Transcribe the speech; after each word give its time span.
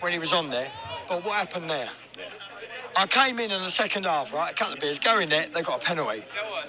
when 0.00 0.12
he 0.12 0.18
was 0.18 0.32
on 0.32 0.50
there. 0.50 0.70
But 1.08 1.24
what 1.24 1.34
happened 1.34 1.70
there? 1.70 1.88
I 2.96 3.06
came 3.06 3.38
in 3.38 3.50
in 3.50 3.62
the 3.62 3.70
second 3.70 4.06
half, 4.06 4.32
right? 4.32 4.50
A 4.50 4.54
couple 4.54 4.74
of 4.74 4.80
beers, 4.80 4.98
go 4.98 5.18
in 5.18 5.28
there, 5.28 5.46
they 5.52 5.62
got 5.62 5.82
a 5.82 5.84
penalty. 5.84 6.22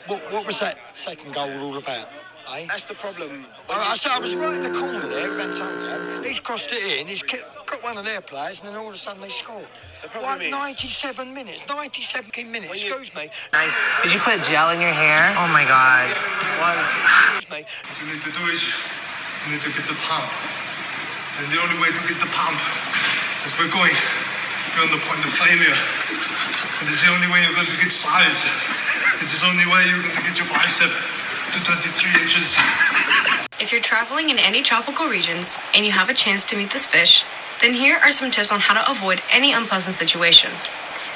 What, 0.07 0.21
what 0.31 0.45
was 0.45 0.59
that 0.59 0.77
second 0.95 1.33
goal 1.33 1.49
all 1.59 1.77
about? 1.77 2.09
Eh? 2.53 2.65
That's 2.67 2.85
the 2.85 2.95
problem. 2.95 3.45
I, 3.69 3.91
I, 3.91 3.95
so 3.95 4.09
I 4.11 4.19
was 4.19 4.35
right 4.35 4.55
in 4.55 4.63
the 4.63 4.71
corner 4.77 5.07
there 5.07 5.29
with 5.31 5.39
Antonio. 5.39 6.21
He's 6.23 6.39
crossed 6.39 6.71
it 6.71 6.99
in, 6.99 7.07
he's 7.07 7.23
kicked, 7.23 7.47
got 7.65 7.83
one 7.83 7.97
of 7.97 8.05
their 8.05 8.21
players, 8.21 8.59
and 8.59 8.69
then 8.69 8.75
all 8.75 8.89
of 8.89 8.95
a 8.95 8.97
sudden 8.97 9.21
they 9.21 9.29
scored. 9.29 9.67
The 10.03 10.09
problem 10.09 10.31
What, 10.31 10.41
is- 10.41 10.51
97 10.51 11.33
minutes, 11.33 11.67
97 11.67 12.51
minutes, 12.51 12.83
you- 12.83 12.89
excuse 12.91 13.15
me. 13.15 13.29
Nice. 13.53 13.75
Did 14.03 14.13
you 14.13 14.19
put 14.19 14.41
gel 14.43 14.69
in 14.71 14.81
your 14.81 14.91
hair? 14.91 15.33
Oh 15.39 15.47
my 15.47 15.63
god. 15.63 16.11
Excuse 16.11 17.51
me. 17.51 17.63
What 17.63 17.95
you 18.01 18.07
need 18.13 18.21
to 18.21 18.31
do 18.31 18.43
is 18.51 18.63
you 19.47 19.53
need 19.53 19.61
to 19.61 19.71
get 19.71 19.87
the 19.87 19.97
pump. 20.07 20.27
And 21.39 21.51
the 21.53 21.61
only 21.61 21.79
way 21.79 21.87
to 21.87 22.01
get 22.07 22.19
the 22.19 22.31
pump 22.35 22.59
is 23.45 23.53
we're 23.59 23.69
going 23.69 23.93
beyond 24.73 24.93
the 24.93 25.01
point 25.05 25.21
of 25.21 25.31
failure. 25.33 25.77
It's 26.85 27.03
the 27.03 27.11
only 27.11 27.27
way 27.27 27.41
you're 27.43 27.55
going 27.57 27.67
to 27.67 27.79
get 27.81 27.91
size. 27.91 28.45
It's 29.21 29.41
the 29.41 29.47
only 29.49 29.65
way 29.65 29.85
you're 29.89 30.01
going 30.01 30.15
to 30.15 30.21
get 30.23 30.37
your 30.37 30.47
bicep 30.47 30.89
to 30.89 31.57
23 31.61 32.21
inches. 32.21 32.57
If 33.59 33.71
you're 33.71 33.81
traveling 33.81 34.29
in 34.29 34.37
any 34.37 34.61
tropical 34.61 35.07
regions 35.07 35.57
and 35.73 35.85
you 35.85 35.91
have 35.91 36.09
a 36.09 36.13
chance 36.13 36.45
to 36.45 36.57
meet 36.57 36.71
this 36.71 36.85
fish, 36.85 37.25
then 37.61 37.73
here 37.73 37.97
are 38.03 38.11
some 38.11 38.29
tips 38.29 38.51
on 38.51 38.59
how 38.59 38.73
to 38.75 38.89
avoid 38.89 39.21
any 39.31 39.51
unpleasant 39.51 39.95
situations. 39.95 40.69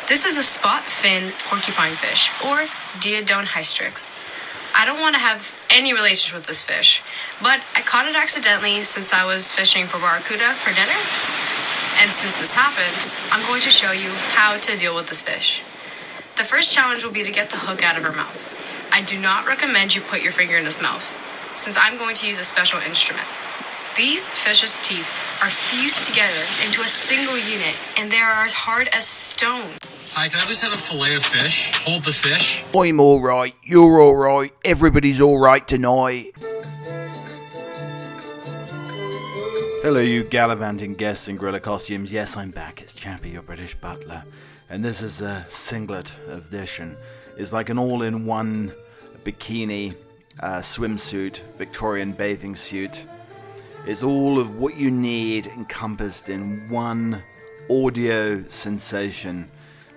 This 0.09 0.25
is 0.25 0.35
a 0.35 0.43
spot 0.43 0.83
fin 0.83 1.31
porcupine 1.45 1.93
fish, 1.93 2.31
or 2.43 2.67
Diodon 2.99 3.45
hystrix. 3.45 4.09
I 4.73 4.85
don't 4.85 4.99
want 4.99 5.15
to 5.15 5.21
have 5.21 5.53
any 5.69 5.93
relations 5.93 6.33
with 6.33 6.47
this 6.47 6.61
fish, 6.61 7.03
but 7.41 7.61
I 7.75 7.81
caught 7.81 8.07
it 8.07 8.15
accidentally 8.15 8.83
since 8.83 9.13
I 9.13 9.25
was 9.25 9.53
fishing 9.53 9.85
for 9.85 9.99
barracuda 9.99 10.53
for 10.55 10.73
dinner. 10.73 10.99
And 11.99 12.11
since 12.11 12.37
this 12.37 12.53
happened, 12.53 13.11
I'm 13.31 13.45
going 13.47 13.61
to 13.61 13.69
show 13.69 13.91
you 13.91 14.09
how 14.33 14.57
to 14.57 14.77
deal 14.77 14.95
with 14.95 15.09
this 15.09 15.21
fish. 15.21 15.61
The 16.37 16.43
first 16.43 16.71
challenge 16.71 17.03
will 17.03 17.11
be 17.11 17.23
to 17.23 17.31
get 17.31 17.49
the 17.49 17.57
hook 17.57 17.83
out 17.83 17.97
of 17.97 18.03
her 18.03 18.11
mouth. 18.11 18.39
I 18.91 19.01
do 19.01 19.19
not 19.19 19.45
recommend 19.45 19.95
you 19.95 20.01
put 20.01 20.21
your 20.21 20.31
finger 20.31 20.57
in 20.57 20.65
his 20.65 20.81
mouth, 20.81 21.05
since 21.55 21.77
I'm 21.77 21.97
going 21.97 22.15
to 22.15 22.27
use 22.27 22.39
a 22.39 22.43
special 22.43 22.79
instrument. 22.79 23.27
These 23.97 24.27
fish's 24.27 24.77
teeth 24.81 25.09
are 25.43 25.49
fused 25.49 26.05
together 26.05 26.43
into 26.65 26.81
a 26.81 26.85
single 26.85 27.37
unit, 27.37 27.75
and 27.97 28.11
they 28.11 28.17
are 28.17 28.45
as 28.45 28.53
hard 28.53 28.87
as 28.93 29.05
stone. 29.05 29.71
Hi, 30.13 30.27
can 30.29 30.39
I 30.39 30.43
please 30.45 30.61
have 30.61 30.73
a 30.73 30.77
fillet 30.77 31.15
of 31.15 31.23
fish? 31.23 31.71
Hold 31.85 32.03
the 32.05 32.13
fish. 32.13 32.63
I'm 32.75 32.99
alright, 32.99 33.55
you're 33.63 34.01
alright, 34.01 34.53
everybody's 34.65 35.21
alright 35.21 35.67
tonight. 35.67 36.31
Hello, 39.81 39.99
you 39.99 40.23
gallivanting 40.23 40.93
guests 40.93 41.27
in 41.27 41.37
gorilla 41.37 41.59
costumes. 41.59 42.13
Yes, 42.13 42.37
I'm 42.37 42.51
back. 42.51 42.83
It's 42.83 42.93
Chappie, 42.93 43.31
your 43.31 43.41
British 43.41 43.73
butler. 43.73 44.23
And 44.69 44.85
this 44.85 45.01
is 45.01 45.21
a 45.21 45.43
singlet 45.49 46.13
edition. 46.27 46.95
It's 47.35 47.51
like 47.51 47.69
an 47.69 47.79
all 47.79 48.03
in 48.03 48.27
one 48.27 48.73
bikini, 49.25 49.95
uh, 50.39 50.59
swimsuit, 50.59 51.41
Victorian 51.57 52.11
bathing 52.11 52.55
suit. 52.55 53.07
It's 53.87 54.03
all 54.03 54.37
of 54.37 54.55
what 54.57 54.77
you 54.77 54.91
need 54.91 55.47
encompassed 55.47 56.29
in 56.29 56.69
one 56.69 57.23
audio 57.67 58.47
sensation 58.49 59.49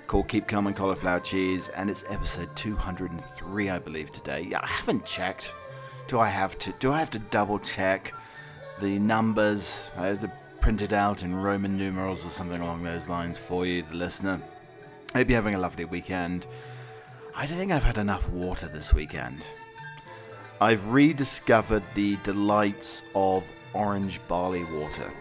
called 0.07 0.29
Keep 0.29 0.49
Calm 0.49 0.67
and 0.67 0.75
Cauliflower 0.75 1.21
Cheese, 1.21 1.69
and 1.77 1.91
it's 1.91 2.05
episode 2.09 2.49
203, 2.57 3.69
I 3.69 3.79
believe, 3.79 4.11
today. 4.13 4.47
Yeah, 4.51 4.61
I 4.63 4.67
haven't 4.67 5.05
checked. 5.05 5.53
Do 6.09 6.21
I 6.21 6.29
have 6.29 6.59
to? 6.61 6.73
Do 6.81 6.91
I 6.91 7.01
have 7.01 7.11
to 7.11 7.19
double 7.19 7.59
check 7.59 8.15
the 8.81 8.99
numbers? 8.99 9.91
Uh, 9.97 10.03
I 10.03 10.07
have 10.09 10.21
to 10.21 10.31
print 10.61 10.83
it 10.83 10.93
out 10.93 11.23
in 11.23 11.35
Roman 11.35 11.77
numerals 11.77 12.25
or 12.25 12.31
something 12.31 12.61
along 12.61 12.83
those 12.83 13.09
lines 13.09 13.39
for 13.39 13.67
you, 13.67 13.83
the 13.83 13.97
listener. 13.97 14.41
Hope 15.15 15.29
you're 15.29 15.37
having 15.37 15.55
a 15.55 15.61
lovely 15.61 15.85
weekend. 15.85 16.47
I 17.35 17.47
don't 17.47 17.59
think 17.59 17.73
I've 17.73 17.85
had 17.85 17.99
enough 17.99 18.29
water 18.31 18.69
this 18.69 18.95
weekend. 18.95 19.43
I've 20.61 20.93
rediscovered 20.93 21.83
the 21.95 22.17
delights 22.23 23.03
of 23.15 23.45
orange 23.75 24.21
barley 24.29 24.65
water, 24.65 25.13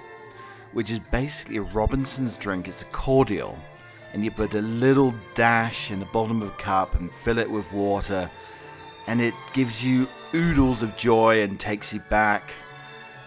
which 0.74 0.90
is 0.90 1.00
basically 1.00 1.58
a 1.58 1.62
Robinson's 1.62 2.38
drink. 2.38 2.68
It's 2.68 2.84
a 2.84 2.86
cordial, 2.86 3.58
and 4.14 4.24
you 4.24 4.32
put 4.32 4.54
a 4.54 4.62
little 4.62 5.14
dash 5.36 5.92
in 5.92 6.00
the 6.00 6.06
bottom 6.08 6.42
of 6.42 6.50
a 6.50 6.58
cup 6.58 6.96
and 6.96 7.12
fill 7.12 7.40
it 7.40 7.50
with 7.50 7.72
water, 7.74 8.30
and 9.08 9.22
it 9.22 9.34
gives 9.54 9.86
you 9.86 10.08
oodles 10.34 10.84
of 10.84 10.96
joy 10.96 11.42
and 11.42 11.60
takes 11.60 11.94
you 11.94 12.00
back 12.10 12.44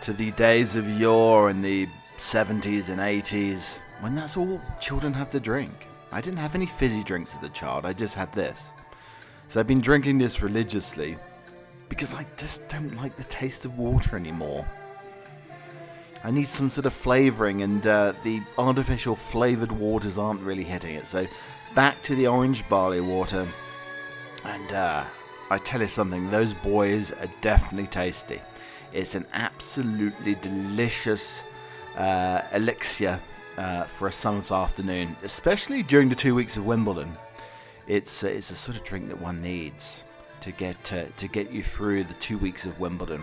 to 0.02 0.12
the 0.12 0.30
days 0.32 0.76
of 0.76 0.88
yore 0.98 1.50
in 1.50 1.62
the 1.62 1.88
70s 2.16 2.88
and 2.88 3.00
80s 3.00 3.78
when 4.00 4.14
that's 4.14 4.36
all 4.36 4.60
children 4.80 5.12
had 5.12 5.32
to 5.32 5.40
drink. 5.40 5.86
I 6.12 6.20
didn't 6.20 6.38
have 6.38 6.54
any 6.54 6.66
fizzy 6.66 7.02
drinks 7.02 7.34
as 7.36 7.42
a 7.42 7.48
child, 7.48 7.84
I 7.84 7.92
just 7.92 8.14
had 8.14 8.32
this. 8.32 8.72
So 9.48 9.60
I've 9.60 9.66
been 9.66 9.80
drinking 9.80 10.18
this 10.18 10.42
religiously 10.42 11.16
because 11.88 12.14
I 12.14 12.26
just 12.36 12.68
don't 12.68 12.96
like 12.96 13.16
the 13.16 13.24
taste 13.24 13.64
of 13.64 13.78
water 13.78 14.16
anymore. 14.16 14.66
I 16.24 16.30
need 16.30 16.48
some 16.48 16.70
sort 16.70 16.86
of 16.86 16.92
flavouring, 16.92 17.62
and 17.62 17.86
uh, 17.86 18.12
the 18.24 18.42
artificial 18.58 19.14
flavoured 19.14 19.70
waters 19.70 20.18
aren't 20.18 20.40
really 20.40 20.64
hitting 20.64 20.96
it. 20.96 21.06
So 21.06 21.26
back 21.74 22.02
to 22.02 22.16
the 22.16 22.26
orange 22.26 22.68
barley 22.68 23.00
water, 23.00 23.46
and 24.44 24.72
uh, 24.72 25.04
I 25.50 25.58
tell 25.58 25.80
you 25.80 25.86
something, 25.86 26.30
those 26.30 26.52
boys 26.52 27.12
are 27.12 27.28
definitely 27.42 27.86
tasty. 27.86 28.40
It's 28.96 29.14
an 29.14 29.26
absolutely 29.34 30.36
delicious 30.36 31.44
uh, 31.98 32.40
elixir 32.54 33.20
uh, 33.58 33.82
for 33.84 34.08
a 34.08 34.12
summer's 34.12 34.50
afternoon, 34.50 35.16
especially 35.22 35.82
during 35.82 36.08
the 36.08 36.14
two 36.14 36.34
weeks 36.34 36.56
of 36.56 36.64
Wimbledon. 36.64 37.14
It's 37.86 38.24
uh, 38.24 38.28
it's 38.28 38.50
a 38.50 38.54
sort 38.54 38.78
of 38.78 38.84
drink 38.84 39.08
that 39.08 39.20
one 39.20 39.42
needs 39.42 40.02
to 40.40 40.50
get 40.50 40.92
uh, 40.94 41.04
to 41.18 41.28
get 41.28 41.52
you 41.52 41.62
through 41.62 42.04
the 42.04 42.14
two 42.14 42.38
weeks 42.38 42.64
of 42.64 42.80
Wimbledon. 42.80 43.20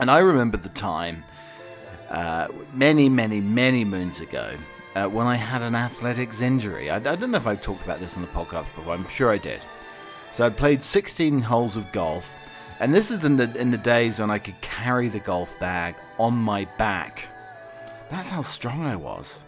And 0.00 0.10
I 0.10 0.18
remember 0.18 0.56
the 0.56 0.68
time 0.70 1.22
uh, 2.10 2.48
many, 2.74 3.08
many, 3.08 3.40
many 3.40 3.84
moons 3.84 4.20
ago 4.20 4.50
uh, 4.96 5.06
when 5.06 5.28
I 5.28 5.36
had 5.36 5.62
an 5.62 5.76
athletics 5.76 6.42
injury. 6.42 6.90
I, 6.90 6.96
I 6.96 7.14
don't 7.14 7.30
know 7.30 7.36
if 7.36 7.46
I've 7.46 7.62
talked 7.62 7.84
about 7.84 8.00
this 8.00 8.16
on 8.16 8.22
the 8.22 8.28
podcast 8.28 8.64
before. 8.74 8.94
I'm 8.94 9.08
sure 9.08 9.30
I 9.30 9.38
did. 9.38 9.60
So 10.32 10.44
I'd 10.44 10.56
played 10.56 10.82
16 10.82 11.42
holes 11.42 11.76
of 11.76 11.92
golf, 11.92 12.34
and 12.80 12.94
this 12.94 13.10
is 13.10 13.24
in 13.24 13.36
the 13.36 13.54
in 13.58 13.70
the 13.70 13.78
days 13.78 14.20
when 14.20 14.30
I 14.30 14.38
could 14.38 14.60
carry 14.60 15.08
the 15.08 15.20
golf 15.20 15.58
bag 15.58 15.94
on 16.18 16.34
my 16.34 16.66
back. 16.78 17.28
That's 18.10 18.30
how 18.30 18.42
strong 18.42 18.84
I 18.84 18.96
was. 18.96 19.40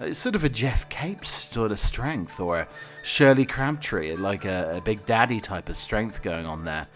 It's 0.00 0.18
sort 0.18 0.34
of 0.34 0.44
a 0.44 0.48
Geoff 0.48 0.88
Capes 0.88 1.28
sort 1.28 1.70
of 1.70 1.78
strength, 1.78 2.40
or 2.40 2.60
a 2.60 2.68
Shirley 3.04 3.44
Crabtree, 3.44 4.16
like 4.16 4.44
a, 4.44 4.78
a 4.78 4.80
Big 4.80 5.04
Daddy 5.06 5.40
type 5.40 5.68
of 5.68 5.76
strength 5.76 6.22
going 6.22 6.46
on 6.46 6.64
there. 6.64 6.88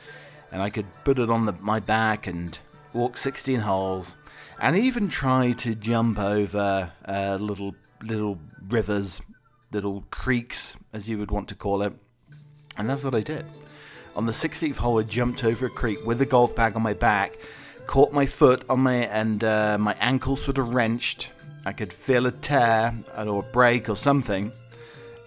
And 0.51 0.63
I 0.63 0.71
could 0.71 0.87
put 1.05 1.19
it 1.19 1.31
on 1.31 1.45
the, 1.45 1.53
my 1.61 1.79
back 1.79 2.27
and 2.27 2.59
walk 2.93 3.17
16 3.17 3.61
holes, 3.61 4.17
and 4.59 4.77
even 4.77 5.09
try 5.09 5.53
to 5.53 5.75
jump 5.75 6.19
over 6.19 6.91
uh, 7.07 7.39
little 7.41 7.75
little 8.03 8.39
rivers, 8.69 9.21
little 9.73 10.05
creeks, 10.11 10.77
as 10.93 11.09
you 11.09 11.19
would 11.19 11.31
want 11.31 11.49
to 11.49 11.55
call 11.55 11.83
it. 11.83 11.93
And 12.77 12.89
that's 12.89 13.05
what 13.05 13.15
I 13.15 13.21
did. 13.21 13.45
On 14.17 14.25
the 14.25 14.33
16th 14.33 14.77
hole, 14.77 14.99
I 14.99 15.03
jumped 15.03 15.45
over 15.45 15.67
a 15.67 15.71
creek 15.71 16.05
with 16.07 16.23
a 16.23 16.27
golf 16.27 16.57
bag 16.57 16.75
on 16.75 16.81
my 16.81 16.95
back, 16.95 17.37
caught 17.87 18.15
my 18.15 18.25
foot 18.25 18.65
on 18.67 18.81
my 18.81 18.95
and 18.95 19.45
uh, 19.45 19.77
my 19.79 19.95
ankle 20.01 20.37
sort 20.37 20.57
of 20.57 20.73
wrenched. 20.73 21.33
I 21.67 21.75
could 21.75 21.93
feel 21.93 22.25
a 22.25 22.31
tear 22.31 22.95
or 23.19 23.41
a 23.41 23.53
break 23.53 23.91
or 23.91 23.95
something, 23.95 24.53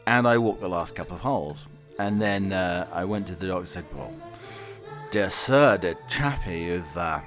and 0.08 0.28
I 0.28 0.40
walked 0.40 0.62
the 0.62 0.70
last 0.70 0.96
couple 0.96 1.16
of 1.16 1.22
holes. 1.22 1.68
And 2.00 2.20
then 2.20 2.52
uh, 2.52 2.88
I 2.92 3.06
went 3.06 3.28
to 3.28 3.36
the 3.36 3.46
doctor 3.46 3.60
and 3.60 3.68
said, 3.68 3.86
"Well, 3.94 4.12
dear 5.12 5.30
sir, 5.30 5.78
dear 5.78 5.96
chappie, 6.08 6.62
you've 6.62 6.98
uh, 6.98 7.22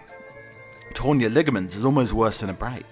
torn 0.95 1.21
your 1.21 1.31
ligaments. 1.31 1.77
It's 1.77 1.84
almost 1.84 2.12
worse 2.12 2.41
than 2.41 2.51
a 2.51 2.55
break." 2.55 2.87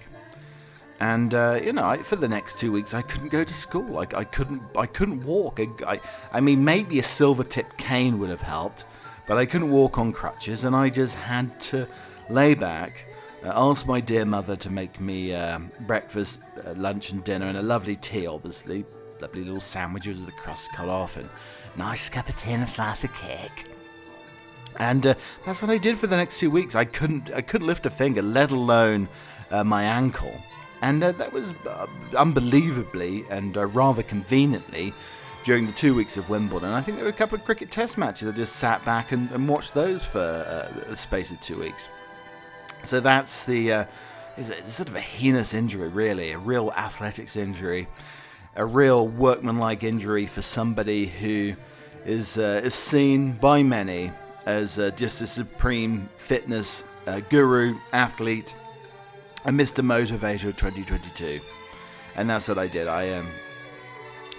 And 1.01 1.33
uh, 1.33 1.59
you 1.61 1.73
know, 1.73 1.83
I, 1.83 1.97
for 1.97 2.15
the 2.15 2.27
next 2.27 2.59
two 2.59 2.71
weeks, 2.71 2.93
I 2.93 3.01
couldn't 3.01 3.29
go 3.29 3.43
to 3.43 3.53
school. 3.53 3.87
Like 4.01 4.13
I 4.13 4.23
couldn't, 4.23 4.61
I 4.77 4.85
couldn't 4.85 5.25
walk. 5.25 5.59
I, 5.59 5.67
I, 5.93 5.99
I 6.31 6.39
mean, 6.41 6.63
maybe 6.63 6.99
a 6.99 7.03
silver-tipped 7.03 7.75
cane 7.77 8.19
would 8.19 8.29
have 8.29 8.43
helped, 8.43 8.85
but 9.25 9.35
I 9.35 9.47
couldn't 9.47 9.71
walk 9.71 9.97
on 9.97 10.13
crutches, 10.13 10.63
and 10.63 10.75
I 10.75 10.89
just 10.89 11.15
had 11.15 11.59
to 11.71 11.87
lay 12.29 12.53
back, 12.53 13.05
uh, 13.43 13.51
ask 13.53 13.87
my 13.87 13.99
dear 13.99 14.25
mother 14.25 14.55
to 14.55 14.69
make 14.69 14.99
me 14.99 15.33
um 15.33 15.71
breakfast, 15.81 16.39
uh, 16.65 16.73
lunch, 16.75 17.11
and 17.11 17.23
dinner, 17.23 17.47
and 17.47 17.57
a 17.57 17.63
lovely 17.63 17.95
tea, 17.95 18.27
obviously, 18.27 18.85
lovely 19.21 19.43
little 19.43 19.59
sandwiches 19.75 20.19
with 20.19 20.27
the 20.27 20.41
crust 20.43 20.69
cut 20.75 20.87
off, 20.87 21.17
and 21.17 21.27
nice 21.75 22.09
cup 22.09 22.29
of 22.29 22.35
tea 22.37 22.53
and 22.53 22.63
a 22.63 22.67
slice 22.67 23.03
of 23.03 23.13
cake. 23.15 23.65
And 24.79 25.05
uh, 25.07 25.13
that's 25.45 25.61
what 25.61 25.71
I 25.71 25.79
did 25.79 25.97
for 25.97 26.07
the 26.07 26.15
next 26.15 26.39
two 26.39 26.51
weeks. 26.51 26.75
I 26.75 26.85
couldn't, 26.85 27.33
I 27.33 27.41
couldn't 27.41 27.67
lift 27.67 27.85
a 27.85 27.89
finger, 27.89 28.21
let 28.21 28.51
alone 28.51 29.07
uh, 29.49 29.63
my 29.63 29.83
ankle. 29.83 30.33
And 30.81 31.03
uh, 31.03 31.11
that 31.13 31.31
was 31.31 31.53
uh, 31.65 31.87
unbelievably 32.17 33.25
and 33.29 33.55
uh, 33.57 33.67
rather 33.67 34.03
conveniently 34.03 34.93
during 35.43 35.65
the 35.65 35.71
two 35.71 35.95
weeks 35.95 36.17
of 36.17 36.29
Wimbledon. 36.29 36.69
I 36.69 36.81
think 36.81 36.97
there 36.97 37.05
were 37.05 37.11
a 37.11 37.13
couple 37.13 37.37
of 37.37 37.45
cricket 37.45 37.71
test 37.71 37.97
matches. 37.97 38.27
I 38.27 38.31
just 38.31 38.55
sat 38.55 38.83
back 38.85 39.11
and, 39.11 39.29
and 39.31 39.47
watched 39.47 39.73
those 39.73 40.05
for 40.05 40.19
uh, 40.19 40.89
the 40.89 40.97
space 40.97 41.31
of 41.31 41.39
two 41.41 41.59
weeks. 41.59 41.89
So 42.83 42.99
that's 42.99 43.45
the 43.45 43.73
uh, 43.73 43.85
is 44.37 44.49
a, 44.49 44.63
sort 44.63 44.89
of 44.89 44.95
a 44.95 45.01
heinous 45.01 45.53
injury, 45.53 45.89
really, 45.89 46.31
a 46.31 46.37
real 46.37 46.71
athletics 46.71 47.35
injury, 47.35 47.87
a 48.55 48.65
real 48.65 49.07
workmanlike 49.07 49.83
injury 49.83 50.25
for 50.25 50.41
somebody 50.41 51.05
who 51.05 51.55
is 52.05 52.37
uh, 52.37 52.61
is 52.63 52.73
seen 52.73 53.33
by 53.33 53.61
many 53.63 54.11
as 54.45 54.79
uh, 54.79 54.89
just 54.95 55.21
a 55.21 55.27
supreme 55.27 56.09
fitness 56.17 56.83
uh, 57.07 57.19
guru, 57.29 57.77
athlete, 57.93 58.55
and 59.45 59.59
Mr. 59.59 59.83
Motivator 59.83 60.49
of 60.49 60.57
2022. 60.57 61.39
And 62.15 62.29
that's 62.29 62.47
what 62.47 62.57
I 62.57 62.67
did. 62.67 62.87
I 62.87 63.13
um, 63.13 63.27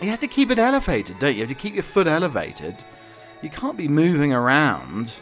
you 0.01 0.09
have 0.09 0.21
to 0.21 0.29
keep 0.29 0.51
it 0.51 0.59
elevated, 0.59 1.19
don't 1.19 1.31
you? 1.31 1.37
You 1.37 1.47
have 1.47 1.57
to 1.57 1.61
keep 1.61 1.75
your 1.75 1.83
foot 1.83 2.07
elevated. 2.07 2.77
You 3.41 3.51
can't 3.51 3.77
be 3.77 3.89
moving 3.89 4.33
around 4.33 5.15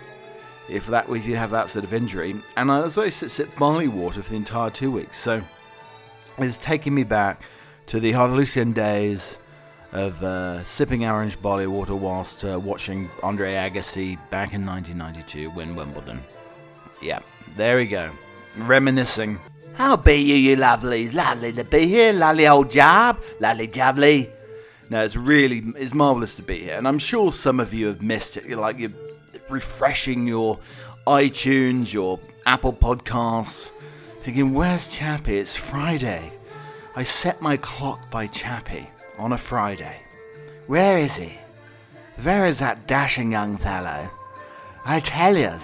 if 0.69 0.87
that 0.87 1.09
if 1.09 1.27
you 1.27 1.37
have 1.37 1.51
that 1.51 1.69
sort 1.69 1.85
of 1.85 1.93
injury. 1.93 2.35
And 2.57 2.71
I 2.71 2.81
was 2.81 2.97
always 2.97 3.15
sit, 3.15 3.31
sit 3.31 3.55
barley 3.57 3.89
water 3.89 4.23
for 4.23 4.31
the 4.31 4.37
entire 4.37 4.71
two 4.71 4.91
weeks. 4.91 5.19
So 5.19 5.43
it's 6.39 6.57
taking 6.57 6.95
me 6.95 7.05
back 7.05 7.43
to 7.87 8.01
the 8.01 8.13
hallucin 8.13 8.73
days 8.73 9.39
of 9.93 10.23
uh, 10.23 10.63
sipping 10.65 11.05
orange 11.05 11.41
barley 11.43 11.67
water 11.67 11.97
whilst 11.97 12.45
uh, 12.45 12.59
watching 12.59 13.11
Andre 13.23 13.55
Agassi 13.55 14.17
back 14.31 14.55
in 14.55 14.65
1992 14.65 15.51
win 15.51 15.75
Wimbledon. 15.75 16.21
Yeah, 17.03 17.21
there 17.57 17.77
we 17.77 17.87
go. 17.87 18.11
Reminiscing. 18.57 19.39
How 19.81 19.97
be 19.97 20.17
you, 20.17 20.35
you 20.35 20.57
lovelies? 20.59 21.15
Lovely 21.15 21.55
to 21.55 21.65
be 21.65 21.87
here. 21.87 22.13
Lovely 22.13 22.47
old 22.47 22.71
job. 22.71 23.19
Lovely 23.41 23.67
jubbly. 23.67 24.29
No, 24.91 25.03
it's 25.03 25.17
really 25.17 25.65
it's 25.75 25.95
marvelous 25.95 26.37
to 26.37 26.43
be 26.43 26.59
here, 26.59 26.77
and 26.77 26.87
I'm 26.87 26.99
sure 26.99 27.33
some 27.33 27.59
of 27.59 27.73
you 27.73 27.87
have 27.87 28.03
missed 28.03 28.37
it. 28.37 28.45
You're 28.45 28.61
like 28.61 28.77
you're 28.79 28.93
refreshing 29.49 30.27
your 30.27 30.59
iTunes, 31.07 31.95
your 31.95 32.21
Apple 32.45 32.75
Podcasts, 32.75 33.71
thinking, 34.23 34.53
"Where's 34.53 34.87
Chappie? 34.87 35.39
It's 35.39 35.57
Friday." 35.57 36.31
I 36.95 37.03
set 37.03 37.41
my 37.41 37.57
clock 37.57 38.11
by 38.11 38.27
Chappie 38.27 38.91
on 39.17 39.33
a 39.33 39.39
Friday. 39.39 40.01
Where 40.67 40.99
is 40.99 41.17
he? 41.17 41.39
Where 42.23 42.45
is 42.45 42.59
that 42.59 42.87
dashing 42.87 43.33
young 43.33 43.57
fellow? 43.57 44.11
I 44.85 45.01
tell 45.01 45.39
you, 45.39 45.55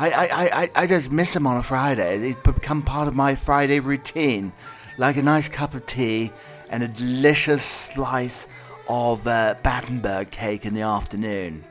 I, 0.00 0.08
I, 0.08 0.62
I, 0.62 0.70
I 0.76 0.86
just 0.86 1.12
miss 1.12 1.36
him 1.36 1.46
on 1.46 1.58
a 1.58 1.62
Friday. 1.62 2.18
He's 2.20 2.34
become 2.36 2.80
part 2.80 3.06
of 3.06 3.14
my 3.14 3.34
Friday 3.34 3.80
routine, 3.80 4.50
like 4.96 5.18
a 5.18 5.22
nice 5.22 5.46
cup 5.46 5.74
of 5.74 5.84
tea 5.84 6.32
and 6.70 6.82
a 6.82 6.88
delicious 6.88 7.62
slice 7.62 8.48
of 8.88 9.26
uh, 9.26 9.56
Battenberg 9.62 10.30
cake 10.30 10.64
in 10.64 10.72
the 10.72 10.80
afternoon. 10.80 11.64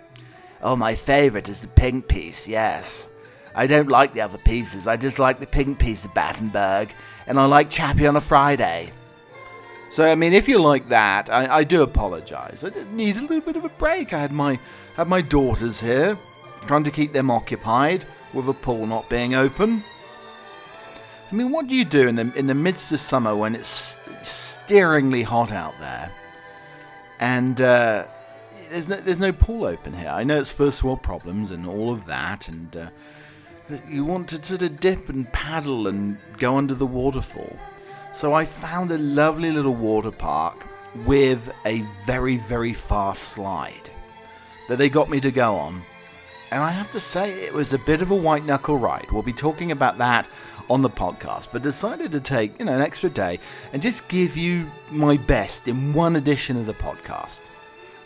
Oh, 0.61 0.75
my 0.75 0.93
favourite 0.93 1.49
is 1.49 1.61
the 1.61 1.69
pink 1.69 2.07
piece, 2.07 2.47
yes. 2.47 3.09
I 3.55 3.65
don't 3.65 3.89
like 3.89 4.13
the 4.13 4.21
other 4.21 4.37
pieces, 4.37 4.85
I 4.85 4.95
just 4.95 5.17
like 5.17 5.39
the 5.39 5.47
pink 5.47 5.79
piece 5.79 6.05
of 6.05 6.13
Battenberg, 6.13 6.89
and 7.25 7.39
I 7.39 7.45
like 7.45 7.71
Chappie 7.71 8.05
on 8.05 8.15
a 8.15 8.21
Friday. 8.21 8.91
So, 9.89 10.05
I 10.05 10.13
mean, 10.13 10.33
if 10.33 10.47
you 10.47 10.59
like 10.59 10.89
that, 10.89 11.31
I, 11.31 11.57
I 11.57 11.63
do 11.63 11.81
apologise. 11.81 12.63
I 12.63 12.69
need 12.91 13.17
a 13.17 13.21
little 13.21 13.41
bit 13.41 13.55
of 13.55 13.65
a 13.65 13.69
break. 13.69 14.13
I 14.13 14.19
had 14.19 14.31
my, 14.31 14.59
had 14.95 15.07
my 15.07 15.21
daughters 15.21 15.81
here, 15.81 16.15
trying 16.67 16.83
to 16.83 16.91
keep 16.91 17.11
them 17.11 17.31
occupied 17.31 18.05
with 18.33 18.47
a 18.49 18.53
pool 18.53 18.85
not 18.85 19.09
being 19.09 19.35
open. 19.35 19.83
I 21.31 21.35
mean, 21.35 21.51
what 21.51 21.67
do 21.67 21.75
you 21.75 21.85
do 21.85 22.07
in 22.07 22.15
the, 22.15 22.31
in 22.35 22.47
the 22.47 22.55
midst 22.55 22.91
of 22.91 22.99
summer 22.99 23.35
when 23.35 23.55
it's 23.55 23.99
steeringly 24.21 25.23
hot 25.23 25.51
out 25.51 25.75
there? 25.79 26.11
and 27.19 27.59
uh, 27.59 28.05
there's 28.69 28.87
no 28.87 28.95
there's 28.97 29.19
no 29.19 29.31
pool 29.31 29.65
open 29.65 29.93
here. 29.93 30.09
I 30.09 30.23
know 30.23 30.39
it's 30.39 30.51
first 30.51 30.83
world 30.83 31.03
problems 31.03 31.51
and 31.51 31.67
all 31.67 31.91
of 31.91 32.05
that, 32.05 32.47
and 32.47 32.75
uh, 32.75 32.89
you 33.87 34.05
want 34.05 34.29
to 34.29 34.43
sort 34.43 34.61
of 34.61 34.79
dip 34.79 35.09
and 35.09 35.31
paddle 35.31 35.87
and 35.87 36.17
go 36.37 36.55
under 36.55 36.73
the 36.73 36.85
waterfall. 36.85 37.59
So 38.13 38.33
I 38.33 38.45
found 38.45 38.91
a 38.91 38.97
lovely 38.97 39.51
little 39.51 39.75
water 39.75 40.11
park 40.11 40.65
with 41.05 41.53
a 41.65 41.81
very 42.05 42.37
very 42.37 42.73
fast 42.73 43.23
slide 43.23 43.91
that 44.67 44.77
they 44.77 44.89
got 44.89 45.09
me 45.09 45.19
to 45.19 45.31
go 45.31 45.55
on. 45.55 45.81
And 46.51 46.63
I 46.63 46.71
have 46.71 46.91
to 46.91 46.99
say, 46.99 47.31
it 47.43 47.53
was 47.53 47.73
a 47.73 47.79
bit 47.79 48.01
of 48.01 48.11
a 48.11 48.15
white 48.15 48.45
knuckle 48.45 48.77
ride. 48.77 49.11
We'll 49.11 49.21
be 49.21 49.33
talking 49.33 49.71
about 49.71 49.99
that 49.99 50.27
on 50.69 50.81
the 50.81 50.89
podcast, 50.89 51.49
but 51.51 51.61
decided 51.61 52.11
to 52.11 52.19
take, 52.19 52.57
you 52.59 52.65
know, 52.65 52.73
an 52.73 52.81
extra 52.81 53.09
day 53.09 53.39
and 53.73 53.81
just 53.81 54.07
give 54.07 54.37
you 54.37 54.69
my 54.91 55.17
best 55.17 55.67
in 55.67 55.93
one 55.93 56.15
edition 56.15 56.57
of 56.57 56.65
the 56.65 56.73
podcast. 56.73 57.39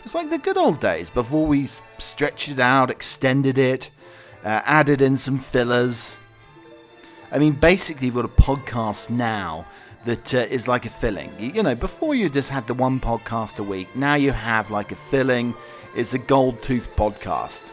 It's 0.04 0.14
like 0.14 0.28
the 0.28 0.38
good 0.38 0.58
old 0.58 0.80
days 0.80 1.10
before 1.10 1.46
we 1.46 1.66
stretched 1.98 2.50
it 2.50 2.60
out, 2.60 2.90
extended 2.90 3.56
it, 3.56 3.90
uh, 4.44 4.60
added 4.64 5.00
in 5.00 5.16
some 5.16 5.38
fillers. 5.38 6.16
I 7.32 7.38
mean, 7.38 7.52
basically, 7.52 8.10
we've 8.10 8.22
got 8.22 8.24
a 8.26 8.42
podcast 8.42 9.08
now 9.08 9.66
that 10.04 10.34
uh, 10.34 10.38
is 10.38 10.68
like 10.68 10.84
a 10.84 10.90
filling. 10.90 11.32
You, 11.38 11.52
you 11.52 11.62
know, 11.62 11.74
before 11.74 12.14
you 12.14 12.28
just 12.28 12.50
had 12.50 12.66
the 12.66 12.74
one 12.74 13.00
podcast 13.00 13.58
a 13.58 13.62
week, 13.62 13.96
now 13.96 14.14
you 14.14 14.32
have 14.32 14.70
like 14.70 14.92
a 14.92 14.96
filling. 14.96 15.54
It's 15.96 16.12
a 16.12 16.18
gold 16.18 16.62
tooth 16.62 16.94
podcast. 16.96 17.70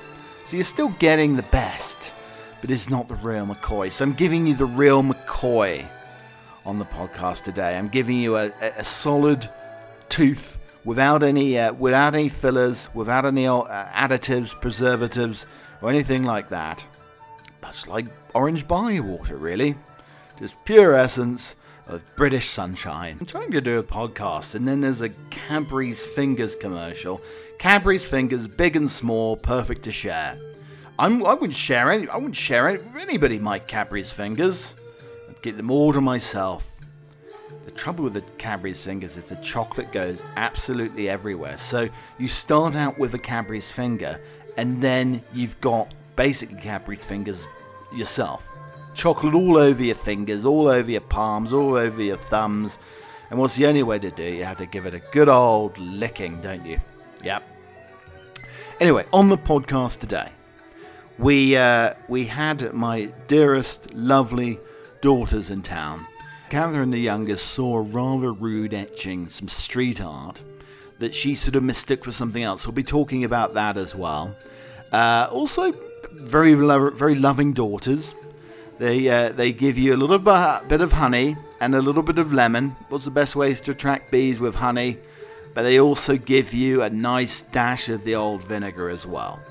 So 0.52 0.58
you're 0.58 0.66
still 0.66 0.90
getting 1.00 1.38
the 1.38 1.44
best 1.44 2.12
but 2.60 2.70
it's 2.70 2.90
not 2.90 3.08
the 3.08 3.16
real 3.16 3.46
McCoy. 3.46 3.90
So 3.90 4.04
I'm 4.04 4.12
giving 4.12 4.46
you 4.46 4.54
the 4.54 4.66
real 4.66 5.02
McCoy 5.02 5.86
on 6.66 6.78
the 6.78 6.84
podcast 6.84 7.44
today. 7.44 7.78
I'm 7.78 7.88
giving 7.88 8.18
you 8.18 8.36
a, 8.36 8.52
a, 8.62 8.84
solid 8.84 9.50
tooth 10.10 10.60
without 10.84 11.24
any 11.24 11.58
uh, 11.58 11.72
without 11.72 12.16
any 12.16 12.28
fillers, 12.28 12.90
without 12.94 13.26
any 13.26 13.48
uh, 13.48 13.64
additives, 13.64 14.60
preservatives, 14.60 15.46
or 15.82 15.90
anything 15.90 16.26
like 16.26 16.50
that. 16.50 16.86
Much 17.62 17.88
like 17.88 18.08
orange 18.34 18.68
barley 18.68 19.00
water, 19.00 19.38
really. 19.38 19.76
Just 20.38 20.66
pure 20.66 20.96
essence 20.96 21.56
of 21.88 22.04
British 22.18 22.50
sunshine. 22.50 23.16
I'm 23.22 23.26
trying 23.26 23.52
to 23.52 23.62
do 23.62 23.80
a 23.80 23.84
podcast, 23.84 24.54
and 24.54 24.68
then 24.68 24.82
there's 24.82 25.00
a 25.00 25.10
Cadbury's 25.30 26.06
Fingers 26.06 26.58
commercial. 26.58 27.22
Cadbury's 27.62 28.08
Fingers, 28.08 28.48
big 28.48 28.76
and 28.76 28.90
small, 28.90 29.38
perfect 29.38 29.84
to 29.84 29.92
share. 29.92 30.36
I'm, 30.98 31.24
I 31.24 31.36
wouldn't 31.36 31.54
share 31.54 31.92
any. 31.92 32.10
I 32.10 32.16
wouldn't 32.16 32.36
share 32.36 32.68
any, 32.68 32.80
anybody 33.00 33.38
my 33.38 33.60
Cadbury's 33.60 34.12
fingers. 34.12 34.74
I'd 35.30 35.40
get 35.44 35.58
them 35.58 35.70
all 35.70 35.94
to 35.94 36.02
myself. 36.02 36.80
The 37.66 37.70
trouble 37.70 38.04
with 38.04 38.16
the 38.16 38.22
Cadbury's 38.40 38.84
fingers 38.84 39.16
is 39.16 39.28
the 39.28 39.36
chocolate 39.36 39.92
goes 39.92 40.24
absolutely 40.38 41.08
everywhere. 41.08 41.60
So 41.60 41.88
you 42.18 42.28
start 42.28 42.76
out 42.76 42.98
with 42.98 43.14
a 43.14 43.20
Cadbury's 43.20 43.72
finger, 43.72 44.20
and 44.58 44.82
then 44.82 45.22
you've 45.32 45.62
got 45.62 45.94
basically 46.16 46.60
Cadbury's 46.60 47.06
fingers 47.06 47.46
yourself. 47.94 48.52
Chocolate 48.96 49.36
all 49.36 49.58
over 49.58 49.84
your 49.84 49.94
fingers, 49.94 50.46
all 50.46 50.68
over 50.68 50.90
your 50.90 51.02
palms, 51.02 51.54
all 51.54 51.76
over 51.76 52.02
your 52.02 52.18
thumbs. 52.18 52.80
And 53.30 53.38
what's 53.38 53.56
the 53.56 53.68
only 53.68 53.84
way 53.84 54.00
to 54.00 54.10
do? 54.10 54.24
It? 54.24 54.38
You 54.38 54.46
have 54.46 54.58
to 54.58 54.66
give 54.66 54.88
it 54.88 54.96
a 54.96 55.00
good 55.12 55.30
old 55.30 55.78
licking, 55.78 56.42
don't 56.42 56.66
you? 56.66 56.82
Yep. 57.24 57.51
Anyway, 58.82 59.06
on 59.14 59.30
the 59.30 59.38
podcast 59.38 60.00
today, 60.00 60.32
we 61.20 61.56
uh, 61.56 61.94
we 62.08 62.26
had 62.26 62.74
my 62.74 63.06
dearest, 63.28 63.94
lovely 63.94 64.58
daughters 65.02 65.52
in 65.52 65.62
town. 65.62 66.04
Catherine 66.50 66.90
the 66.90 67.00
youngest 67.00 67.46
saw 67.46 67.78
a 67.78 67.82
rather 67.82 68.34
rude 68.34 68.74
etching, 68.74 69.30
some 69.30 69.48
street 69.48 70.02
art 70.02 70.42
that 70.98 71.14
she 71.14 71.36
sort 71.36 71.56
of 71.56 71.62
mistook 71.62 72.04
for 72.04 72.12
something 72.12 72.42
else. 72.42 72.66
We'll 72.66 72.74
be 72.74 72.82
talking 72.82 73.24
about 73.24 73.54
that 73.54 73.78
as 73.78 73.94
well. 73.94 74.36
Uh, 74.92 75.28
also, 75.32 75.74
very 76.14 76.56
lo- 76.56 76.90
very 76.90 77.14
loving 77.14 77.54
daughters. 77.54 78.16
They 78.80 79.08
uh, 79.10 79.30
they 79.30 79.54
give 79.54 79.78
you 79.78 79.94
a 79.94 80.00
little 80.04 80.18
bit 80.18 80.82
of 80.82 80.94
honey 80.94 81.38
and 81.60 81.76
a 81.76 81.84
little 81.84 82.02
bit 82.02 82.18
of 82.18 82.34
lemon. 82.34 82.76
What's 82.90 83.06
the 83.06 83.12
best 83.12 83.36
ways 83.36 83.62
to 83.62 83.72
attract 83.74 84.10
bees 84.10 84.42
with 84.42 84.56
honey? 84.56 84.98
But 85.54 85.64
they 85.64 85.80
also 85.80 86.18
give 86.18 86.54
you 86.54 86.82
a 86.82 86.90
nice 86.90 87.44
dash 87.44 87.90
of 87.90 88.04
the 88.04 88.16
old 88.16 88.44
vinegar 88.44 88.90
as 88.90 89.06
well. 89.06 89.42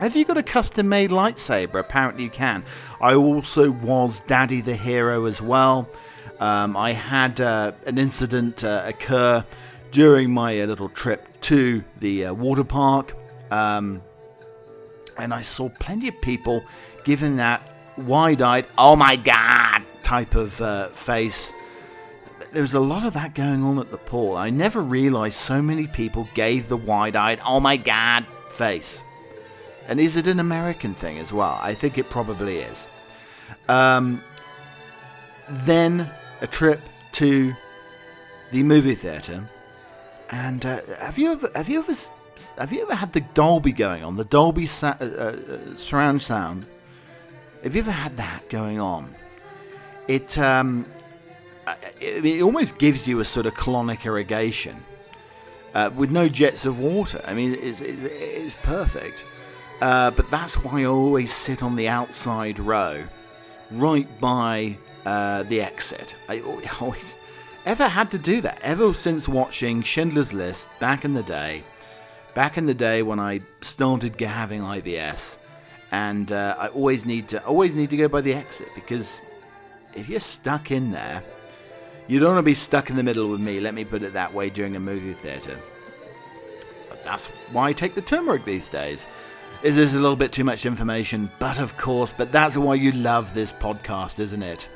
Have 0.00 0.16
you 0.16 0.24
got 0.24 0.36
a 0.36 0.42
custom 0.42 0.88
made 0.88 1.10
lightsaber? 1.10 1.74
Apparently, 1.74 2.24
you 2.24 2.30
can. 2.30 2.64
I 3.00 3.14
also 3.14 3.70
was 3.70 4.20
Daddy 4.20 4.60
the 4.60 4.74
Hero 4.74 5.26
as 5.26 5.40
well. 5.40 5.88
Um, 6.40 6.76
I 6.76 6.92
had 6.92 7.40
uh, 7.40 7.72
an 7.86 7.98
incident 7.98 8.64
uh, 8.64 8.82
occur 8.84 9.44
during 9.92 10.32
my 10.32 10.60
uh, 10.60 10.66
little 10.66 10.88
trip 10.88 11.28
to 11.42 11.84
the 12.00 12.26
uh, 12.26 12.34
water 12.34 12.64
park, 12.64 13.14
um, 13.50 14.02
and 15.18 15.32
I 15.32 15.42
saw 15.42 15.68
plenty 15.68 16.08
of 16.08 16.20
people 16.20 16.64
giving 17.04 17.36
that 17.36 17.62
wide 17.96 18.42
eyed, 18.42 18.66
oh 18.78 18.96
my 18.96 19.16
god 19.16 19.82
type 20.12 20.34
of 20.34 20.60
uh, 20.60 20.88
face. 20.88 21.52
There 22.52 22.62
was 22.62 22.74
a 22.74 22.80
lot 22.80 23.06
of 23.06 23.14
that 23.14 23.34
going 23.34 23.64
on 23.64 23.78
at 23.78 23.90
the 23.90 23.96
pool. 23.96 24.36
I 24.36 24.50
never 24.50 24.82
realized 24.82 25.36
so 25.36 25.62
many 25.62 25.86
people 25.86 26.28
gave 26.34 26.68
the 26.68 26.76
wide 26.76 27.16
eyed, 27.16 27.40
oh 27.46 27.60
my 27.60 27.76
god 27.76 28.26
face. 28.50 29.02
And 29.88 29.98
is 29.98 30.16
it 30.16 30.28
an 30.28 30.38
American 30.38 30.94
thing 30.94 31.18
as 31.18 31.32
well? 31.32 31.58
I 31.62 31.74
think 31.74 31.98
it 31.98 32.08
probably 32.10 32.58
is. 32.58 32.88
Um, 33.68 34.22
then 35.48 36.10
a 36.40 36.46
trip 36.46 36.80
to 37.12 37.54
the 38.50 38.62
movie 38.62 38.94
theater, 38.94 39.42
and 40.30 40.64
uh, 40.64 40.80
have 41.00 41.18
you 41.18 41.32
ever 41.32 41.50
have 41.54 41.68
you 41.68 41.80
ever 41.80 41.94
have 42.58 42.72
you 42.72 42.82
ever 42.82 42.94
had 42.94 43.12
the 43.12 43.20
Dolby 43.20 43.72
going 43.72 44.04
on 44.04 44.16
the 44.16 44.24
Dolby 44.24 44.66
sa- 44.66 44.96
uh, 45.00 45.04
uh, 45.04 45.76
surround 45.76 46.22
sound? 46.22 46.66
Have 47.62 47.74
you 47.74 47.80
ever 47.80 47.90
had 47.90 48.16
that 48.18 48.48
going 48.48 48.78
on? 48.78 49.14
it 50.08 50.38
um, 50.38 50.86
it, 52.00 52.24
it 52.24 52.42
almost 52.42 52.78
gives 52.78 53.06
you 53.06 53.20
a 53.20 53.24
sort 53.24 53.46
of 53.46 53.54
colonic 53.54 54.04
irrigation 54.04 54.82
uh, 55.74 55.90
with 55.94 56.10
no 56.10 56.28
jets 56.28 56.66
of 56.66 56.78
water. 56.78 57.22
I 57.26 57.34
mean, 57.34 57.56
it's, 57.60 57.80
it's, 57.80 58.02
it's 58.02 58.54
perfect. 58.62 59.24
Uh, 59.80 60.10
but 60.12 60.30
that's 60.30 60.54
why 60.54 60.82
I 60.82 60.84
always 60.84 61.32
sit 61.32 61.62
on 61.62 61.74
the 61.74 61.88
outside 61.88 62.60
row, 62.60 63.04
right 63.70 64.08
by 64.20 64.76
uh, 65.04 65.42
the 65.44 65.60
exit. 65.60 66.14
I 66.28 66.40
always 66.80 67.14
ever 67.64 67.88
had 67.88 68.10
to 68.12 68.18
do 68.18 68.40
that 68.42 68.60
ever 68.62 68.94
since 68.94 69.28
watching 69.28 69.82
Schindler's 69.82 70.32
List 70.32 70.70
back 70.78 71.04
in 71.04 71.14
the 71.14 71.22
day. 71.22 71.64
Back 72.34 72.56
in 72.56 72.66
the 72.66 72.74
day 72.74 73.02
when 73.02 73.20
I 73.20 73.40
started 73.60 74.18
having 74.18 74.62
IBS, 74.62 75.36
and 75.90 76.32
uh, 76.32 76.56
I 76.58 76.68
always 76.68 77.04
need 77.04 77.28
to 77.28 77.44
always 77.44 77.76
need 77.76 77.90
to 77.90 77.96
go 77.98 78.08
by 78.08 78.22
the 78.22 78.32
exit 78.32 78.68
because 78.74 79.20
if 79.94 80.08
you're 80.08 80.20
stuck 80.20 80.70
in 80.70 80.92
there, 80.92 81.22
you 82.12 82.18
don't 82.18 82.34
want 82.34 82.38
to 82.40 82.42
be 82.42 82.52
stuck 82.52 82.90
in 82.90 82.96
the 82.96 83.02
middle 83.02 83.30
with 83.30 83.40
me. 83.40 83.58
Let 83.58 83.72
me 83.72 83.86
put 83.86 84.02
it 84.02 84.12
that 84.12 84.34
way 84.34 84.50
during 84.50 84.76
a 84.76 84.80
movie 84.80 85.14
theater. 85.14 85.58
But 86.90 87.02
that's 87.02 87.24
why 87.50 87.70
I 87.70 87.72
take 87.72 87.94
the 87.94 88.02
turmeric 88.02 88.44
these 88.44 88.68
days. 88.68 89.06
Is 89.62 89.76
this 89.76 89.94
a 89.94 89.98
little 89.98 90.16
bit 90.16 90.30
too 90.30 90.44
much 90.44 90.66
information? 90.66 91.30
But 91.38 91.58
of 91.58 91.78
course, 91.78 92.12
but 92.12 92.30
that's 92.30 92.54
why 92.54 92.74
you 92.74 92.92
love 92.92 93.32
this 93.32 93.50
podcast, 93.50 94.18
isn't 94.18 94.42
it? 94.42 94.68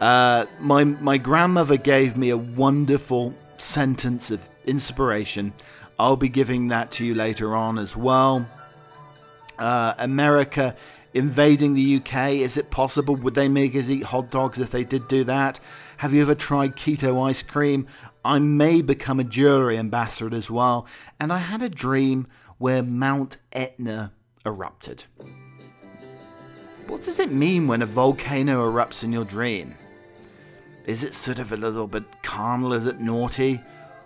Uh, 0.00 0.46
my 0.60 0.84
my 0.84 1.18
grandmother 1.18 1.76
gave 1.76 2.16
me 2.16 2.30
a 2.30 2.38
wonderful 2.38 3.34
sentence 3.58 4.30
of 4.30 4.40
inspiration. 4.64 5.52
I'll 5.98 6.16
be 6.16 6.30
giving 6.30 6.68
that 6.68 6.90
to 6.92 7.04
you 7.04 7.14
later 7.14 7.54
on 7.54 7.78
as 7.78 7.94
well. 7.94 8.48
Uh, 9.58 9.92
America 9.98 10.74
invading 11.12 11.74
the 11.74 11.96
UK. 11.96 12.30
Is 12.30 12.56
it 12.56 12.70
possible? 12.70 13.14
Would 13.16 13.34
they 13.34 13.50
make 13.50 13.76
us 13.76 13.90
eat 13.90 14.04
hot 14.04 14.30
dogs 14.30 14.58
if 14.58 14.70
they 14.70 14.84
did 14.84 15.06
do 15.08 15.24
that? 15.24 15.60
Have 16.02 16.12
you 16.12 16.22
ever 16.22 16.34
tried 16.34 16.74
keto 16.74 17.24
ice 17.24 17.42
cream? 17.42 17.86
I 18.24 18.40
may 18.40 18.82
become 18.82 19.20
a 19.20 19.24
jewelry 19.24 19.78
ambassador 19.78 20.34
as 20.34 20.50
well. 20.50 20.84
And 21.20 21.32
I 21.32 21.38
had 21.38 21.62
a 21.62 21.68
dream 21.68 22.26
where 22.58 22.82
Mount 22.82 23.36
Etna 23.52 24.12
erupted. 24.44 25.04
What 26.88 27.02
does 27.02 27.20
it 27.20 27.30
mean 27.30 27.68
when 27.68 27.82
a 27.82 27.86
volcano 27.86 28.68
erupts 28.68 29.04
in 29.04 29.12
your 29.12 29.24
dream? 29.24 29.76
Is 30.86 31.04
it 31.04 31.14
sort 31.14 31.38
of 31.38 31.52
a 31.52 31.56
little 31.56 31.86
bit 31.86 32.24
carnal? 32.24 32.72
Is 32.72 32.86
it 32.86 32.98
naughty? 32.98 33.60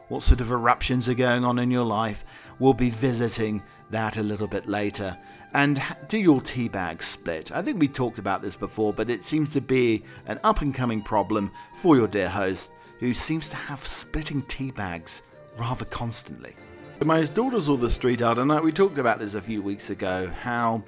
What 0.08 0.22
sort 0.22 0.42
of 0.42 0.50
eruptions 0.50 1.08
are 1.08 1.14
going 1.14 1.46
on 1.46 1.58
in 1.58 1.70
your 1.70 1.86
life? 1.86 2.26
We'll 2.58 2.74
be 2.74 2.90
visiting 2.90 3.62
that 3.88 4.18
a 4.18 4.22
little 4.22 4.48
bit 4.48 4.68
later. 4.68 5.16
And 5.56 5.82
do 6.08 6.18
your 6.18 6.42
tea 6.42 6.68
bags 6.68 7.06
split? 7.06 7.50
I 7.50 7.62
think 7.62 7.80
we 7.80 7.88
talked 7.88 8.18
about 8.18 8.42
this 8.42 8.56
before, 8.56 8.92
but 8.92 9.08
it 9.08 9.24
seems 9.24 9.54
to 9.54 9.62
be 9.62 10.04
an 10.26 10.38
up 10.44 10.60
and 10.60 10.74
coming 10.74 11.00
problem 11.00 11.50
for 11.72 11.96
your 11.96 12.06
dear 12.06 12.28
host, 12.28 12.72
who 13.00 13.14
seems 13.14 13.48
to 13.48 13.56
have 13.56 13.86
splitting 13.86 14.42
tea 14.42 14.70
bags 14.70 15.22
rather 15.56 15.86
constantly. 15.86 16.54
My 17.02 17.24
daughter 17.24 17.58
saw 17.58 17.78
the 17.78 17.90
street 17.90 18.20
art, 18.20 18.36
and 18.36 18.60
we 18.60 18.70
talked 18.70 18.98
about 18.98 19.18
this 19.18 19.32
a 19.32 19.40
few 19.40 19.62
weeks 19.62 19.88
ago. 19.88 20.30
How 20.42 20.82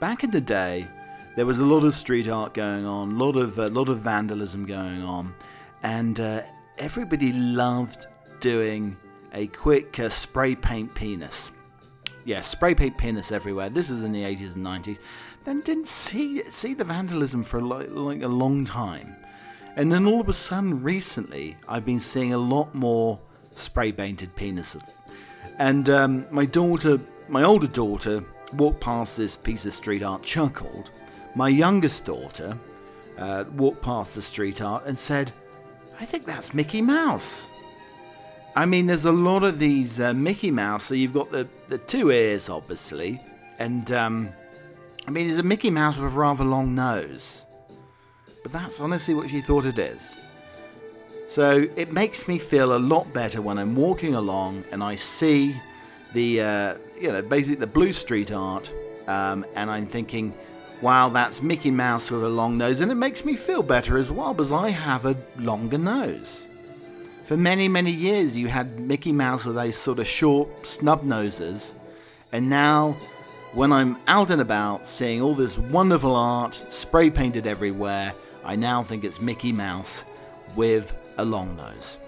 back 0.00 0.22
in 0.22 0.32
the 0.32 0.40
day, 0.42 0.86
there 1.36 1.46
was 1.46 1.58
a 1.58 1.64
lot 1.64 1.82
of 1.82 1.94
street 1.94 2.28
art 2.28 2.52
going 2.52 2.84
on, 2.84 3.12
a 3.12 3.24
lot 3.24 3.36
of 3.36 3.58
a 3.58 3.70
lot 3.70 3.88
of 3.88 4.00
vandalism 4.00 4.66
going 4.66 5.02
on, 5.02 5.34
and 5.82 6.20
uh, 6.20 6.42
everybody 6.76 7.32
loved 7.32 8.06
doing 8.40 8.98
a 9.32 9.46
quick 9.46 9.98
uh, 9.98 10.10
spray 10.10 10.54
paint 10.54 10.94
penis. 10.94 11.52
Yeah, 12.28 12.42
spray 12.42 12.74
paint 12.74 12.98
penis 12.98 13.32
everywhere. 13.32 13.70
This 13.70 13.88
is 13.88 14.02
in 14.02 14.12
the 14.12 14.20
80s 14.20 14.54
and 14.54 14.66
90s. 14.66 14.98
Then 15.44 15.62
didn't 15.62 15.86
see 15.86 16.42
see 16.44 16.74
the 16.74 16.84
vandalism 16.84 17.42
for 17.42 17.62
like, 17.62 17.88
like 17.90 18.20
a 18.20 18.28
long 18.28 18.66
time, 18.66 19.16
and 19.76 19.90
then 19.90 20.04
all 20.04 20.20
of 20.20 20.28
a 20.28 20.34
sudden, 20.34 20.82
recently, 20.82 21.56
I've 21.66 21.86
been 21.86 21.98
seeing 21.98 22.34
a 22.34 22.38
lot 22.38 22.74
more 22.74 23.18
spray 23.54 23.92
painted 23.92 24.36
penises. 24.36 24.86
And 25.58 25.88
um, 25.88 26.26
my 26.30 26.44
daughter, 26.44 27.00
my 27.28 27.44
older 27.44 27.66
daughter, 27.66 28.22
walked 28.52 28.82
past 28.82 29.16
this 29.16 29.34
piece 29.34 29.64
of 29.64 29.72
street 29.72 30.02
art, 30.02 30.22
chuckled. 30.22 30.90
My 31.34 31.48
youngest 31.48 32.04
daughter 32.04 32.58
uh, 33.16 33.44
walked 33.54 33.80
past 33.80 34.16
the 34.16 34.20
street 34.20 34.60
art 34.60 34.84
and 34.84 34.98
said, 34.98 35.32
I 35.98 36.04
think 36.04 36.26
that's 36.26 36.52
Mickey 36.52 36.82
Mouse. 36.82 37.48
I 38.56 38.66
mean, 38.66 38.86
there's 38.86 39.04
a 39.04 39.12
lot 39.12 39.42
of 39.42 39.58
these 39.58 40.00
uh, 40.00 40.14
Mickey 40.14 40.50
Mouse. 40.50 40.84
So 40.84 40.94
you've 40.94 41.14
got 41.14 41.30
the, 41.30 41.46
the 41.68 41.78
two 41.78 42.10
ears, 42.10 42.48
obviously. 42.48 43.20
And, 43.58 43.90
um, 43.92 44.30
I 45.06 45.10
mean, 45.10 45.28
it's 45.28 45.38
a 45.38 45.42
Mickey 45.42 45.70
Mouse 45.70 45.98
with 45.98 46.12
a 46.12 46.16
rather 46.16 46.44
long 46.44 46.74
nose. 46.74 47.46
But 48.42 48.52
that's 48.52 48.80
honestly 48.80 49.14
what 49.14 49.30
she 49.30 49.40
thought 49.40 49.66
it 49.66 49.78
is. 49.78 50.16
So 51.28 51.68
it 51.76 51.92
makes 51.92 52.26
me 52.26 52.38
feel 52.38 52.74
a 52.74 52.78
lot 52.78 53.12
better 53.12 53.42
when 53.42 53.58
I'm 53.58 53.76
walking 53.76 54.14
along 54.14 54.64
and 54.72 54.82
I 54.82 54.96
see 54.96 55.54
the, 56.14 56.40
uh, 56.40 56.74
you 56.98 57.12
know, 57.12 57.22
basically 57.22 57.56
the 57.56 57.66
blue 57.66 57.92
street 57.92 58.32
art, 58.32 58.72
um, 59.06 59.44
and 59.54 59.70
I'm 59.70 59.86
thinking, 59.86 60.34
wow, 60.80 61.10
that's 61.10 61.42
Mickey 61.42 61.70
Mouse 61.70 62.10
with 62.10 62.24
a 62.24 62.28
long 62.28 62.56
nose, 62.56 62.80
and 62.80 62.90
it 62.90 62.96
makes 62.96 63.24
me 63.24 63.36
feel 63.36 63.62
better 63.62 63.98
as 63.98 64.10
well 64.10 64.32
because 64.32 64.52
I 64.52 64.70
have 64.70 65.04
a 65.04 65.16
longer 65.36 65.78
nose. 65.78 66.47
For 67.28 67.36
many, 67.36 67.68
many 67.68 67.90
years, 67.90 68.34
you 68.38 68.48
had 68.48 68.80
Mickey 68.80 69.12
Mouse 69.12 69.44
with 69.44 69.56
those 69.56 69.76
sort 69.76 69.98
of 69.98 70.08
short 70.08 70.66
snub 70.66 71.02
noses, 71.02 71.74
and 72.32 72.48
now 72.48 72.92
when 73.52 73.70
I'm 73.70 73.98
out 74.06 74.30
and 74.30 74.40
about 74.40 74.86
seeing 74.86 75.20
all 75.20 75.34
this 75.34 75.58
wonderful 75.58 76.16
art 76.16 76.54
spray 76.70 77.10
painted 77.10 77.46
everywhere, 77.46 78.14
I 78.46 78.56
now 78.56 78.82
think 78.82 79.04
it's 79.04 79.20
Mickey 79.20 79.52
Mouse 79.52 80.06
with 80.56 80.94
a 81.18 81.24
long 81.26 81.54
nose. 81.54 81.98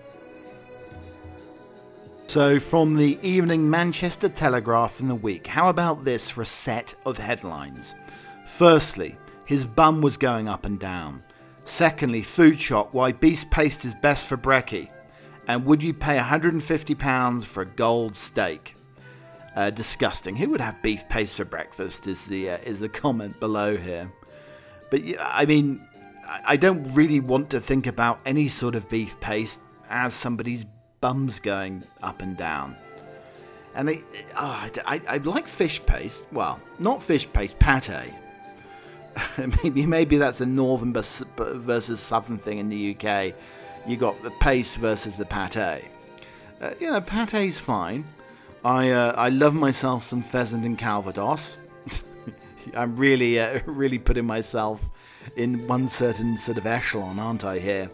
So, 2.26 2.58
from 2.58 2.96
the 2.96 3.18
Evening 3.20 3.68
Manchester 3.68 4.30
Telegraph 4.30 5.00
in 5.00 5.08
the 5.08 5.14
week, 5.14 5.46
how 5.46 5.68
about 5.68 6.02
this 6.02 6.30
for 6.30 6.40
a 6.40 6.46
set 6.46 6.94
of 7.04 7.18
headlines? 7.18 7.94
Firstly, 8.46 9.18
his 9.44 9.66
bum 9.66 10.00
was 10.00 10.16
going 10.16 10.48
up 10.48 10.64
and 10.64 10.80
down. 10.80 11.22
Secondly, 11.66 12.22
food 12.22 12.58
shop, 12.58 12.94
why 12.94 13.12
beast 13.12 13.50
paste 13.50 13.84
is 13.84 13.92
best 13.92 14.24
for 14.24 14.38
brekkie. 14.38 14.88
And 15.46 15.64
would 15.64 15.82
you 15.82 15.92
pay 15.92 16.18
£150 16.18 17.44
for 17.44 17.62
a 17.62 17.66
gold 17.66 18.16
steak? 18.16 18.74
Uh, 19.56 19.70
disgusting. 19.70 20.36
Who 20.36 20.50
would 20.50 20.60
have 20.60 20.80
beef 20.80 21.08
paste 21.08 21.36
for 21.36 21.44
breakfast? 21.44 22.06
Is 22.06 22.24
the 22.26 22.50
uh, 22.50 22.58
is 22.58 22.78
the 22.78 22.88
comment 22.88 23.40
below 23.40 23.76
here. 23.76 24.12
But 24.90 25.02
I 25.18 25.44
mean, 25.44 25.84
I 26.46 26.56
don't 26.56 26.94
really 26.94 27.18
want 27.18 27.50
to 27.50 27.60
think 27.60 27.88
about 27.88 28.20
any 28.24 28.46
sort 28.46 28.76
of 28.76 28.88
beef 28.88 29.18
paste 29.18 29.60
as 29.88 30.14
somebody's 30.14 30.66
bum's 31.00 31.40
going 31.40 31.82
up 32.02 32.22
and 32.22 32.36
down. 32.36 32.76
And 33.74 33.90
I, 33.90 34.02
oh, 34.36 34.68
I, 34.86 35.00
I, 35.08 35.16
like 35.18 35.46
fish 35.46 35.84
paste. 35.84 36.26
Well, 36.32 36.60
not 36.78 37.02
fish 37.02 37.30
paste, 37.32 37.58
pate. 37.58 38.14
maybe 39.62 39.86
maybe 39.86 40.16
that's 40.16 40.40
a 40.40 40.46
northern 40.46 40.92
versus 40.92 42.00
southern 42.00 42.38
thing 42.38 42.58
in 42.58 42.68
the 42.68 42.96
UK. 42.96 43.34
You 43.86 43.96
got 43.96 44.22
the 44.22 44.30
paste 44.30 44.76
versus 44.76 45.16
the 45.16 45.24
pate. 45.24 45.56
Uh, 45.56 46.70
you 46.78 46.90
know, 46.90 47.00
pate's 47.00 47.58
fine. 47.58 48.04
I 48.64 48.90
uh, 48.90 49.14
I 49.16 49.30
love 49.30 49.54
myself 49.54 50.04
some 50.04 50.22
pheasant 50.22 50.66
and 50.66 50.78
calvados. 50.78 51.56
I'm 52.74 52.96
really 52.96 53.40
uh, 53.40 53.60
really 53.66 53.98
putting 53.98 54.26
myself 54.26 54.88
in 55.36 55.66
one 55.66 55.88
certain 55.88 56.36
sort 56.36 56.58
of 56.58 56.66
echelon, 56.66 57.18
aren't 57.18 57.44
I 57.44 57.58
here? 57.58 57.90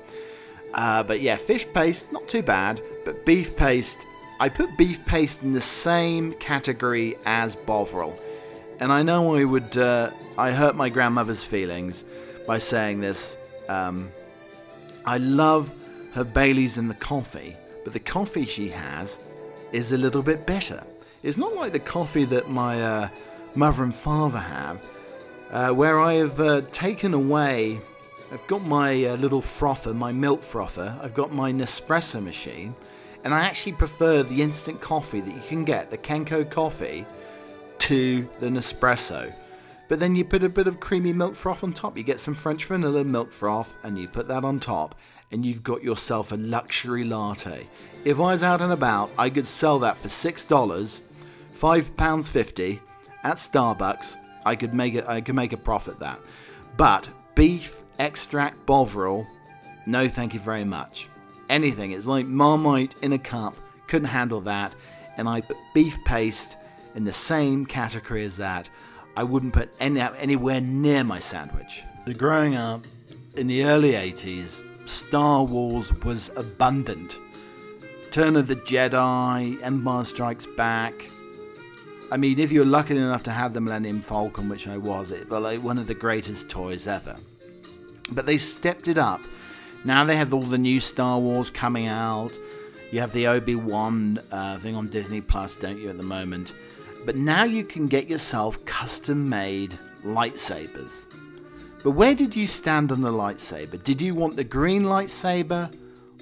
Uh, 0.75 1.02
but 1.02 1.21
yeah, 1.21 1.37
fish 1.37 1.66
paste, 1.73 2.12
not 2.12 2.28
too 2.28 2.43
bad. 2.43 2.83
But 3.05 3.25
beef 3.25 3.57
paste, 3.57 3.99
I 4.40 4.49
put 4.49 4.76
beef 4.76 5.05
paste 5.07 5.43
in 5.43 5.52
the 5.52 5.61
same 5.61 6.35
category 6.35 7.16
as 7.25 7.57
Bovril. 7.57 8.19
And 8.78 8.93
I 8.93 9.02
know 9.02 9.37
I 9.37 9.45
would, 9.45 9.76
uh, 9.78 10.11
I 10.37 10.50
hurt 10.50 10.76
my 10.76 10.90
grandmother's 10.90 11.45
feelings 11.45 12.05
by 12.47 12.59
saying 12.59 13.00
this. 13.00 13.37
Um, 13.69 14.11
I 15.07 15.19
love 15.19 15.71
her 16.15 16.25
Baileys 16.25 16.79
in 16.79 16.89
the 16.89 16.95
coffee, 16.95 17.57
but 17.85 17.93
the 17.93 18.01
coffee 18.01 18.45
she 18.45 18.71
has 18.71 19.19
is 19.71 19.93
a 19.93 19.99
little 19.99 20.23
bit 20.23 20.47
better. 20.47 20.83
It's 21.23 21.37
not 21.37 21.55
like 21.55 21.73
the 21.73 21.79
coffee 21.79 22.25
that 22.25 22.51
my 22.51 22.83
uh, 22.83 23.09
mother 23.55 23.85
and 23.85 23.95
father 23.95 24.41
have, 24.41 24.85
uh, 25.51 25.71
where 25.71 26.01
I 26.01 26.15
have 26.15 26.41
uh, 26.41 26.63
taken 26.73 27.15
away. 27.15 27.81
I've 28.33 28.47
got 28.49 28.65
my 28.65 29.05
uh, 29.05 29.17
little 29.17 29.41
frother, 29.41 29.95
my 29.95 30.11
milk 30.11 30.43
frother. 30.43 30.99
I've 31.01 31.15
got 31.15 31.33
my 31.33 31.53
Nespresso 31.53 32.21
machine, 32.21 32.75
and 33.23 33.33
I 33.33 33.41
actually 33.41 33.73
prefer 33.73 34.25
the 34.25 34.43
instant 34.43 34.81
coffee 34.81 35.21
that 35.21 35.35
you 35.35 35.43
can 35.47 35.65
get, 35.65 35.91
the 35.91 35.99
Kenco 35.99 36.51
coffee, 36.51 37.07
to 37.79 38.29
the 38.41 38.49
Nespresso. 38.49 39.33
But 39.88 40.00
then 40.00 40.16
you 40.16 40.25
put 40.25 40.43
a 40.43 40.49
bit 40.49 40.66
of 40.66 40.81
creamy 40.81 41.12
milk 41.12 41.35
froth 41.35 41.62
on 41.62 41.73
top. 41.73 41.97
You 41.97 42.02
get 42.02 42.21
some 42.21 42.35
French 42.35 42.64
vanilla 42.64 43.05
milk 43.05 43.33
froth, 43.33 43.76
and 43.85 43.97
you 43.99 44.09
put 44.09 44.28
that 44.28 44.45
on 44.45 44.59
top, 44.59 44.95
and 45.31 45.45
you've 45.45 45.62
got 45.62 45.83
yourself 45.83 46.33
a 46.33 46.37
luxury 46.37 47.05
latte. 47.05 47.66
If 48.05 48.19
I 48.19 48.33
was 48.33 48.43
out 48.43 48.61
and 48.61 48.73
about, 48.73 49.11
I 49.19 49.31
could 49.31 49.47
sell 49.47 49.78
that 49.81 49.97
for 49.97 50.09
six 50.09 50.45
dollars, 50.45 51.02
five 51.55 51.97
pounds 51.97 52.28
fifty, 52.28 52.81
at 53.23 53.37
Starbucks 53.37 54.16
I 54.45 54.55
could 54.55 54.73
make 54.75 54.95
it. 54.95 55.07
I 55.09 55.21
could 55.21 55.35
make 55.35 55.52
a 55.52 55.57
profit 55.57 55.99
that. 55.99 56.21
But 56.76 57.09
beef 57.35 57.83
extract 57.99 58.64
Bovril, 58.66 59.26
no 59.87 60.09
thank 60.09 60.35
you 60.35 60.40
very 60.40 60.64
much. 60.64 61.09
Anything, 61.49 61.93
it's 61.93 62.07
like 62.07 62.26
Marmite 62.26 62.95
in 63.02 63.12
a 63.12 63.19
cup, 63.19 63.55
couldn't 63.88 64.09
handle 64.09 64.40
that, 64.43 64.75
and 65.16 65.28
I 65.28 65.40
put 65.40 65.57
beef 65.75 65.99
paste 66.05 66.57
in 66.95 67.05
the 67.05 67.12
same 67.12 67.66
category 67.66 68.25
as 68.25 68.37
that. 68.37 68.69
I 69.16 69.23
wouldn't 69.25 69.54
put 69.54 69.70
any 69.80 70.00
anywhere 70.00 70.61
near 70.61 71.02
my 71.02 71.18
sandwich. 71.18 71.82
Growing 72.16 72.54
up 72.54 72.87
in 73.35 73.46
the 73.46 73.64
early 73.64 73.92
80s, 73.92 74.62
Star 74.87 75.42
Wars 75.42 75.92
was 76.04 76.30
abundant. 76.37 77.16
Turn 78.11 78.37
of 78.37 78.46
the 78.46 78.56
Jedi, 78.56 79.61
Empire 79.62 80.04
Strikes 80.04 80.46
Back. 80.46 81.11
I 82.12 82.16
mean, 82.16 82.38
if 82.38 82.52
you're 82.52 82.64
lucky 82.64 82.96
enough 82.96 83.25
to 83.25 83.32
have 83.32 83.52
the 83.52 83.61
Millennium 83.61 84.00
Falcon, 84.00 84.49
which 84.49 84.68
I 84.68 84.76
was, 84.76 85.11
it 85.11 85.28
was 85.28 85.40
like 85.40 85.62
one 85.62 85.78
of 85.78 85.87
the 85.87 85.94
greatest 85.94 86.49
toys 86.49 86.87
ever. 86.87 87.16
But 88.12 88.26
they 88.26 88.38
stepped 88.38 88.87
it 88.87 88.99
up. 88.99 89.23
Now 89.85 90.04
they 90.04 90.16
have 90.16 90.32
all 90.32 90.42
the 90.42 90.58
new 90.58 90.78
Star 90.78 91.18
Wars 91.18 91.50
coming 91.50 91.87
out. 91.87 92.32
You 92.92 93.00
have 93.00 93.12
the 93.12 93.26
Obi 93.26 93.56
Wan 93.56 94.20
uh, 94.30 94.58
thing 94.58 94.76
on 94.76 94.88
Disney 94.88 95.20
Plus, 95.20 95.56
don't 95.56 95.78
you, 95.78 95.90
at 95.90 95.96
the 95.96 96.04
moment? 96.04 96.52
But 97.07 97.15
now 97.15 97.45
you 97.45 97.63
can 97.63 97.87
get 97.87 98.09
yourself 98.09 98.63
custom 98.65 99.29
made 99.29 99.79
lightsabers. 100.05 101.07
But 101.85 101.93
where 101.93 102.17
did 102.17 102.35
you 102.35 102.49
stand 102.49 102.91
on 102.91 103.01
the 103.01 103.13
lightsaber? 103.13 103.81
Did 103.83 104.03
you 104.03 104.13
want 104.17 104.35
the 104.35 104.43
green 104.43 104.83
lightsaber 104.83 105.73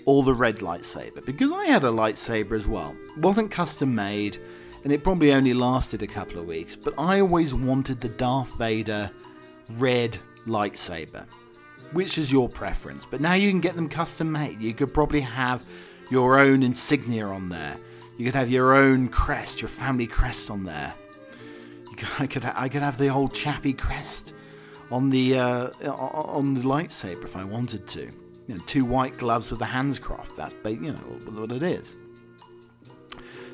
or 0.04 0.22
the 0.22 0.34
red 0.34 0.58
lightsaber? 0.58 1.24
Because 1.24 1.50
I 1.50 1.64
had 1.64 1.84
a 1.84 1.88
lightsaber 1.88 2.52
as 2.52 2.68
well. 2.68 2.94
It 3.16 3.22
wasn't 3.22 3.50
custom 3.50 3.94
made, 3.94 4.38
and 4.84 4.92
it 4.92 5.02
probably 5.02 5.32
only 5.32 5.54
lasted 5.54 6.02
a 6.02 6.06
couple 6.06 6.38
of 6.38 6.46
weeks, 6.46 6.76
but 6.76 6.92
I 6.98 7.20
always 7.20 7.54
wanted 7.54 8.02
the 8.02 8.10
Darth 8.10 8.54
Vader 8.58 9.10
red 9.78 10.18
lightsaber. 10.46 11.24
Which 11.92 12.18
is 12.18 12.30
your 12.30 12.50
preference? 12.50 13.06
But 13.10 13.22
now 13.22 13.32
you 13.32 13.50
can 13.50 13.60
get 13.60 13.74
them 13.74 13.88
custom 13.88 14.30
made. 14.30 14.60
You 14.60 14.74
could 14.74 14.92
probably 14.92 15.22
have 15.22 15.62
your 16.10 16.38
own 16.38 16.62
insignia 16.62 17.26
on 17.26 17.48
there. 17.48 17.78
You 18.16 18.24
could 18.24 18.34
have 18.34 18.50
your 18.50 18.74
own 18.74 19.08
crest, 19.08 19.60
your 19.60 19.68
family 19.68 20.06
crest 20.06 20.50
on 20.50 20.64
there. 20.64 20.94
Could, 21.96 22.08
I 22.18 22.26
could 22.26 22.44
I 22.44 22.68
could 22.68 22.82
have 22.82 22.98
the 22.98 23.08
old 23.08 23.34
chappy 23.34 23.72
crest 23.72 24.34
on 24.90 25.10
the 25.10 25.38
uh, 25.38 25.68
on 25.88 26.54
the 26.54 26.60
lightsaber 26.60 27.24
if 27.24 27.36
I 27.36 27.44
wanted 27.44 27.86
to. 27.88 28.10
You 28.46 28.56
know, 28.56 28.60
two 28.66 28.84
white 28.84 29.16
gloves 29.16 29.50
with 29.50 29.60
the 29.60 29.66
hands 29.66 29.98
crossed. 29.98 30.36
That's 30.36 30.54
you 30.64 30.92
know 30.92 30.98
what 31.30 31.52
it 31.52 31.62
is. 31.62 31.96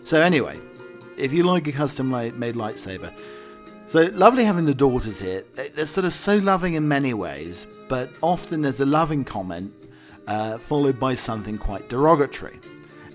So 0.05 0.21
anyway, 0.21 0.59
if 1.17 1.33
you 1.33 1.45
like 1.45 1.67
a 1.69 1.73
custom 1.73 2.11
made 2.11 2.35
lightsaber, 2.35 3.13
so 3.87 4.03
lovely 4.15 4.45
having 4.45 4.67
the 4.67 4.75
daughters 4.75 5.19
here. 5.19 5.45
They're 5.75 5.87
sort 5.87 6.05
of 6.05 6.15
so 6.15 6.37
loving 6.37 6.75
in 6.75 6.87
many 6.87 7.13
ways, 7.13 7.67
but 7.89 8.11
often 8.23 8.63
there's 8.63 8.81
a 8.81 8.87
loving 8.87 9.25
comment 9.25 9.73
uh, 10.27 10.59
followed 10.59 11.01
by 11.01 11.15
something 11.15 11.59
quite 11.59 11.89
derogatory. 11.89 12.61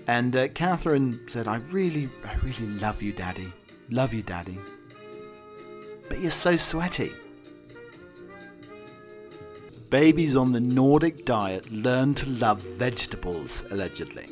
And 0.06 0.36
uh, 0.36 0.48
Catherine 0.48 1.20
said, 1.28 1.48
"I 1.48 1.56
really, 1.56 2.08
I 2.24 2.34
really 2.44 2.66
love 2.66 3.02
you, 3.02 3.12
Daddy. 3.12 3.52
Love 3.90 4.14
you, 4.14 4.22
Daddy. 4.22 4.58
But 6.08 6.20
you're 6.20 6.30
so 6.30 6.56
sweaty." 6.56 7.12
Babies 9.90 10.34
on 10.34 10.52
the 10.52 10.60
Nordic 10.60 11.24
diet 11.24 11.70
learn 11.70 12.14
to 12.14 12.28
love 12.28 12.60
vegetables, 12.60 13.64
allegedly. 13.70 14.26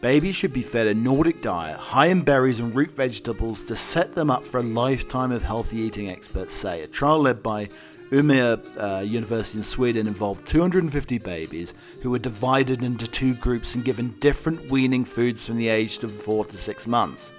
Babies 0.00 0.36
should 0.36 0.52
be 0.52 0.62
fed 0.62 0.86
a 0.86 0.94
Nordic 0.94 1.42
diet 1.42 1.76
high 1.76 2.06
in 2.06 2.22
berries 2.22 2.60
and 2.60 2.74
root 2.74 2.90
vegetables 2.90 3.64
to 3.64 3.74
set 3.74 4.14
them 4.14 4.30
up 4.30 4.44
for 4.44 4.60
a 4.60 4.62
lifetime 4.62 5.32
of 5.32 5.42
healthy 5.42 5.78
eating, 5.78 6.08
experts 6.08 6.54
say. 6.54 6.82
A 6.82 6.86
trial 6.86 7.20
led 7.20 7.42
by 7.42 7.68
Umeå 8.10 8.60
uh, 8.78 9.02
University 9.02 9.58
in 9.58 9.64
Sweden 9.64 10.06
involved 10.06 10.46
250 10.46 11.18
babies 11.18 11.74
who 12.02 12.10
were 12.10 12.18
divided 12.18 12.82
into 12.82 13.06
two 13.06 13.34
groups 13.34 13.74
and 13.74 13.84
given 13.84 14.14
different 14.20 14.70
weaning 14.70 15.04
foods 15.04 15.44
from 15.44 15.56
the 15.56 15.68
age 15.68 16.02
of 16.04 16.12
4 16.12 16.46
to 16.46 16.56
6 16.56 16.86
months. 16.86 17.32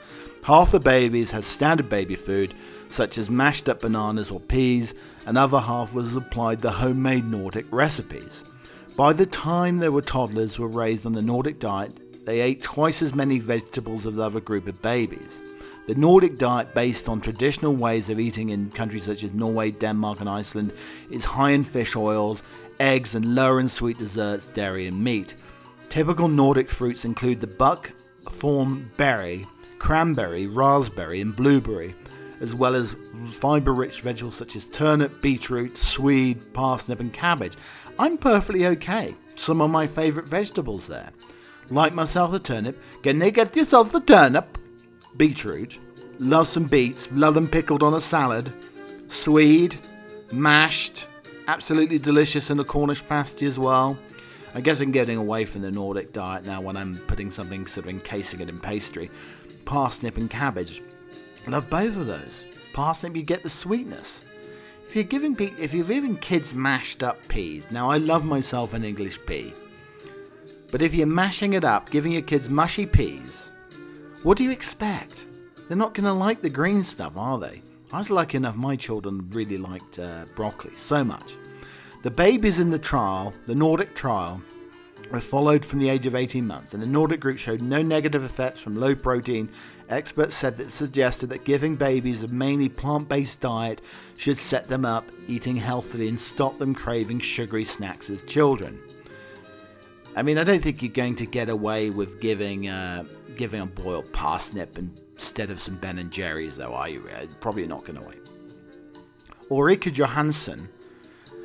Half 0.44 0.72
the 0.72 0.80
babies 0.80 1.32
had 1.32 1.44
standard 1.44 1.89
baby 1.89 2.15
food, 2.15 2.54
such 2.89 3.18
as 3.18 3.30
mashed 3.30 3.68
up 3.68 3.82
bananas 3.82 4.32
or 4.32 4.39
peas, 4.39 4.94
Another 5.28 5.60
half 5.60 5.94
was 5.94 6.15
applied 6.15 6.62
the 6.62 6.72
homemade 6.72 7.30
Nordic 7.30 7.65
recipes. 7.70 8.46
By 8.96 9.12
the 9.12 9.26
time 9.26 9.80
they 9.80 9.89
were 9.89 10.02
toddlers 10.02 10.58
were 10.58 10.70
raised 10.70 11.06
on 11.06 11.12
the 11.12 11.22
Nordic 11.22 11.60
diet, 11.60 12.26
they 12.26 12.39
ate 12.39 12.63
twice 12.63 13.02
as 13.02 13.13
many 13.13 13.38
vegetables 13.38 14.06
as 14.06 14.15
the 14.15 14.24
other 14.24 14.39
group 14.39 14.68
of 14.68 14.82
babies. 14.82 15.41
The 15.88 15.95
Nordic 15.95 16.38
diet, 16.38 16.76
based 16.76 17.08
on 17.08 17.21
traditional 17.21 17.73
ways 17.73 18.10
of 18.10 18.19
eating 18.19 18.50
in 18.50 18.71
countries 18.71 19.06
such 19.06 19.23
as 19.23 19.34
Norway, 19.34 19.71
Denmark, 19.71 20.19
and 20.19 20.30
Iceland, 20.30 20.73
is 21.10 21.23
high 21.23 21.52
in 21.52 21.63
fish 21.63 21.95
oils, 21.95 22.43
eggs, 22.78 23.15
and 23.15 23.34
lower 23.34 23.60
in 23.60 23.69
sweet 23.69 23.97
desserts, 23.97 24.47
dairy, 24.47 24.88
and 24.88 25.02
meat. 25.02 25.36
Typical 25.88 26.28
Nordic 26.28 26.69
fruits 26.69 27.06
include 27.06 27.39
the 27.39 27.47
buck, 27.47 27.93
thorn 28.30 28.91
berry, 28.97 29.47
cranberry, 29.80 30.45
raspberry, 30.45 31.21
and 31.21 31.34
blueberry 31.34 31.95
as 32.39 32.54
well 32.54 32.76
as 32.76 32.95
fibre 33.32 33.73
rich 33.73 34.02
vegetables 34.02 34.36
such 34.36 34.56
as 34.56 34.65
turnip, 34.65 35.21
beetroot, 35.21 35.78
swede, 35.78 36.54
parsnip, 36.54 37.00
and 37.00 37.13
cabbage. 37.13 37.54
I'm 37.97 38.17
perfectly 38.17 38.65
okay. 38.67 39.15
Some 39.36 39.62
of 39.62 39.71
my 39.71 39.88
favourite 39.88 40.28
vegetables 40.28 40.88
there. 40.88 41.12
Like 41.69 41.93
myself, 41.93 42.32
the 42.32 42.39
turnip. 42.39 42.82
Can 43.04 43.21
you 43.21 43.32
get 43.32 43.56
yourself 43.56 43.91
the 43.91 44.00
turnip? 44.00 44.58
Beetroot. 45.15 45.80
Love 46.20 46.48
some 46.48 46.65
beets. 46.65 47.08
Love 47.12 47.36
them 47.36 47.48
pickled 47.48 47.84
on 47.84 47.93
a 47.93 48.02
salad. 48.02 48.54
Swede. 49.08 49.78
Mashed. 50.32 51.08
Absolutely 51.48 52.00
delicious 52.00 52.50
in 52.50 52.60
a 52.60 52.63
Cornish 52.63 53.08
pasty 53.08 53.46
as 53.46 53.58
well. 53.58 53.98
I 54.54 54.62
guess 54.62 54.82
I'm 54.82 54.91
getting 54.91 55.17
away 55.17 55.46
from 55.46 55.62
the 55.62 55.72
Nordic 55.72 56.13
diet 56.13 56.46
now 56.46 56.62
when 56.62 56.76
I'm 56.76 56.98
putting 57.08 57.30
something 57.32 57.67
sort 57.67 57.86
of 57.86 57.89
encasing 57.91 58.41
it 58.41 58.50
in 58.50 58.60
pastry. 58.60 59.10
Parsnip 59.65 60.17
and 60.17 60.30
cabbage. 60.30 60.82
Love 61.48 61.70
both 61.70 61.96
of 61.96 62.08
those. 62.08 62.43
Parsnip, 62.74 63.15
you 63.15 63.24
get 63.24 63.43
the 63.43 63.50
sweetness. 63.50 64.26
If 64.88 64.96
you're 64.96 65.04
giving 65.04 65.36
pe- 65.36 65.54
if 65.60 65.74
you're 65.74 65.86
giving 65.86 66.15
kids 66.15 66.54
mashed 66.54 67.04
up 67.04 67.28
peas, 67.28 67.72
now 67.72 67.89
I 67.89 67.98
love 67.98 68.24
myself 68.24 68.74
an 68.74 68.86
English 68.86 69.20
pea, 69.26 69.54
but 70.72 70.82
if 70.82 70.96
you're 70.96 71.08
mashing 71.08 71.54
it 71.54 71.65
up, 71.65 71.89
giving 71.89 72.13
your 72.13 72.22
kids 72.22 72.50
mushy 72.50 72.86
peas, 72.86 73.50
what 74.23 74.38
do 74.38 74.43
you 74.43 74.51
expect? 74.51 75.25
They're 75.67 75.77
not 75.77 75.93
going 75.93 76.06
to 76.06 76.13
like 76.13 76.41
the 76.41 76.49
green 76.49 76.84
stuff, 76.84 77.17
are 77.17 77.39
they? 77.39 77.62
I 77.91 77.99
was 77.99 78.10
lucky 78.10 78.38
enough; 78.38 78.56
my 78.56 78.75
children 78.75 79.30
really 79.32 79.58
liked 79.58 79.99
uh, 79.99 80.25
broccoli 80.36 80.75
so 80.75 81.03
much. 81.03 81.36
The 82.03 82.12
babies 82.12 82.60
in 82.60 82.69
the 82.69 82.80
trial, 82.80 83.34
the 83.45 83.56
Nordic 83.56 83.95
trial, 83.95 84.41
were 85.12 85.21
followed 85.21 85.63
from 85.63 85.80
the 85.80 85.89
age 85.89 86.06
of 86.06 86.15
18 86.15 86.45
months, 86.45 86.73
and 86.73 86.84
the 86.84 86.88
Nordic 86.88 87.19
group 87.19 87.38
showed 87.38 87.62
no 87.62 87.82
negative 87.82 88.23
effects 88.23 88.60
from 88.60 88.75
low 88.75 88.95
protein. 88.95 89.49
Experts 89.89 90.36
said 90.36 90.58
that 90.58 90.71
suggested 90.71 91.27
that 91.27 91.45
giving 91.45 91.75
babies 91.75 92.23
a 92.23 92.27
mainly 92.27 92.69
plant 92.69 93.08
based 93.08 93.39
diet 93.39 93.82
should 94.17 94.38
set 94.38 94.67
them 94.67 94.84
up 94.84 95.10
eating 95.27 95.56
healthily 95.56 96.10
and 96.10 96.19
stop 96.19 96.58
them 96.60 96.75
craving 96.75 97.19
sugary 97.19 97.63
snacks 97.63 98.10
as 98.10 98.21
children. 98.23 98.80
I 100.15 100.23
mean, 100.23 100.38
I 100.38 100.43
don't 100.43 100.62
think 100.62 100.82
you're 100.82 100.91
going 100.91 101.15
to 101.15 101.25
get 101.25 101.47
away 101.47 101.89
with 101.89 102.19
giving 102.19 102.67
uh, 102.67 103.03
giving 103.38 103.62
a 103.62 103.65
boiled 103.65 104.12
parsnip 104.13 104.78
instead 104.78 105.52
of 105.52 105.62
some 105.62 105.78
Ben 105.78 106.00
and 106.00 106.12
Jerry's, 106.12 106.58
though, 106.58 106.73
are 106.73 106.89
you? 106.89 107.04
Probably 107.39 107.67
not 107.67 107.86
going 107.86 108.00
to 108.02 108.08
wait. 108.08 108.19
Ulrika 109.50 109.91
Johansson, 109.91 110.67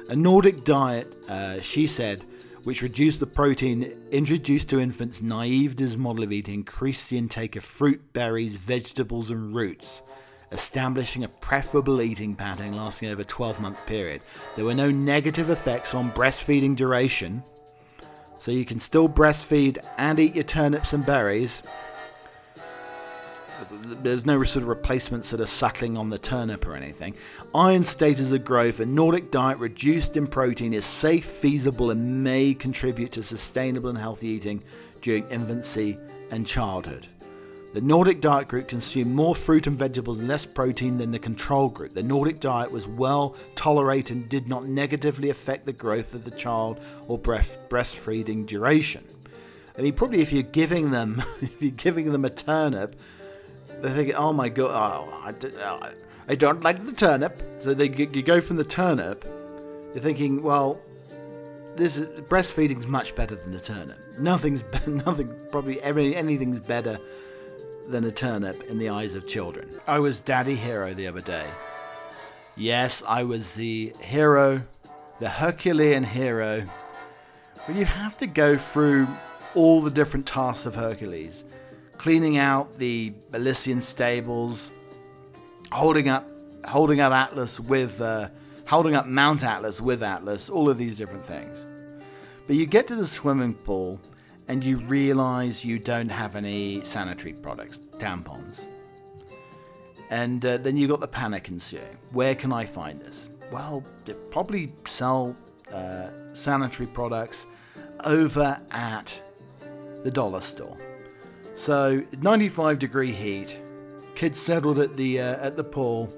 a 0.09 0.17
Nordic 0.17 0.65
diet, 0.65 1.17
uh, 1.29 1.61
she 1.61 1.87
said, 1.87 2.25
which 2.65 2.83
reduced 2.83 3.21
the 3.21 3.27
protein 3.27 3.93
introduced 4.11 4.69
to 4.71 4.81
infants 4.81 5.21
naive 5.21 5.77
to 5.77 5.99
model 5.99 6.25
of 6.25 6.33
eating, 6.33 6.55
increased 6.55 7.11
the 7.11 7.19
intake 7.19 7.57
of 7.57 7.65
fruit, 7.65 8.13
berries, 8.13 8.55
vegetables, 8.55 9.31
and 9.31 9.55
roots, 9.55 10.03
establishing 10.51 11.25
a 11.25 11.29
preferable 11.29 12.01
eating 12.03 12.35
pattern 12.37 12.77
lasting 12.77 13.09
over 13.09 13.23
a 13.23 13.25
12 13.25 13.61
month 13.61 13.85
period. 13.87 14.21
There 14.57 14.65
were 14.65 14.75
no 14.75 14.91
negative 14.91 15.51
effects 15.51 15.95
on 15.95 16.11
breastfeeding 16.11 16.77
duration, 16.77 17.43
so 18.43 18.51
you 18.51 18.65
can 18.65 18.81
still 18.81 19.09
breastfeed 19.09 19.79
and 19.99 20.19
eat 20.19 20.35
your 20.35 20.43
turnips 20.43 20.93
and 20.93 21.07
berries 21.07 21.63
there's 24.03 24.27
no 24.27 24.43
sort 24.43 24.65
of 24.65 24.69
replacements 24.69 25.31
that 25.31 25.41
are 25.41 25.47
suckling 25.47 25.97
on 25.97 26.11
the 26.11 26.19
turnip 26.19 26.67
or 26.67 26.75
anything. 26.75 27.15
Iron 27.55 27.85
status 27.85 28.33
of 28.33 28.45
growth, 28.45 28.81
a 28.81 28.87
Nordic 28.87 29.31
diet 29.31 29.59
reduced 29.59 30.17
in 30.17 30.27
protein 30.27 30.75
is 30.75 30.85
safe, 30.85 31.25
feasible, 31.25 31.93
and 31.93 32.25
may 32.25 32.55
contribute 32.55 33.13
to 33.13 33.23
sustainable 33.23 33.89
and 33.89 33.99
healthy 33.99 34.27
eating 34.27 34.65
during 35.01 35.29
infancy 35.29 35.97
and 36.33 36.45
childhood. 36.45 37.07
The 37.73 37.81
Nordic 37.81 38.21
diet 38.21 38.49
group 38.49 38.69
consumed 38.69 39.15
more 39.15 39.35
fruit 39.35 39.67
and 39.67 39.79
vegetables 39.79 40.19
and 40.19 40.29
less 40.29 40.45
protein 40.45 40.99
than 40.99 41.11
the 41.11 41.19
control 41.19 41.71
group. 41.71 41.95
The 41.95 42.03
Nordic 42.03 42.39
diet 42.39 42.71
was 42.71 42.87
well 42.87 43.35
tolerated 43.55 44.15
and 44.15 44.29
did 44.29 44.47
not 44.47 44.67
negatively 44.67 45.31
affect 45.31 45.65
the 45.65 45.73
growth 45.73 46.13
of 46.13 46.25
the 46.25 46.31
child 46.31 46.79
or 47.09 47.19
breastfeeding 47.19 48.45
duration. 48.45 49.05
I 49.79 49.81
mean, 49.81 49.95
probably 49.95 50.21
if 50.21 50.35
you're 50.35 50.43
giving 50.43 50.91
them, 50.91 51.23
if 51.41 51.63
you're 51.63 51.71
giving 51.71 52.13
them 52.13 52.27
a 52.27 52.31
turnip, 52.31 52.95
they're 53.81 53.91
thinking, 53.91 54.17
oh 54.17 54.35
my 54.35 54.51
god, 54.51 54.71
oh, 54.71 55.23
I, 55.25 55.63
uh, 55.63 55.93
I 56.29 56.35
don't 56.35 56.63
like 56.63 56.85
the 56.85 56.93
turnip. 56.93 57.43
So 57.59 57.73
they 57.73 57.89
you 57.89 58.23
go 58.23 58.43
from 58.43 58.59
the 58.59 58.65
turnip. 58.65 59.25
You're 59.95 60.03
thinking, 60.03 60.43
well, 60.43 60.79
this 61.77 61.97
is, 61.97 62.07
breastfeeding's 62.23 62.87
much 62.87 63.17
better 63.17 63.35
than 63.35 63.53
the 63.53 63.61
turnip. 63.61 63.99
Nothing's 64.19 64.63
nothing 64.87 65.35
probably 65.51 65.81
every, 65.81 66.15
anything's 66.15 66.61
better 66.61 66.99
than 67.93 68.05
a 68.05 68.11
turnip 68.11 68.63
in 68.65 68.79
the 68.79 68.89
eyes 68.89 69.15
of 69.15 69.29
children. 69.29 69.69
I 69.87 69.99
was 69.99 70.19
daddy 70.19 70.55
hero 70.57 70.95
the 70.95 71.07
other 71.07 71.21
day. 71.21 71.47
Yes, 72.57 73.03
I 73.07 73.23
was 73.23 73.55
the 73.55 73.93
hero, 74.01 74.63
the 75.21 75.29
Herculean 75.29 76.03
hero. 76.03 76.65
But 77.67 77.77
you 77.77 77.85
have 77.85 78.17
to 78.19 78.27
go 78.27 78.57
through 78.57 79.07
all 79.55 79.83
the 79.83 79.91
different 79.91 80.27
tasks 80.27 80.65
of 80.65 80.75
Hercules, 80.75 81.45
cleaning 81.99 82.39
out 82.39 82.79
the 82.79 83.13
Elysian 83.35 83.83
stables, 83.83 84.73
holding 85.71 86.09
up, 86.09 86.27
holding 86.65 87.01
up 87.01 87.13
Atlas 87.13 87.61
with, 87.61 88.01
uh, 88.01 88.29
holding 88.67 88.97
up 88.97 89.07
Mount 89.07 89.45
Atlas 89.45 89.83
with 89.83 90.03
Atlas, 90.03 90.49
all 90.49 90.71
of 90.71 90.79
these 90.79 90.97
different 90.97 91.27
things. 91.27 91.67
But 92.47 92.57
you 92.57 92.65
get 92.65 92.87
to 92.89 92.97
the 92.97 93.07
swimming 93.07 93.55
pool 93.55 94.01
and 94.49 94.65
you 94.65 94.79
realize 94.79 95.65
you 95.65 95.79
don't 95.79 96.11
have 96.11 96.37
any 96.37 96.83
sanitary 96.85 97.33
products, 97.33 97.81
tampons. 97.99 98.65
And 100.11 100.45
uh, 100.45 100.59
then 100.59 100.77
you 100.77 100.89
got 100.89 101.01
the 101.01 101.09
panic 101.09 101.49
ensuing. 101.49 101.97
Where 102.11 102.35
can 102.35 102.53
I 102.53 102.65
find 102.65 103.01
this? 103.01 103.31
Well, 103.51 103.83
they 104.05 104.15
probably 104.31 104.75
sell 104.85 105.37
uh, 105.73 106.09
sanitary 106.33 106.87
products 106.87 107.47
over 108.05 108.61
at 108.71 109.21
the 110.05 110.11
dollar 110.11 110.41
store. 110.41 110.77
So 111.55 112.05
95 112.21 112.79
degree 112.79 113.13
heat, 113.13 113.61
kids 114.15 114.39
settled 114.41 114.79
at 114.79 114.97
the 114.97 115.21
uh, 115.21 115.47
at 115.47 115.57
the 115.57 115.65
pool, 115.65 116.13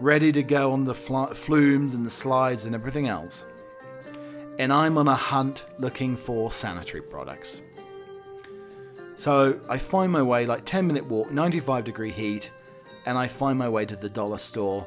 ready 0.00 0.30
to 0.32 0.42
go 0.42 0.72
on 0.72 0.84
the 0.84 0.94
fl- 0.94 1.26
flumes 1.26 1.94
and 1.94 2.04
the 2.06 2.10
slides 2.10 2.64
and 2.64 2.74
everything 2.74 3.08
else. 3.08 3.44
And 4.58 4.72
I'm 4.72 4.98
on 4.98 5.08
a 5.08 5.14
hunt 5.14 5.64
looking 5.78 6.16
for 6.16 6.52
sanitary 6.52 7.02
products. 7.02 7.60
So 9.16 9.58
I 9.68 9.78
find 9.78 10.12
my 10.12 10.22
way 10.22 10.46
like 10.46 10.64
10 10.64 10.86
minute 10.86 11.06
walk, 11.06 11.30
95 11.30 11.84
degree 11.84 12.10
heat, 12.10 12.50
and 13.06 13.16
I 13.18 13.26
find 13.26 13.58
my 13.58 13.68
way 13.68 13.84
to 13.86 13.96
the 13.96 14.08
dollar 14.08 14.38
store 14.38 14.86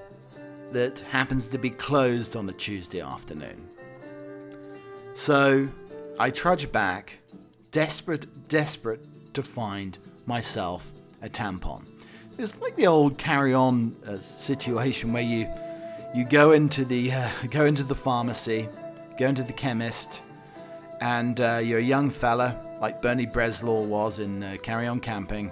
that 0.72 1.00
happens 1.00 1.48
to 1.50 1.58
be 1.58 1.70
closed 1.70 2.36
on 2.36 2.50
a 2.50 2.54
Tuesday 2.54 3.02
afternoon. 3.02 3.68
So 5.16 5.70
I 6.20 6.30
trudge 6.30 6.72
back, 6.72 7.18
desperate, 7.72 8.48
desperate 8.48 9.04
to 9.34 9.44
find 9.44 9.98
myself 10.26 10.92
a 11.22 11.30
tampon. 11.30 11.86
It's 12.38 12.60
like 12.62 12.76
the 12.76 12.88
old 12.88 13.18
carry-on 13.18 13.96
uh, 14.08 14.18
situation 14.18 15.12
where 15.14 15.24
you 15.24 15.48
you 16.14 16.24
go 16.24 16.52
into 16.52 16.86
the 16.86 17.12
uh, 17.12 17.30
go 17.50 17.66
into 17.66 17.84
the 17.84 17.96
pharmacy, 17.96 18.70
go 19.18 19.28
into 19.28 19.44
the 19.44 19.54
chemist, 19.54 20.22
and 21.02 21.40
uh, 21.42 21.60
you're 21.64 21.80
a 21.80 21.84
young 21.84 22.10
fella 22.10 22.60
like 22.80 23.02
Bernie 23.02 23.26
Bresslaw 23.26 23.86
was 23.86 24.20
in 24.20 24.44
uh, 24.44 24.58
Carry 24.62 24.88
On 24.88 25.00
Camping, 25.00 25.52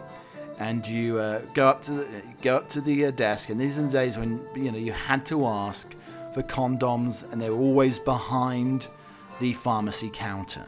and 0.60 0.88
you 0.88 1.18
uh, 1.18 1.40
go 1.54 1.68
up 1.68 1.82
to 1.84 1.92
the, 1.92 2.08
go 2.42 2.58
up 2.58 2.70
to 2.70 2.82
the 2.82 3.08
uh, 3.08 3.12
desk. 3.12 3.50
And 3.50 3.60
these 3.60 3.80
are 3.80 3.84
the 3.84 3.92
days 3.92 4.18
when 4.18 4.46
you 4.56 4.72
know 4.72 4.78
you 4.78 4.92
had 4.92 5.26
to 5.28 5.46
ask 5.46 5.96
for 6.34 6.44
condoms, 6.44 7.30
and 7.32 7.42
they 7.42 7.50
were 7.50 7.58
always 7.58 8.00
behind 8.00 8.88
the 9.40 9.54
pharmacy 9.54 10.10
counter. 10.14 10.66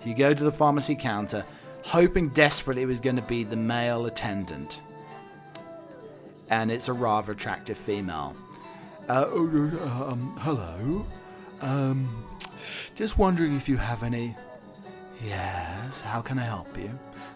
So 0.00 0.08
you 0.08 0.16
go 0.16 0.34
to 0.34 0.44
the 0.44 0.52
pharmacy 0.52 0.96
counter, 0.96 1.44
hoping 1.84 2.30
desperately 2.30 2.82
it 2.82 2.86
was 2.86 3.00
going 3.00 3.16
to 3.16 3.22
be 3.22 3.44
the 3.44 3.56
male 3.56 4.06
attendant, 4.06 4.80
and 6.50 6.70
it's 6.70 6.88
a 6.88 6.92
rather 6.92 7.32
attractive 7.32 7.78
female. 7.78 8.34
Uh, 9.08 9.26
oh, 9.28 10.08
um, 10.10 10.36
hello. 10.40 11.06
Um, 11.62 12.08
just 12.94 13.18
wondering 13.18 13.54
if 13.56 13.68
you 13.68 13.76
have 13.76 14.02
any. 14.02 14.34
Yes, 15.24 16.00
how 16.00 16.20
can 16.20 16.38
I 16.38 16.42
help 16.44 16.76
you? 16.76 16.90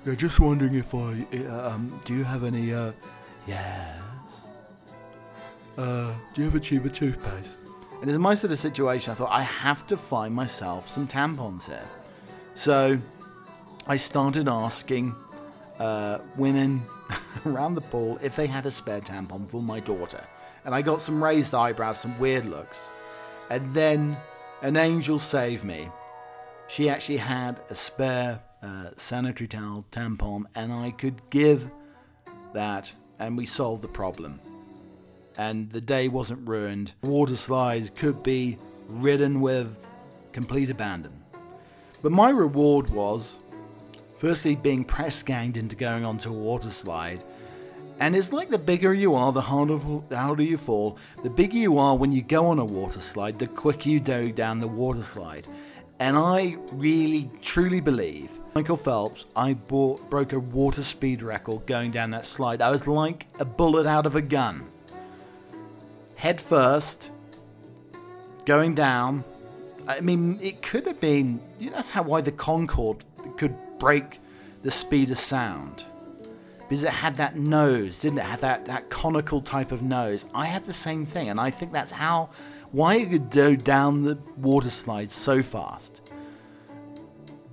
Yeah, 0.05 0.15
just 0.15 0.41
wondering 0.41 0.75
if 0.75 0.95
I. 0.95 1.25
uh, 1.49 1.71
Um, 1.71 2.01
do 2.05 2.15
you 2.15 2.25
have 2.25 2.45
any. 2.45 2.73
Uh, 2.75 2.93
yes. 3.47 3.99
Uh, 5.79 6.13
do 6.35 6.41
you 6.41 6.45
have 6.47 6.55
a 6.55 6.61
tube 6.61 6.87
of 6.87 6.93
toothpaste? 6.93 7.61
And 8.01 8.11
in 8.11 8.21
my 8.21 8.35
sort 8.35 8.53
of 8.53 8.59
situation, 8.59 9.13
I 9.13 9.15
thought 9.15 9.31
I 9.31 9.43
have 9.43 9.87
to 9.89 9.97
find 9.97 10.35
myself 10.35 10.89
some 10.89 11.07
tampons 11.07 11.67
here. 11.67 11.85
So 12.55 12.99
I 13.87 13.97
started 13.97 14.49
asking 14.49 15.15
uh, 15.79 16.19
women 16.37 16.83
around 17.47 17.75
the 17.75 17.81
pool 17.83 18.19
if 18.23 18.37
they 18.37 18.47
had 18.47 18.67
a 18.67 18.71
spare 18.71 19.01
tampon 19.01 19.47
for 19.49 19.63
my 19.63 19.81
daughter. 19.81 20.25
And 20.65 20.75
I 20.75 20.83
got 20.83 21.01
some 21.03 21.23
raised 21.23 21.55
eyebrows, 21.55 21.99
some 22.01 22.19
weird 22.19 22.47
looks. 22.47 22.81
And 23.51 23.75
then 23.75 24.17
an 24.63 24.77
angel 24.77 25.19
saved 25.19 25.65
me. 25.65 25.89
She 26.69 26.89
actually 26.89 27.19
had 27.19 27.61
a 27.71 27.75
spare 27.75 28.43
uh, 28.63 28.91
sanitary 28.97 29.47
towel 29.47 29.85
tampon, 29.93 30.45
and 30.55 30.73
I 30.73 30.91
could 30.91 31.21
give 31.31 31.71
that, 32.55 32.93
and 33.19 33.37
we 33.37 33.47
solved 33.47 33.83
the 33.83 33.89
problem. 33.89 34.41
And 35.39 35.71
the 35.71 35.81
day 35.81 36.09
wasn't 36.09 36.49
ruined. 36.49 36.95
Water 37.03 37.37
slides 37.37 37.91
could 37.91 38.23
be 38.23 38.59
ridden 38.89 39.41
with 39.41 39.79
complete 40.33 40.71
abandon. 40.71 41.23
But 42.03 42.13
my 42.13 42.31
reward 42.31 42.91
was, 42.91 43.37
firstly, 44.19 44.57
being 44.57 44.85
press 44.85 45.23
ganged 45.23 45.57
into 45.57 45.77
going 45.77 46.05
onto 46.05 46.31
a 46.31 46.33
water 46.33 46.71
slide. 46.71 47.21
And 47.99 48.15
it's 48.15 48.33
like 48.33 48.51
the 48.51 48.59
bigger 48.59 48.93
you 48.93 49.15
are, 49.15 49.33
the 49.33 49.41
harder, 49.41 49.79
the 50.09 50.19
harder 50.19 50.43
you 50.43 50.59
fall. 50.59 50.99
The 51.23 51.31
bigger 51.31 51.57
you 51.57 51.79
are 51.79 51.97
when 51.97 52.13
you 52.13 52.23
go 52.23 52.47
on 52.47 52.59
a 52.59 52.65
water 52.65 53.01
slide, 53.01 53.39
the 53.39 53.47
quicker 53.47 53.89
you 53.89 54.01
go 54.01 54.31
down 54.31 54.61
the 54.61 54.69
water 54.69 55.03
slide. 55.03 55.49
And 55.99 56.17
I 56.17 56.59
really, 56.73 57.31
truly 57.41 57.81
believe 57.81 58.31
Michael 58.55 58.77
Phelps, 58.77 59.25
I 59.35 59.55
bought, 59.55 60.11
broke 60.11 60.35
a 60.35 60.41
water 60.41 60.83
speed 60.83 61.23
record 61.23 61.65
going 61.67 61.91
down 61.91 62.11
that 62.11 62.27
slide. 62.27 62.61
I 62.61 62.71
was 62.71 62.87
like 62.87 63.27
a 63.41 63.47
bullet 63.47 63.87
out 63.87 64.05
of 64.05 64.15
a 64.15 64.23
gun. 64.23 64.67
Head 66.17 66.39
first, 66.39 67.11
going 68.45 68.75
down. 68.75 69.25
I 69.89 70.01
mean, 70.01 70.39
it 70.43 70.61
could 70.61 70.87
have 70.87 71.01
been. 71.01 71.41
You 71.59 71.71
know, 71.71 71.77
that's 71.77 71.91
how 71.91 72.03
why 72.03 72.21
the 72.21 72.33
Concorde 72.33 73.05
could 73.39 73.57
break 73.79 74.21
the 74.63 74.71
speed 74.71 75.11
of 75.11 75.19
sound 75.19 75.87
because 76.69 76.83
it 76.83 76.91
had 76.91 77.17
that 77.17 77.37
nose, 77.37 78.01
didn't 78.01 78.19
it? 78.19 78.23
it 78.23 78.25
had 78.25 78.41
that, 78.41 78.65
that 78.67 78.91
conical 78.91 79.41
type 79.41 79.73
of 79.73 79.83
nose. 79.83 80.27
I 80.35 80.47
had 80.47 80.65
the 80.65 80.75
same 80.75 81.07
thing, 81.07 81.29
and 81.29 81.41
I 81.41 81.51
think 81.51 81.73
that's 81.73 81.93
how 81.93 82.31
why 82.73 82.97
it 82.97 83.11
could 83.11 83.31
go 83.31 83.55
down 83.55 84.03
the 84.03 84.19
water 84.37 84.71
slide 84.71 85.11
so 85.11 85.43
fast. 85.43 86.01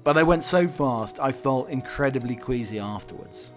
But 0.04 0.17
I 0.17 0.23
went 0.23 0.43
so 0.43 0.67
fast, 0.67 1.19
I 1.19 1.32
felt 1.32 1.69
incredibly 1.69 2.36
queasy 2.36 2.80
afterwards. 2.80 3.52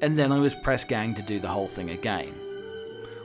And 0.00 0.16
then 0.18 0.30
I 0.30 0.38
was 0.38 0.54
press 0.54 0.84
gang 0.84 1.14
to 1.16 1.22
do 1.22 1.40
the 1.40 1.48
whole 1.48 1.66
thing 1.66 1.90
again. 1.90 2.32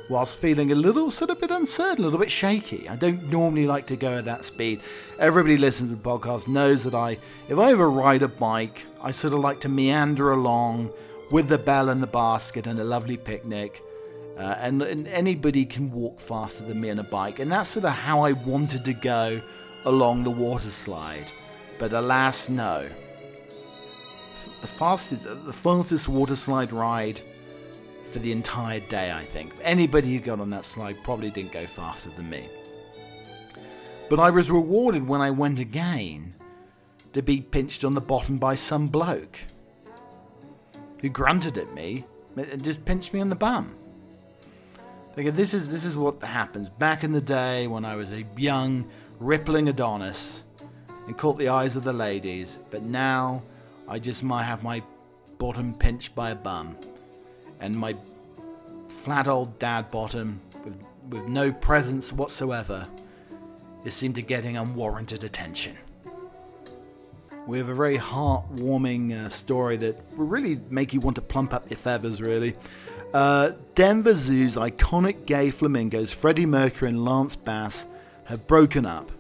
Whilst 0.10 0.38
feeling 0.38 0.72
a 0.72 0.76
little 0.76 1.10
sort 1.12 1.30
of 1.30 1.40
bit 1.40 1.50
uncertain, 1.50 2.04
a 2.04 2.08
little 2.08 2.20
bit 2.20 2.32
shaky. 2.32 2.90
I 2.90 2.96
don't 2.96 3.32
normally 3.32 3.66
like 3.66 3.88
to 3.88 3.96
go 3.96 4.18
at 4.18 4.26
that 4.26 4.44
speed. 4.44 4.82
Everybody 5.18 5.58
listens 5.58 5.92
to 5.92 5.96
the 5.96 6.04
podcast 6.04 6.48
knows 6.48 6.84
that 6.84 6.94
I, 6.94 7.18
if 7.48 7.58
I 7.58 7.72
ever 7.72 7.90
ride 7.90 8.22
a 8.22 8.28
bike, 8.28 8.86
I 9.02 9.12
sort 9.12 9.34
of 9.34 9.40
like 9.40 9.62
to 9.62 9.70
meander 9.70 10.32
along 10.32 10.92
with 11.32 11.48
the 11.48 11.58
bell 11.58 11.90
and 11.90 12.04
the 12.04 12.08
basket 12.08 12.68
and 12.68 12.80
a 12.80 12.84
lovely 12.84 13.18
picnic. 13.18 13.82
Uh, 14.38 14.56
and, 14.60 14.82
and 14.82 15.08
anybody 15.08 15.66
can 15.66 15.92
walk 15.92 16.20
faster 16.20 16.66
than 16.66 16.82
me 16.82 16.90
on 16.90 17.00
a 17.00 17.04
bike. 17.04 17.40
And 17.40 17.52
that's 17.52 17.70
sort 17.70 17.86
of 17.86 17.92
how 17.92 18.22
I 18.22 18.34
wanted 18.34 18.84
to 18.86 18.94
go 18.94 19.42
along 19.86 20.24
the 20.24 20.32
water 20.32 20.70
slide. 20.70 21.28
But 21.80 21.94
alas, 21.94 22.50
no. 22.50 22.88
The 24.62 24.68
fastest, 24.68 25.24
the 25.24 25.54
fastest 25.54 26.08
water 26.10 26.36
slide 26.36 26.74
ride 26.74 27.22
for 28.14 28.20
the 28.20 28.32
entire 28.32 28.80
day, 28.80 29.12
I 29.12 29.24
think. 29.24 29.52
Anybody 29.64 30.14
who 30.14 30.20
got 30.20 30.40
on 30.40 30.52
that 30.52 30.66
slide 30.66 30.96
probably 31.04 31.32
didn't 31.32 31.52
go 31.52 31.66
faster 31.66 32.10
than 32.12 32.30
me. 32.30 32.48
But 34.08 34.20
I 34.20 34.30
was 34.30 34.52
rewarded 34.52 35.08
when 35.08 35.20
I 35.20 35.32
went 35.32 35.60
again 35.60 36.36
to 37.14 37.24
be 37.24 37.42
pinched 37.42 37.84
on 37.84 37.96
the 37.96 38.02
bottom 38.02 38.38
by 38.38 38.54
some 38.54 38.88
bloke 38.88 39.40
who 41.02 41.10
grunted 41.10 41.58
at 41.58 41.74
me 41.74 42.06
and 42.38 42.64
just 42.64 42.86
pinched 42.86 43.14
me 43.14 43.20
on 43.20 43.30
the 43.30 43.36
bum. 43.36 43.76
Thinking 45.16 45.36
this 45.36 45.54
is 45.54 45.72
this 45.72 45.84
is 45.84 45.98
what 45.98 46.24
happens 46.24 46.70
back 46.70 47.04
in 47.04 47.12
the 47.12 47.22
day 47.22 47.68
when 47.68 47.84
I 47.84 47.96
was 47.96 48.12
a 48.12 48.26
young, 48.38 48.90
rippling 49.20 49.70
Adonis 49.70 50.44
and 51.08 51.18
caught 51.18 51.38
the 51.38 51.50
eyes 51.50 51.76
of 51.76 51.84
the 51.84 51.94
ladies, 51.94 52.60
but 52.70 52.84
now 52.84 53.42
I 53.88 54.00
just 54.00 54.24
might 54.24 54.44
have 54.44 54.64
my 54.64 54.84
bottom 55.38 55.74
pinched 55.74 56.16
by 56.16 56.30
a 56.32 56.36
bum. 56.36 56.78
And 57.60 57.76
my 57.76 57.96
flat 58.90 59.28
old 59.28 59.60
dad 59.60 59.90
bottom 59.92 60.42
with 60.64 60.76
with 61.10 61.28
no 61.28 61.52
presence 61.52 62.14
whatsoever 62.14 62.88
is 63.84 63.94
seemed 63.94 64.16
to 64.16 64.22
getting 64.22 64.58
unwarranted 64.58 65.24
attention. 65.24 65.78
We 67.46 67.58
have 67.58 67.68
a 67.68 67.74
very 67.74 67.98
heartwarming 67.98 69.26
uh, 69.26 69.30
story 69.30 69.76
that 69.78 70.18
will 70.18 70.28
really 70.28 70.60
make 70.70 70.94
you 70.94 71.02
want 71.02 71.16
to 71.16 71.22
plump 71.22 71.54
up 71.54 71.70
your 71.70 71.78
feathers, 71.78 72.22
really. 72.22 72.56
Uh, 73.14 73.52
Denver 73.76 74.16
Zoo's 74.16 74.56
iconic 74.56 75.26
gay 75.26 75.50
flamingos, 75.50 76.14
Freddie 76.14 76.46
Mercury 76.46 76.90
and 76.90 77.04
Lance 77.04 77.36
Bass, 77.36 77.86
have 78.26 78.48
broken 78.48 78.86
up. 78.86 79.12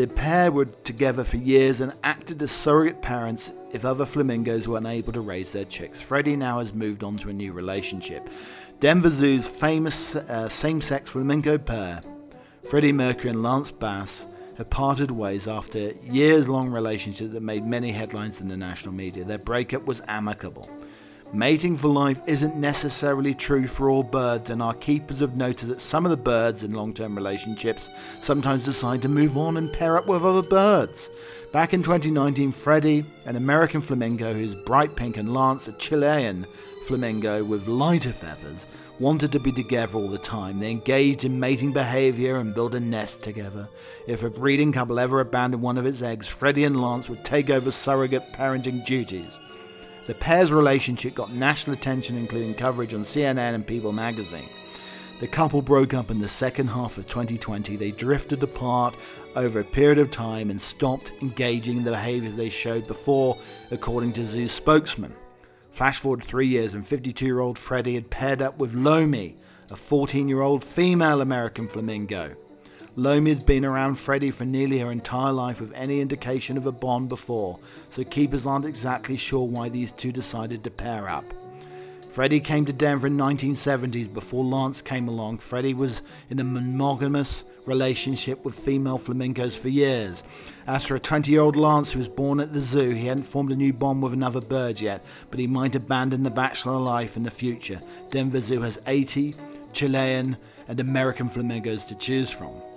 The 0.00 0.06
pair 0.06 0.50
were 0.50 0.64
together 0.64 1.24
for 1.24 1.36
years 1.36 1.82
and 1.82 1.92
acted 2.02 2.40
as 2.42 2.50
surrogate 2.50 3.02
parents 3.02 3.52
if 3.70 3.84
other 3.84 4.06
flamingos 4.06 4.66
were 4.66 4.78
unable 4.78 5.12
to 5.12 5.20
raise 5.20 5.52
their 5.52 5.66
chicks. 5.66 6.00
Freddie 6.00 6.36
now 6.36 6.60
has 6.60 6.72
moved 6.72 7.04
on 7.04 7.18
to 7.18 7.28
a 7.28 7.34
new 7.34 7.52
relationship. 7.52 8.26
Denver 8.80 9.10
Zoo's 9.10 9.46
famous 9.46 10.16
uh, 10.16 10.48
same 10.48 10.80
sex 10.80 11.10
flamingo 11.10 11.58
pair, 11.58 12.00
Freddie 12.70 12.92
Mercury 12.92 13.28
and 13.28 13.42
Lance 13.42 13.70
Bass, 13.70 14.26
have 14.56 14.70
parted 14.70 15.10
ways 15.10 15.46
after 15.46 15.92
years 16.02 16.48
long 16.48 16.70
relationship 16.70 17.32
that 17.32 17.42
made 17.42 17.66
many 17.66 17.92
headlines 17.92 18.40
in 18.40 18.48
the 18.48 18.56
national 18.56 18.94
media. 18.94 19.26
Their 19.26 19.36
breakup 19.36 19.84
was 19.84 20.00
amicable. 20.08 20.66
Mating 21.32 21.76
for 21.76 21.86
life 21.86 22.20
isn't 22.26 22.56
necessarily 22.56 23.34
true 23.34 23.68
for 23.68 23.88
all 23.88 24.02
birds, 24.02 24.50
and 24.50 24.60
our 24.60 24.74
keepers 24.74 25.20
have 25.20 25.36
noted 25.36 25.68
that 25.68 25.80
some 25.80 26.04
of 26.04 26.10
the 26.10 26.16
birds 26.16 26.64
in 26.64 26.74
long 26.74 26.92
term 26.92 27.14
relationships 27.14 27.88
sometimes 28.20 28.64
decide 28.64 29.00
to 29.02 29.08
move 29.08 29.38
on 29.38 29.56
and 29.56 29.72
pair 29.72 29.96
up 29.96 30.08
with 30.08 30.24
other 30.24 30.42
birds. 30.42 31.08
Back 31.52 31.72
in 31.72 31.84
2019, 31.84 32.50
Freddie, 32.50 33.04
an 33.26 33.36
American 33.36 33.80
flamingo 33.80 34.34
who's 34.34 34.56
bright 34.64 34.96
pink, 34.96 35.18
and 35.18 35.32
Lance, 35.32 35.68
a 35.68 35.72
Chilean 35.74 36.46
flamingo 36.86 37.44
with 37.44 37.68
lighter 37.68 38.12
feathers, 38.12 38.66
wanted 38.98 39.30
to 39.30 39.38
be 39.38 39.52
together 39.52 39.98
all 39.98 40.08
the 40.08 40.18
time. 40.18 40.58
They 40.58 40.72
engaged 40.72 41.24
in 41.24 41.38
mating 41.38 41.72
behavior 41.72 42.38
and 42.38 42.52
built 42.52 42.74
a 42.74 42.80
nest 42.80 43.22
together. 43.22 43.68
If 44.08 44.24
a 44.24 44.30
breeding 44.30 44.72
couple 44.72 44.98
ever 44.98 45.20
abandoned 45.20 45.62
one 45.62 45.78
of 45.78 45.86
its 45.86 46.02
eggs, 46.02 46.26
Freddie 46.26 46.64
and 46.64 46.82
Lance 46.82 47.08
would 47.08 47.24
take 47.24 47.50
over 47.50 47.70
surrogate 47.70 48.32
parenting 48.32 48.84
duties. 48.84 49.38
The 50.10 50.16
pair's 50.16 50.50
relationship 50.50 51.14
got 51.14 51.30
national 51.30 51.76
attention, 51.76 52.18
including 52.18 52.54
coverage 52.54 52.94
on 52.94 53.04
CNN 53.04 53.54
and 53.54 53.64
People 53.64 53.92
magazine. 53.92 54.48
The 55.20 55.28
couple 55.28 55.62
broke 55.62 55.94
up 55.94 56.10
in 56.10 56.18
the 56.18 56.26
second 56.26 56.66
half 56.66 56.98
of 56.98 57.06
2020. 57.06 57.76
They 57.76 57.92
drifted 57.92 58.42
apart 58.42 58.96
over 59.36 59.60
a 59.60 59.64
period 59.64 59.98
of 59.98 60.10
time 60.10 60.50
and 60.50 60.60
stopped 60.60 61.12
engaging 61.22 61.76
in 61.76 61.84
the 61.84 61.92
behaviors 61.92 62.34
they 62.34 62.48
showed 62.48 62.88
before, 62.88 63.38
according 63.70 64.14
to 64.14 64.26
Zoo 64.26 64.48
spokesman. 64.48 65.14
Flash 65.70 66.00
forward 66.00 66.24
three 66.24 66.48
years, 66.48 66.74
and 66.74 66.84
52 66.84 67.24
year 67.24 67.38
old 67.38 67.56
Freddie 67.56 67.94
had 67.94 68.10
paired 68.10 68.42
up 68.42 68.58
with 68.58 68.74
Lomi, 68.74 69.36
a 69.70 69.76
14 69.76 70.28
year 70.28 70.40
old 70.40 70.64
female 70.64 71.20
American 71.20 71.68
flamingo. 71.68 72.34
Lomi 72.96 73.30
had 73.30 73.46
been 73.46 73.64
around 73.64 73.96
Freddie 73.96 74.30
for 74.30 74.44
nearly 74.44 74.78
her 74.80 74.90
entire 74.90 75.32
life 75.32 75.60
with 75.60 75.72
any 75.74 76.00
indication 76.00 76.56
of 76.56 76.66
a 76.66 76.72
bond 76.72 77.08
before, 77.08 77.58
so 77.88 78.02
keepers 78.02 78.46
aren't 78.46 78.66
exactly 78.66 79.16
sure 79.16 79.46
why 79.46 79.68
these 79.68 79.92
two 79.92 80.10
decided 80.10 80.64
to 80.64 80.70
pair 80.70 81.08
up. 81.08 81.24
Freddie 82.10 82.40
came 82.40 82.64
to 82.66 82.72
Denver 82.72 83.06
in 83.06 83.16
1970s 83.16 84.12
before 84.12 84.44
Lance 84.44 84.82
came 84.82 85.06
along. 85.06 85.38
Freddie 85.38 85.74
was 85.74 86.02
in 86.28 86.40
a 86.40 86.44
monogamous 86.44 87.44
relationship 87.66 88.44
with 88.44 88.58
female 88.58 88.98
flamingos 88.98 89.56
for 89.56 89.68
years. 89.68 90.24
As 90.66 90.84
for 90.84 90.96
a 90.96 91.00
20 91.00 91.30
year 91.30 91.40
old 91.40 91.54
Lance 91.54 91.92
who 91.92 92.00
was 92.00 92.08
born 92.08 92.40
at 92.40 92.52
the 92.52 92.60
zoo, 92.60 92.90
he 92.90 93.06
hadn't 93.06 93.22
formed 93.22 93.52
a 93.52 93.56
new 93.56 93.72
bond 93.72 94.02
with 94.02 94.12
another 94.12 94.40
bird 94.40 94.80
yet, 94.80 95.04
but 95.30 95.38
he 95.38 95.46
might 95.46 95.76
abandon 95.76 96.24
the 96.24 96.30
bachelor 96.30 96.78
life 96.78 97.16
in 97.16 97.22
the 97.22 97.30
future. 97.30 97.80
Denver 98.10 98.40
Zoo 98.40 98.62
has 98.62 98.80
80 98.88 99.36
Chilean 99.72 100.36
and 100.66 100.80
American 100.80 101.28
flamingos 101.28 101.84
to 101.84 101.94
choose 101.94 102.28
from. 102.28 102.69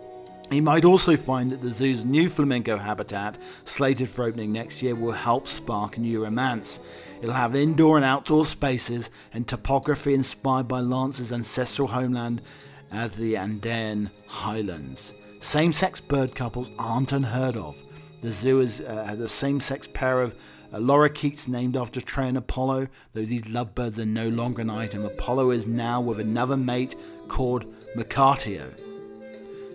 He 0.54 0.62
might 0.62 0.86
also 0.86 1.18
find 1.18 1.50
that 1.50 1.62
the 1.64 1.74
zoo's 1.74 2.06
new 2.06 2.30
flamingo 2.30 2.78
habitat, 2.78 3.40
slated 3.66 4.08
for 4.08 4.26
opening 4.26 4.52
next 4.52 4.84
year, 4.84 4.94
will 4.94 5.12
help 5.12 5.48
spark 5.48 5.98
new 5.98 6.24
romance. 6.24 6.80
It'll 7.20 7.34
have 7.34 7.56
indoor 7.56 7.96
and 7.96 8.06
outdoor 8.06 8.46
spaces 8.46 9.10
and 9.34 9.48
topography 9.48 10.14
inspired 10.14 10.68
by 10.68 10.82
Lance's 10.82 11.34
ancestral 11.34 11.88
homeland 11.88 12.44
as 12.92 13.16
the 13.16 13.36
Andean 13.36 14.12
Highlands. 14.28 15.14
Same 15.40 15.74
sex 15.74 16.00
bird 16.00 16.36
couples 16.36 16.70
aren't 16.78 17.14
unheard 17.14 17.58
of. 17.58 17.76
The 18.22 18.32
zoo 18.32 18.60
has, 18.60 18.80
uh, 18.80 19.16
a 19.20 19.28
same 19.28 19.60
sex 19.60 19.88
pair 19.92 20.22
of 20.22 20.36
uh, 20.72 20.78
lorikeets 20.78 21.48
named 21.48 21.76
after 21.76 22.00
Trey 22.00 22.28
and 22.28 22.38
Apollo, 22.38 22.90
though 23.14 23.26
these 23.26 23.50
lovebirds 23.50 24.00
are 24.00 24.06
no 24.06 24.30
longer 24.30 24.62
an 24.62 24.70
item. 24.70 25.04
Apollo 25.04 25.50
is 25.50 25.66
now 25.66 26.00
with 26.00 26.20
another 26.20 26.58
mate 26.58 26.96
called 27.28 27.66
Mercatio. 27.96 28.93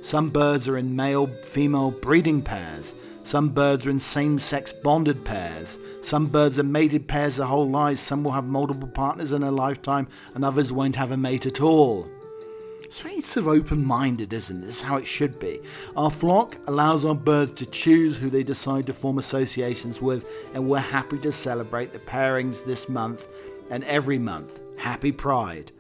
Some 0.01 0.31
birds 0.31 0.69
are 0.69 0.79
in 0.79 0.95
male 0.97 1.27
female 1.45 1.91
breeding 1.91 2.43
pairs. 2.43 2.95
Some 3.25 3.51
birds 3.51 3.85
are 3.85 3.91
in 3.91 4.01
same 4.01 4.39
sex 4.39 4.73
bonded 4.73 5.25
pairs. 5.25 5.79
Some 6.01 6.29
birds 6.29 6.59
are 6.59 6.63
mated 6.63 7.07
pairs 7.07 7.37
their 7.37 7.47
whole 7.47 7.69
lives. 7.69 8.01
Some 8.01 8.25
will 8.25 8.33
have 8.33 8.45
multiple 8.45 8.89
partners 8.89 9.33
in 9.33 9.43
a 9.43 9.51
lifetime, 9.51 10.09
and 10.35 10.45
others 10.45 10.73
won't 10.73 10.97
have 10.97 11.11
a 11.11 11.17
mate 11.17 11.45
at 11.45 11.61
all. 11.61 12.05
So 12.05 12.85
it's 12.85 13.01
very 13.01 13.21
sort 13.21 13.47
of 13.47 13.53
open 13.53 13.85
minded, 13.85 14.33
isn't 14.33 14.63
it? 14.63 14.67
This 14.67 14.77
is 14.77 14.83
how 14.83 14.97
it 14.97 15.07
should 15.07 15.39
be. 15.39 15.61
Our 15.97 16.11
flock 16.11 16.57
allows 16.69 17.05
our 17.05 17.15
birds 17.15 17.53
to 17.55 17.67
choose 17.67 18.17
who 18.17 18.31
they 18.31 18.43
decide 18.43 18.87
to 18.87 18.95
form 18.95 19.19
associations 19.19 20.01
with, 20.01 20.25
and 20.55 20.67
we're 20.67 20.79
happy 20.79 21.19
to 21.19 21.33
celebrate 21.33 21.93
the 21.93 21.99
pairings 21.99 22.65
this 22.65 22.89
month 22.89 23.29
and 23.71 23.85
every 23.85 24.19
month. 24.19 24.61
Happy 24.79 25.13
Pride. 25.13 25.73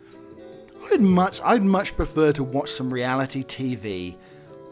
I'd 0.90 1.00
much 1.00 1.40
I'd 1.42 1.62
much 1.62 1.96
prefer 1.96 2.32
to 2.32 2.42
watch 2.42 2.70
some 2.70 2.92
reality 2.92 3.42
TV 3.42 4.16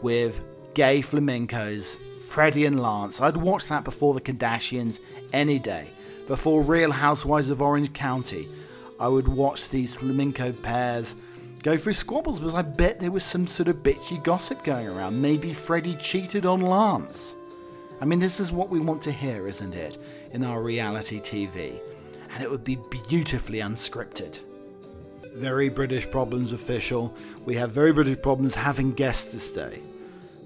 with 0.01 0.41
gay 0.73 1.01
flamencos 1.01 1.97
Freddie 2.21 2.65
and 2.65 2.81
Lance. 2.81 3.21
I'd 3.21 3.37
watch 3.37 3.67
that 3.69 3.83
before 3.83 4.13
the 4.13 4.21
Kardashians 4.21 4.99
any 5.31 5.59
day. 5.59 5.91
Before 6.27 6.61
Real 6.61 6.91
Housewives 6.91 7.49
of 7.49 7.61
Orange 7.61 7.93
County, 7.93 8.49
I 8.99 9.07
would 9.07 9.27
watch 9.27 9.69
these 9.69 9.95
flamenco 9.95 10.51
pairs 10.51 11.15
go 11.63 11.77
through 11.77 11.93
squabbles 11.93 12.39
because 12.39 12.55
I 12.55 12.63
bet 12.63 12.99
there 12.99 13.11
was 13.11 13.23
some 13.23 13.47
sort 13.47 13.69
of 13.69 13.77
bitchy 13.77 14.21
gossip 14.23 14.63
going 14.63 14.87
around. 14.87 15.21
Maybe 15.21 15.53
Freddie 15.53 15.95
cheated 15.95 16.45
on 16.45 16.61
Lance. 16.61 17.35
I 18.01 18.05
mean, 18.05 18.19
this 18.19 18.39
is 18.39 18.51
what 18.51 18.69
we 18.69 18.79
want 18.79 19.01
to 19.03 19.11
hear, 19.11 19.47
isn't 19.47 19.73
it, 19.73 19.97
in 20.33 20.43
our 20.43 20.61
reality 20.61 21.19
TV? 21.19 21.79
And 22.33 22.43
it 22.43 22.51
would 22.51 22.63
be 22.63 22.77
beautifully 23.07 23.59
unscripted. 23.59 24.39
Very 25.37 25.69
British 25.69 26.09
Problems 26.09 26.51
official. 26.51 27.15
We 27.45 27.55
have 27.55 27.69
very 27.69 27.93
British 27.93 28.19
Problems 28.23 28.55
having 28.55 28.93
guests 28.93 29.31
this 29.31 29.51
day. 29.51 29.81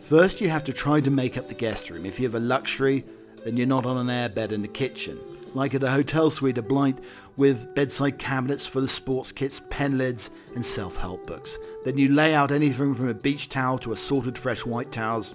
First, 0.01 0.41
you 0.41 0.49
have 0.49 0.65
to 0.65 0.73
try 0.73 0.99
to 0.99 1.09
make 1.09 1.37
up 1.37 1.47
the 1.47 1.53
guest 1.53 1.89
room. 1.89 2.05
If 2.05 2.19
you 2.19 2.25
have 2.25 2.35
a 2.35 2.39
luxury, 2.39 3.05
then 3.45 3.55
you're 3.55 3.67
not 3.67 3.85
on 3.85 3.97
an 3.97 4.07
airbed 4.07 4.51
in 4.51 4.61
the 4.61 4.67
kitchen. 4.67 5.17
Like 5.53 5.73
at 5.73 5.83
a 5.83 5.91
hotel 5.91 6.29
suite, 6.29 6.57
a 6.57 6.61
Blight, 6.61 6.97
with 7.37 7.73
bedside 7.73 8.17
cabinets 8.17 8.67
full 8.67 8.83
of 8.83 8.91
sports 8.91 9.31
kits, 9.31 9.61
pen 9.69 9.97
lids, 9.97 10.29
and 10.55 10.65
self 10.65 10.97
help 10.97 11.25
books. 11.25 11.57
Then 11.85 11.97
you 11.97 12.09
lay 12.09 12.35
out 12.35 12.51
anything 12.51 12.93
from 12.93 13.07
a 13.07 13.13
beach 13.13 13.47
towel 13.47 13.77
to 13.79 13.93
assorted 13.93 14.37
fresh 14.37 14.65
white 14.65 14.91
towels, 14.91 15.33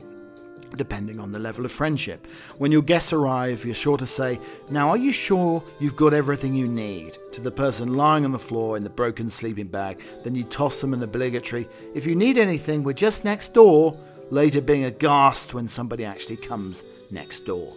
depending 0.77 1.19
on 1.19 1.33
the 1.33 1.39
level 1.39 1.65
of 1.65 1.73
friendship. 1.73 2.27
When 2.59 2.73
your 2.73 2.83
guests 2.83 3.13
arrive, 3.13 3.65
you're 3.65 3.75
sure 3.75 3.99
to 3.99 4.07
say, 4.07 4.39
Now, 4.71 4.91
are 4.91 4.97
you 4.97 5.13
sure 5.13 5.63
you've 5.81 5.97
got 5.97 6.15
everything 6.15 6.55
you 6.55 6.69
need? 6.69 7.19
to 7.37 7.43
the 7.43 7.51
person 7.51 7.95
lying 7.99 8.25
on 8.25 8.33
the 8.33 8.39
floor 8.39 8.79
in 8.79 8.83
the 8.83 8.89
broken 8.89 9.29
sleeping 9.29 9.67
bag. 9.67 10.01
Then 10.25 10.35
you 10.35 10.43
toss 10.43 10.81
them 10.81 10.95
an 10.95 11.03
obligatory, 11.03 11.69
If 11.95 12.07
you 12.07 12.15
need 12.17 12.39
anything, 12.39 12.83
we're 12.83 12.95
just 12.95 13.25
next 13.25 13.53
door 13.53 13.95
later 14.31 14.63
being 14.63 14.85
aghast 14.85 15.53
when 15.53 15.69
somebody 15.69 16.03
actually 16.03 16.39
comes 16.39 16.83
next 17.11 17.41
door. 17.41 17.77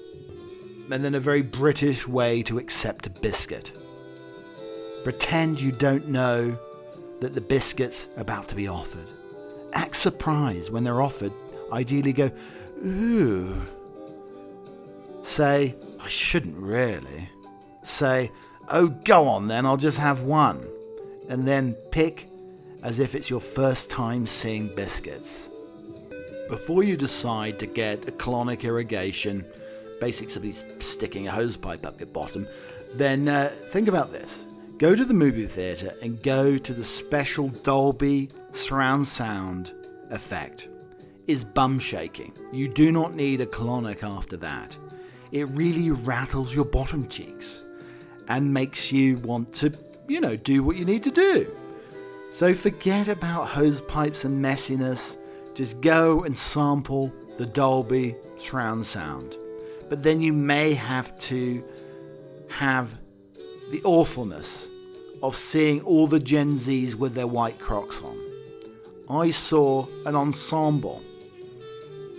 And 0.90 1.04
then 1.04 1.14
a 1.14 1.20
very 1.20 1.42
British 1.42 2.08
way 2.08 2.42
to 2.44 2.58
accept 2.58 3.06
a 3.06 3.10
biscuit. 3.10 3.74
Pretend 5.04 5.60
you 5.60 5.74
don't 5.74 6.08
know 6.08 6.58
that 7.20 7.36
the 7.36 7.42
biscuit's 7.42 8.08
are 8.16 8.22
about 8.22 8.48
to 8.48 8.56
be 8.56 8.70
offered. 8.70 9.10
Act 9.74 9.98
surprised 9.98 10.72
when 10.72 10.86
they're 10.86 11.02
offered. 11.02 11.34
Ideally 11.74 12.14
go, 12.14 12.32
ooh. 12.86 13.62
Say, 15.24 15.76
I 16.02 16.08
shouldn't 16.08 16.58
really. 16.58 17.30
Say, 17.84 18.32
oh, 18.70 18.88
go 18.88 19.28
on 19.28 19.48
then, 19.48 19.66
I'll 19.66 19.78
just 19.78 20.00
have 20.00 20.22
one. 20.22 20.66
And 21.30 21.48
then 21.48 21.74
pick 21.92 22.28
as 22.82 23.00
if 23.00 23.16
it's 23.16 23.30
your 23.30 23.42
first 23.42 23.90
time 23.90 24.26
seeing 24.26 24.74
biscuits. 24.76 25.50
Before 26.48 26.84
you 26.84 26.98
decide 26.98 27.60
to 27.60 27.68
get 27.68 28.08
a 28.08 28.12
colonic 28.12 28.64
irrigation, 28.64 29.46
basically 30.00 30.52
sticking 30.52 31.28
a 31.28 31.32
hose 31.32 31.58
pipe 31.58 31.86
up 31.86 32.00
your 32.00 32.08
bottom, 32.08 32.48
then 32.94 33.28
uh, 33.28 33.52
think 33.70 33.88
about 33.88 34.12
this. 34.12 34.46
Go 34.78 34.96
to 34.96 35.06
the 35.06 35.14
movie 35.14 35.46
theatre 35.46 35.94
and 36.02 36.24
go 36.24 36.58
to 36.58 36.74
the 36.74 36.84
special 36.84 37.50
Dolby 37.50 38.30
surround 38.54 39.08
sound 39.08 39.74
effect. 40.10 40.70
Is 41.30 41.44
bum 41.44 41.78
shaking. 41.78 42.34
You 42.52 42.68
do 42.68 42.92
not 42.92 43.14
need 43.14 43.40
a 43.40 43.46
colonic 43.46 44.02
after 44.02 44.36
that. 44.38 44.76
It 45.32 45.48
really 45.50 45.92
rattles 45.92 46.56
your 46.56 46.66
bottom 46.66 47.08
cheeks 47.08 47.66
and 48.28 48.52
makes 48.52 48.92
you 48.92 49.18
want 49.18 49.54
to, 49.58 49.72
you 50.08 50.22
know, 50.22 50.36
do 50.36 50.64
what 50.64 50.76
you 50.76 50.86
need 50.86 51.04
to 51.04 51.12
do. 51.12 51.56
So 52.34 52.52
forget 52.56 53.10
about 53.10 53.50
hose 53.50 53.80
pipes 53.82 54.26
and 54.26 54.44
messiness 54.44 55.18
just 55.54 55.82
go 55.82 56.24
and 56.24 56.36
sample 56.36 57.14
the 57.38 57.46
Dolby 57.46 58.16
surround 58.40 58.88
sound. 58.88 59.38
But 59.88 60.02
then 60.02 60.22
you 60.22 60.34
may 60.34 60.74
have 60.74 61.16
to 61.30 61.64
have 62.48 63.00
the 63.70 63.84
awfulness 63.84 64.68
of 65.22 65.36
seeing 65.36 65.82
all 65.82 66.08
the 66.08 66.20
Gen 66.20 66.56
Zs 66.56 66.96
with 66.96 67.14
their 67.14 67.28
white 67.28 67.60
crocs 67.60 68.02
on. 68.02 68.18
I 69.08 69.30
saw 69.30 69.86
an 70.08 70.16
ensemble 70.16 71.04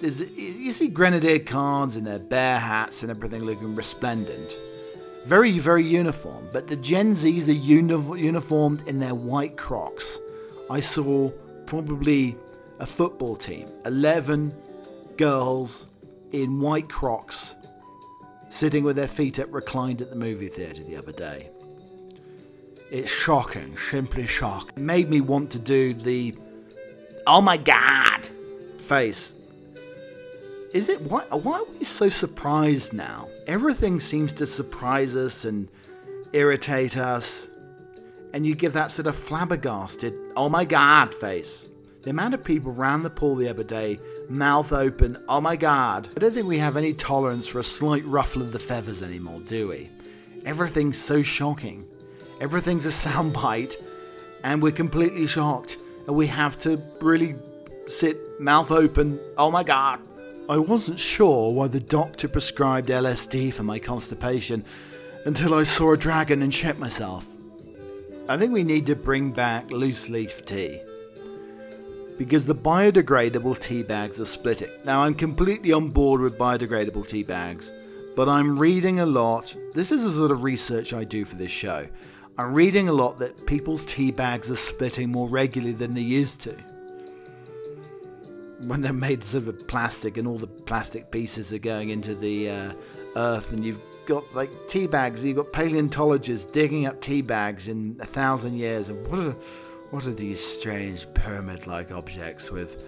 there's, 0.00 0.20
you 0.20 0.72
see 0.72 0.88
grenadier 0.88 1.38
guards 1.38 1.96
in 1.96 2.04
their 2.04 2.18
bear 2.18 2.58
hats 2.58 3.02
and 3.02 3.10
everything 3.10 3.44
looking 3.44 3.74
resplendent. 3.74 4.56
Very, 5.24 5.58
very 5.58 5.84
uniform. 5.84 6.48
But 6.52 6.66
the 6.66 6.76
Gen 6.76 7.12
Zs 7.12 7.48
are 7.48 7.52
uni- 7.52 8.20
uniformed 8.22 8.86
in 8.88 8.98
their 8.98 9.14
white 9.14 9.56
crocs. 9.56 10.18
I 10.70 10.80
saw 10.80 11.30
probably 11.66 12.36
a 12.78 12.86
football 12.86 13.36
team, 13.36 13.68
11 13.84 14.54
girls 15.16 15.86
in 16.32 16.60
white 16.60 16.88
crocs 16.88 17.54
sitting 18.48 18.82
with 18.82 18.96
their 18.96 19.08
feet 19.08 19.38
up 19.38 19.52
reclined 19.52 20.02
at 20.02 20.10
the 20.10 20.16
movie 20.16 20.48
theatre 20.48 20.82
the 20.82 20.96
other 20.96 21.12
day. 21.12 21.50
It's 22.90 23.12
shocking, 23.12 23.76
simply 23.76 24.26
shocking. 24.26 24.70
It 24.76 24.82
made 24.82 25.08
me 25.08 25.20
want 25.20 25.52
to 25.52 25.58
do 25.58 25.94
the 25.94 26.34
oh 27.26 27.40
my 27.40 27.56
god 27.56 28.28
face. 28.78 29.32
Is 30.72 30.88
it 30.88 31.00
why 31.02 31.24
why 31.24 31.58
are 31.58 31.78
we 31.78 31.84
so 31.84 32.08
surprised 32.08 32.92
now? 32.92 33.28
Everything 33.46 33.98
seems 33.98 34.32
to 34.34 34.46
surprise 34.46 35.16
us 35.16 35.44
and 35.44 35.68
irritate 36.32 36.96
us. 36.96 37.48
And 38.32 38.46
you 38.46 38.54
give 38.54 38.74
that 38.74 38.92
sort 38.92 39.08
of 39.08 39.16
flabbergasted 39.16 40.14
oh 40.36 40.48
my 40.48 40.64
god 40.64 41.12
face. 41.12 41.66
The 42.02 42.10
amount 42.10 42.34
of 42.34 42.44
people 42.44 42.72
round 42.72 43.04
the 43.04 43.10
pool 43.10 43.34
the 43.34 43.48
other 43.48 43.64
day, 43.64 43.98
mouth 44.28 44.72
open, 44.72 45.18
oh 45.28 45.40
my 45.40 45.56
god. 45.56 46.08
I 46.16 46.20
don't 46.20 46.32
think 46.32 46.46
we 46.46 46.58
have 46.58 46.76
any 46.76 46.94
tolerance 46.94 47.48
for 47.48 47.58
a 47.58 47.64
slight 47.64 48.06
ruffle 48.06 48.40
of 48.40 48.52
the 48.52 48.58
feathers 48.58 49.02
anymore, 49.02 49.40
do 49.40 49.68
we? 49.68 49.90
Everything's 50.46 50.96
so 50.96 51.20
shocking. 51.20 51.86
Everything's 52.40 52.86
a 52.86 52.88
soundbite, 53.08 53.76
and 54.42 54.62
we're 54.62 54.72
completely 54.72 55.26
shocked. 55.26 55.76
And 56.06 56.16
we 56.16 56.28
have 56.28 56.58
to 56.60 56.82
really 57.02 57.34
sit 57.86 58.40
mouth 58.40 58.70
open, 58.70 59.20
oh 59.36 59.50
my 59.50 59.62
god. 59.62 60.00
I 60.50 60.58
wasn't 60.58 60.98
sure 60.98 61.52
why 61.52 61.68
the 61.68 61.78
doctor 61.78 62.26
prescribed 62.26 62.88
LSD 62.88 63.54
for 63.54 63.62
my 63.62 63.78
constipation 63.78 64.64
until 65.24 65.54
I 65.54 65.62
saw 65.62 65.92
a 65.92 65.96
dragon 65.96 66.42
and 66.42 66.52
shit 66.52 66.76
myself. 66.76 67.24
I 68.28 68.36
think 68.36 68.52
we 68.52 68.64
need 68.64 68.84
to 68.86 68.96
bring 68.96 69.30
back 69.30 69.70
loose 69.70 70.08
leaf 70.08 70.44
tea 70.44 70.80
because 72.18 72.46
the 72.46 72.54
biodegradable 72.56 73.60
tea 73.60 73.84
bags 73.84 74.18
are 74.18 74.24
splitting. 74.24 74.70
Now, 74.84 75.04
I'm 75.04 75.14
completely 75.14 75.72
on 75.72 75.90
board 75.90 76.20
with 76.20 76.36
biodegradable 76.36 77.06
tea 77.06 77.22
bags, 77.22 77.70
but 78.16 78.28
I'm 78.28 78.58
reading 78.58 78.98
a 78.98 79.06
lot. 79.06 79.54
This 79.76 79.92
is 79.92 80.02
the 80.02 80.10
sort 80.10 80.32
of 80.32 80.42
research 80.42 80.92
I 80.92 81.04
do 81.04 81.24
for 81.24 81.36
this 81.36 81.52
show. 81.52 81.86
I'm 82.36 82.54
reading 82.54 82.88
a 82.88 82.92
lot 82.92 83.18
that 83.18 83.46
people's 83.46 83.86
tea 83.86 84.10
bags 84.10 84.50
are 84.50 84.56
splitting 84.56 85.12
more 85.12 85.28
regularly 85.28 85.74
than 85.74 85.94
they 85.94 86.00
used 86.00 86.40
to. 86.40 86.56
When 88.64 88.82
they're 88.82 88.92
made 88.92 89.24
sort 89.24 89.48
of 89.48 89.66
plastic 89.66 90.16
and 90.16 90.28
all 90.28 90.38
the 90.38 90.46
plastic 90.46 91.10
pieces 91.10 91.52
are 91.52 91.58
going 91.58 91.90
into 91.90 92.14
the 92.14 92.50
uh, 92.50 92.72
earth, 93.16 93.52
and 93.52 93.64
you've 93.64 93.80
got 94.06 94.34
like 94.34 94.50
tea 94.68 94.86
bags, 94.86 95.24
you've 95.24 95.36
got 95.36 95.52
paleontologists 95.52 96.50
digging 96.50 96.86
up 96.86 97.00
tea 97.00 97.22
bags 97.22 97.68
in 97.68 97.96
a 98.00 98.06
thousand 98.06 98.56
years, 98.56 98.88
and 98.88 99.06
what 99.06 99.20
a 99.20 99.36
what 99.90 100.06
are 100.06 100.12
these 100.12 100.44
strange 100.44 101.12
pyramid 101.14 101.66
like 101.66 101.90
objects 101.90 102.50
with 102.50 102.84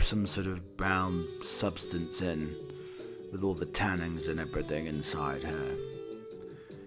some 0.00 0.26
sort 0.26 0.46
of 0.48 0.76
brown 0.76 1.26
substance 1.42 2.22
in, 2.22 2.54
with 3.30 3.44
all 3.44 3.54
the 3.54 3.66
tannins 3.66 4.28
and 4.28 4.40
everything 4.40 4.86
inside 4.86 5.44
her? 5.44 5.76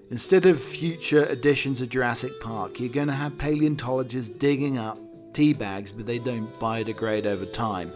Instead 0.10 0.45
of 0.45 0.62
future 0.62 1.25
editions 1.25 1.82
of 1.82 1.89
Jurassic 1.89 2.39
Park, 2.39 2.80
you're 2.80 2.89
going 2.89 3.08
to 3.08 3.13
have 3.13 3.38
paleontologists 3.38 4.32
digging 4.38 4.77
up 4.77 4.97
tea 5.38 5.54
bags, 5.54 5.91
but 5.91 6.08
they 6.08 6.17
don't 6.17 6.52
biodegrade 6.56 7.28
over 7.28 7.45
time. 7.45 7.91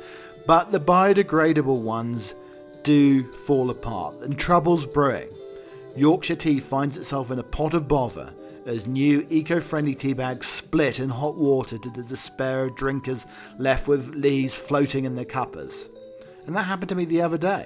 But 0.45 0.71
the 0.71 0.79
biodegradable 0.79 1.79
ones 1.79 2.35
do 2.83 3.31
fall 3.31 3.71
apart, 3.71 4.13
and 4.21 4.37
trouble's 4.37 4.85
brewing. 4.85 5.29
Yorkshire 5.95 6.35
tea 6.35 6.59
finds 6.59 6.97
itself 6.97 7.31
in 7.31 7.39
a 7.39 7.43
pot 7.43 7.73
of 7.73 7.87
bother 7.87 8.31
as 8.67 8.85
new 8.85 9.25
eco-friendly 9.31 9.95
tea 9.95 10.13
bags 10.13 10.45
split 10.45 10.99
in 10.99 11.09
hot 11.09 11.35
water 11.35 11.79
to 11.79 11.89
the 11.89 12.03
despair 12.03 12.65
of 12.65 12.75
drinkers 12.75 13.25
left 13.57 13.87
with 13.87 14.13
leaves 14.13 14.53
floating 14.53 15.05
in 15.05 15.15
their 15.15 15.25
cuppers. 15.25 15.89
And 16.45 16.55
that 16.55 16.63
happened 16.63 16.89
to 16.89 16.95
me 16.95 17.05
the 17.05 17.23
other 17.23 17.39
day. 17.39 17.65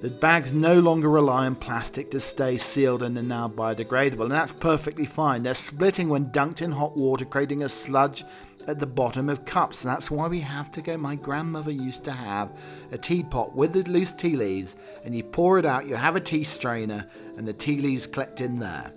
The 0.00 0.10
bags 0.10 0.52
no 0.52 0.80
longer 0.80 1.08
rely 1.08 1.46
on 1.46 1.54
plastic 1.54 2.10
to 2.10 2.18
stay 2.18 2.56
sealed 2.56 3.04
and 3.04 3.16
are 3.16 3.22
now 3.22 3.46
biodegradable, 3.46 4.22
and 4.22 4.32
that's 4.32 4.50
perfectly 4.50 5.06
fine. 5.06 5.44
They're 5.44 5.54
splitting 5.54 6.08
when 6.08 6.32
dunked 6.32 6.60
in 6.60 6.72
hot 6.72 6.96
water, 6.96 7.24
creating 7.24 7.62
a 7.62 7.68
sludge 7.68 8.24
at 8.66 8.78
the 8.78 8.86
bottom 8.86 9.28
of 9.28 9.44
cups. 9.44 9.82
That's 9.82 10.10
why 10.10 10.28
we 10.28 10.40
have 10.40 10.70
to 10.72 10.82
go. 10.82 10.96
My 10.96 11.14
grandmother 11.14 11.70
used 11.70 12.04
to 12.04 12.12
have 12.12 12.50
a 12.90 12.98
teapot 12.98 13.54
with 13.54 13.72
the 13.72 13.82
loose 13.90 14.12
tea 14.12 14.36
leaves, 14.36 14.76
and 15.04 15.14
you 15.14 15.24
pour 15.24 15.58
it 15.58 15.66
out, 15.66 15.86
you 15.86 15.96
have 15.96 16.16
a 16.16 16.20
tea 16.20 16.44
strainer, 16.44 17.08
and 17.36 17.46
the 17.46 17.52
tea 17.52 17.80
leaves 17.80 18.06
collect 18.06 18.40
in 18.40 18.58
there 18.58 18.92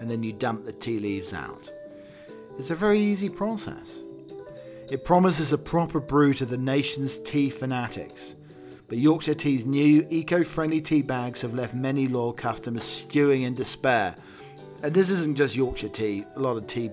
and 0.00 0.10
then 0.10 0.22
you 0.22 0.32
dump 0.32 0.64
the 0.64 0.72
tea 0.72 0.98
leaves 0.98 1.32
out. 1.32 1.70
It's 2.58 2.70
a 2.70 2.74
very 2.74 3.00
easy 3.00 3.28
process. 3.28 4.02
It 4.90 5.04
promises 5.04 5.52
a 5.52 5.58
proper 5.58 6.00
brew 6.00 6.32
to 6.34 6.46
the 6.46 6.58
nation's 6.58 7.18
tea 7.18 7.50
fanatics. 7.50 8.34
But 8.88 8.98
Yorkshire 8.98 9.34
Tea's 9.34 9.66
new 9.66 10.06
eco 10.10 10.44
friendly 10.44 10.80
tea 10.80 11.02
bags 11.02 11.42
have 11.42 11.54
left 11.54 11.74
many 11.74 12.06
loyal 12.06 12.32
customers 12.32 12.84
stewing 12.84 13.42
in 13.42 13.54
despair. 13.54 14.14
And 14.82 14.94
this 14.94 15.10
isn't 15.10 15.36
just 15.36 15.56
Yorkshire 15.56 15.88
Tea, 15.88 16.24
a 16.36 16.40
lot 16.40 16.56
of 16.56 16.66
tea 16.66 16.90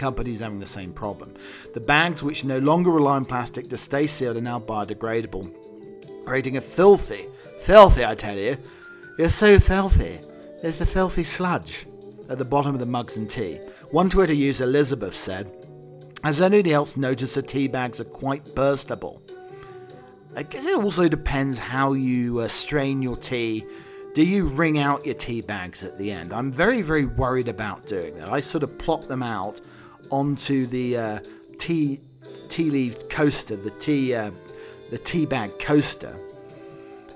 companies 0.00 0.40
having 0.40 0.58
the 0.58 0.66
same 0.66 0.92
problem. 0.92 1.34
The 1.74 1.80
bags, 1.80 2.22
which 2.22 2.44
no 2.44 2.58
longer 2.58 2.90
rely 2.90 3.16
on 3.16 3.24
plastic 3.24 3.68
to 3.68 3.76
stay 3.76 4.06
sealed, 4.08 4.38
are 4.38 4.40
now 4.40 4.58
biodegradable, 4.58 6.24
creating 6.24 6.56
a 6.56 6.60
filthy, 6.60 7.26
filthy, 7.60 8.04
I 8.04 8.14
tell 8.16 8.36
you. 8.36 8.56
You're 9.18 9.30
so 9.30 9.60
filthy. 9.60 10.18
There's 10.62 10.80
a 10.80 10.86
filthy 10.86 11.22
sludge 11.22 11.86
at 12.28 12.38
the 12.38 12.44
bottom 12.44 12.74
of 12.74 12.80
the 12.80 12.86
mugs 12.86 13.16
and 13.16 13.28
tea. 13.28 13.60
One 13.90 14.08
Twitter 14.08 14.34
user, 14.34 14.64
Elizabeth, 14.64 15.14
said, 15.14 15.52
Has 16.24 16.40
anybody 16.40 16.72
else 16.72 16.96
noticed 16.96 17.34
the 17.34 17.42
tea 17.42 17.68
bags 17.68 18.00
are 18.00 18.04
quite 18.04 18.44
burstable? 18.46 19.20
I 20.34 20.44
guess 20.44 20.64
it 20.64 20.76
also 20.76 21.08
depends 21.08 21.58
how 21.58 21.92
you 21.92 22.40
uh, 22.40 22.48
strain 22.48 23.02
your 23.02 23.16
tea. 23.16 23.66
Do 24.14 24.24
you 24.24 24.46
wring 24.46 24.78
out 24.78 25.04
your 25.04 25.16
tea 25.16 25.40
bags 25.40 25.84
at 25.84 25.98
the 25.98 26.10
end? 26.10 26.32
I'm 26.32 26.50
very, 26.50 26.82
very 26.82 27.04
worried 27.04 27.48
about 27.48 27.86
doing 27.86 28.16
that. 28.16 28.28
I 28.28 28.40
sort 28.40 28.62
of 28.62 28.78
plop 28.78 29.06
them 29.06 29.22
out 29.22 29.60
onto 30.10 30.66
the 30.66 30.96
uh, 30.96 31.20
tea 31.58 32.00
tea 32.48 32.70
leaf 32.70 33.08
coaster, 33.08 33.56
the 33.56 33.70
tea 33.70 34.14
uh, 34.14 34.30
the 34.90 34.98
tea 34.98 35.24
bag 35.24 35.58
coaster, 35.58 36.14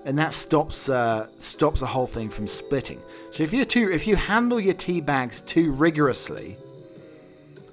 and 0.05 0.19
that 0.19 0.33
stops 0.33 0.89
uh, 0.89 1.29
stops 1.39 1.81
the 1.81 1.87
whole 1.87 2.07
thing 2.07 2.31
from 2.31 2.47
splitting. 2.47 3.01
So 3.33 3.43
if 3.43 3.53
you 3.53 3.65
too, 3.65 3.91
if 3.91 4.07
you 4.07 4.17
handle 4.17 4.61
your 4.61 4.75
tea 4.75 5.01
bags 5.01 5.41
too 5.41 5.73
rigorously, 5.73 6.57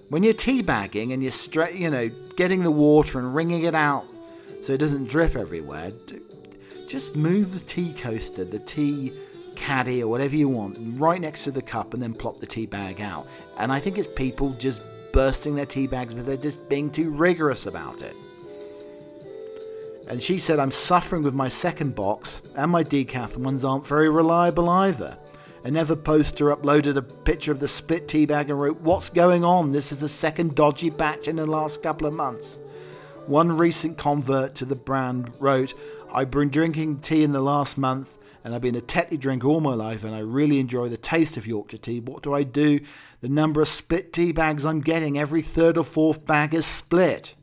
when 0.10 0.24
you're 0.24 0.34
tea 0.34 0.62
bagging 0.62 1.14
and 1.14 1.22
you're 1.22 1.32
stra- 1.32 1.74
you 1.74 1.90
know 1.90 2.10
getting 2.36 2.64
the 2.64 2.72
water 2.72 3.20
and 3.20 3.34
wringing 3.36 3.64
it 3.64 3.76
out 3.76 4.06
so 4.62 4.74
it 4.74 4.80
doesn't 4.80 5.08
drip 5.08 5.36
everywhere, 5.36 5.92
just 6.88 7.16
move 7.16 7.54
the 7.54 7.66
tea 7.66 7.94
coaster, 7.94 8.44
the 8.44 8.60
tea 8.60 9.14
caddy 9.56 10.02
or 10.02 10.08
whatever 10.08 10.36
you 10.36 10.50
want, 10.50 10.78
right 11.00 11.22
next 11.22 11.44
to 11.44 11.52
the 11.52 11.62
cup, 11.62 11.94
and 11.94 12.02
then 12.02 12.14
plop 12.14 12.38
the 12.38 12.46
tea 12.46 12.66
bag 12.66 13.02
out. 13.02 13.28
And 13.58 13.72
I 13.72 13.80
think 13.80 13.98
it's 13.98 14.08
people 14.08 14.52
just 14.52 14.82
bursting 15.12 15.56
their 15.56 15.66
tea 15.66 15.88
bags, 15.88 16.14
but 16.14 16.26
they're 16.26 16.38
just 16.38 16.68
being 16.70 16.90
too 16.90 17.10
rigorous 17.12 17.66
about 17.66 18.02
it. 18.02 18.16
And 20.08 20.22
she 20.22 20.40
said, 20.40 20.60
I'm 20.60 20.72
suffering 20.72 21.24
with 21.24 21.34
my 21.34 21.48
second 21.48 21.96
box, 21.96 22.42
and 22.56 22.72
my 22.72 22.84
decaf 22.84 23.38
ones 23.38 23.64
aren't 23.64 23.88
very 23.88 24.10
reliable 24.10 24.70
either. 24.70 25.18
Another 25.64 25.96
poster 25.96 26.56
uploaded 26.56 26.98
a 26.98 27.02
picture 27.02 27.52
of 27.52 27.60
the 27.60 27.68
split 27.68 28.08
tea 28.08 28.26
bag 28.26 28.50
and 28.50 28.60
wrote, 28.60 28.82
What's 28.82 29.10
going 29.10 29.46
on? 29.46 29.72
This 29.72 29.92
is 29.92 30.00
the 30.00 30.10
second 30.10 30.56
dodgy 30.56 30.90
batch 30.90 31.28
in 31.28 31.36
the 31.36 31.46
last 31.46 31.84
couple 31.84 32.08
of 32.08 32.14
months. 32.14 32.58
One 33.28 33.56
recent 33.56 33.98
convert 33.98 34.56
to 34.56 34.66
the 34.66 34.76
brand 34.76 35.32
wrote, 35.40 35.76
I've 36.12 36.32
been 36.32 36.50
drinking 36.50 37.00
tea 37.00 37.24
in 37.24 37.32
the 37.32 37.42
last 37.42 37.78
month 37.78 38.18
and 38.44 38.56
I've 38.56 38.62
been 38.62 38.76
a 38.76 38.82
Tetley 38.82 39.20
drinker 39.20 39.48
all 39.48 39.62
my 39.62 39.76
life 39.76 40.04
and 40.04 40.16
I 40.16 40.20
really 40.20 40.60
enjoy 40.60 40.90
the 40.90 40.98
taste 40.98 41.38
of 41.38 41.46
Yorkshire 41.46 41.78
tea. 41.78 42.00
What 42.00 42.24
do 42.24 42.34
I 42.34 42.42
do? 42.44 42.80
The 43.22 43.30
number 43.30 43.62
of 43.62 43.68
split 43.68 44.12
tea 44.14 44.32
bags 44.32 44.66
I'm 44.66 44.82
getting, 44.82 45.18
every 45.18 45.44
third 45.44 45.78
or 45.78 45.84
fourth 45.84 46.26
bag 46.26 46.56
is 46.56 46.66
split. 46.66 47.36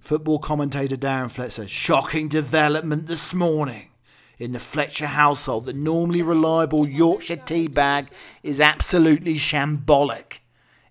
Football 0.00 0.40
commentator 0.40 0.96
Darren 0.96 1.30
Fletcher, 1.30 1.68
shocking 1.68 2.26
development 2.26 3.06
this 3.06 3.32
morning. 3.32 3.90
In 4.36 4.50
the 4.52 4.58
Fletcher 4.58 5.06
household, 5.06 5.66
the 5.66 5.72
normally 5.72 6.22
reliable 6.22 6.88
Yorkshire 6.88 7.36
tea 7.36 7.68
bag 7.68 8.06
is 8.42 8.60
absolutely 8.60 9.34
shambolic. 9.34 10.38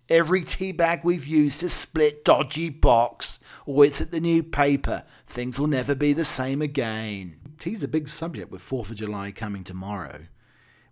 Every 0.07 0.43
tea 0.43 0.71
bag 0.71 1.01
we've 1.03 1.27
used 1.27 1.63
is 1.63 1.73
split 1.73 2.23
dodgy 2.23 2.69
box, 2.69 3.39
or 3.65 3.83
it's 3.83 3.99
at 3.99 4.11
the 4.11 4.21
new 4.21 4.41
paper. 4.41 5.03
Things 5.25 5.59
will 5.59 5.67
never 5.67 5.95
be 5.95 6.13
the 6.13 6.23
same 6.23 6.61
again. 6.61 7.37
Tea's 7.59 7.83
a 7.83 7.89
big 7.89 8.07
subject 8.07 8.51
with 8.51 8.61
4th 8.61 8.91
of 8.91 8.97
July 8.97 9.31
coming 9.31 9.65
tomorrow. 9.65 10.27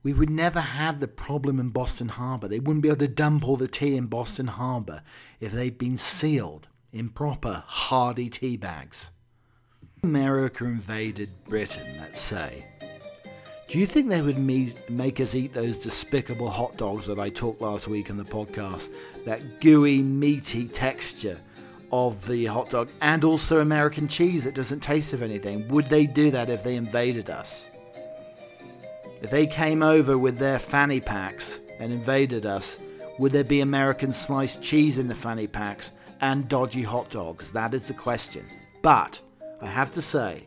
We 0.06 0.14
would 0.14 0.30
never 0.30 0.60
have 0.60 1.00
the 1.00 1.08
problem 1.08 1.60
in 1.60 1.70
Boston 1.70 2.10
Harbour. 2.10 2.48
They 2.48 2.60
wouldn't 2.60 2.84
be 2.84 2.90
able 2.90 3.00
to 3.00 3.08
dump 3.08 3.44
all 3.44 3.58
the 3.58 3.68
tea 3.68 3.98
in 3.98 4.06
Boston 4.06 4.46
Harbour 4.46 5.02
if 5.40 5.52
they'd 5.52 5.80
been 5.80 5.98
sealed 5.98 6.68
in 6.94 7.10
proper 7.10 7.64
hardy 7.66 8.30
tea 8.30 8.56
bags. 8.56 9.10
America 10.04 10.64
invaded 10.66 11.32
Britain, 11.46 11.98
let's 12.00 12.22
say, 12.22 12.68
do 13.68 13.80
you 13.80 13.88
think 13.88 14.08
they 14.08 14.22
would 14.22 14.38
me- 14.38 14.76
make 14.90 15.20
us 15.20 15.34
eat 15.34 15.56
those 15.56 15.76
despicable 15.76 16.52
hot 16.52 16.78
dogs 16.78 17.08
that 17.08 17.18
I 17.18 17.30
talked 17.30 17.62
last 17.62 17.88
week 17.88 18.12
on 18.12 18.18
the 18.18 18.24
podcast? 18.24 18.94
That 19.26 19.60
gooey, 19.60 20.04
meaty 20.04 20.68
texture 20.68 21.40
of 21.92 22.28
the 22.28 22.46
hot 22.46 22.70
dog 22.70 22.92
and 23.02 23.24
also 23.24 23.60
American 23.60 24.08
cheese 24.08 24.44
that 24.44 24.54
doesn't 24.54 24.82
taste 24.82 25.14
of 25.14 25.24
anything. 25.24 25.68
Would 25.70 25.88
they 25.88 26.06
do 26.06 26.30
that 26.30 26.52
if 26.52 26.64
they 26.64 26.76
invaded 26.76 27.32
us? 27.32 27.70
If 29.26 29.32
they 29.32 29.48
came 29.48 29.82
over 29.82 30.20
with 30.20 30.38
their 30.38 30.60
fanny 30.60 31.00
packs 31.00 31.60
and 31.80 31.92
invaded 31.92 32.46
us, 32.46 32.78
would 33.18 33.32
there 33.32 33.44
be 33.44 33.62
American 33.62 34.14
sliced 34.14 34.62
cheese 34.62 35.00
in 35.00 35.08
the 35.08 35.16
fanny 35.16 35.48
packs 35.48 35.94
and 36.22 36.48
dodgy 36.48 36.84
hot 36.84 37.10
dogs? 37.10 37.52
That 37.52 37.74
is 37.74 37.88
the 37.88 37.96
question. 37.96 38.46
But 38.84 39.20
I 39.64 39.66
have 39.66 39.92
to 39.94 40.02
say, 40.04 40.46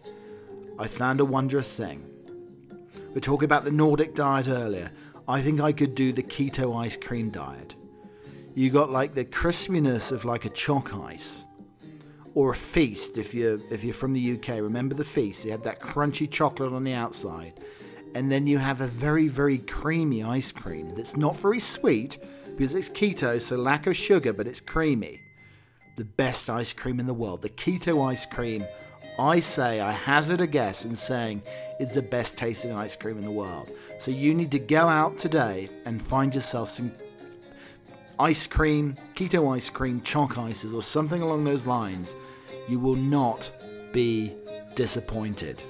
I 0.78 0.86
found 0.86 1.18
a 1.18 1.24
wondrous 1.24 1.76
thing. 1.76 2.08
We 3.14 3.20
talking 3.20 3.46
about 3.46 3.64
the 3.64 3.72
Nordic 3.72 4.14
diet 4.14 4.46
earlier. 4.46 4.92
I 5.26 5.40
think 5.40 5.60
I 5.60 5.72
could 5.72 5.96
do 5.96 6.12
the 6.12 6.22
keto 6.22 6.80
ice 6.80 6.96
cream 6.96 7.30
diet. 7.30 7.74
You 8.54 8.70
got 8.70 8.92
like 8.92 9.12
the 9.12 9.24
crispiness 9.24 10.12
of 10.12 10.24
like 10.24 10.44
a 10.44 10.50
choc 10.50 10.94
ice, 10.94 11.46
or 12.32 12.52
a 12.52 12.54
feast 12.54 13.18
if 13.18 13.34
you're 13.34 13.58
if 13.72 13.82
you're 13.82 13.92
from 13.92 14.12
the 14.12 14.34
UK. 14.34 14.60
Remember 14.60 14.94
the 14.94 15.02
feast? 15.02 15.44
You 15.44 15.50
had 15.50 15.64
that 15.64 15.80
crunchy 15.80 16.30
chocolate 16.30 16.72
on 16.72 16.84
the 16.84 16.92
outside, 16.92 17.54
and 18.14 18.30
then 18.30 18.46
you 18.46 18.58
have 18.58 18.80
a 18.80 18.86
very 18.86 19.28
very 19.28 19.58
creamy 19.58 20.22
ice 20.22 20.52
cream 20.52 20.94
that's 20.94 21.16
not 21.16 21.36
very 21.36 21.60
sweet 21.60 22.18
because 22.58 22.74
it's 22.74 22.88
keto, 22.88 23.40
so 23.40 23.56
lack 23.56 23.86
of 23.86 23.96
sugar, 23.96 24.32
but 24.32 24.48
it's 24.48 24.60
creamy. 24.60 25.20
The 25.96 26.04
best 26.04 26.50
ice 26.50 26.72
cream 26.72 26.98
in 26.98 27.06
the 27.06 27.14
world, 27.14 27.42
the 27.42 27.48
keto 27.48 28.04
ice 28.04 28.26
cream. 28.26 28.66
I 29.16 29.38
say, 29.38 29.80
I 29.80 29.92
hazard 29.92 30.40
a 30.40 30.46
guess 30.46 30.84
in 30.84 30.96
saying 30.96 31.42
is 31.78 31.92
the 31.92 32.02
best 32.02 32.36
tasting 32.36 32.72
ice 32.72 32.96
cream 32.96 33.16
in 33.18 33.24
the 33.24 33.30
world. 33.30 33.70
So 34.00 34.10
you 34.10 34.34
need 34.34 34.50
to 34.52 34.58
go 34.58 34.88
out 34.88 35.18
today 35.18 35.68
and 35.84 36.02
find 36.02 36.34
yourself 36.34 36.70
some 36.70 36.92
ice 38.18 38.48
cream, 38.48 38.96
keto 39.14 39.54
ice 39.54 39.70
cream, 39.70 40.00
choc 40.02 40.36
ices, 40.36 40.72
or 40.72 40.82
something 40.82 41.22
along 41.22 41.44
those 41.44 41.64
lines. 41.64 42.16
You 42.68 42.80
will 42.80 42.96
not 42.96 43.52
be 43.92 44.34
disappointed. 44.74 45.62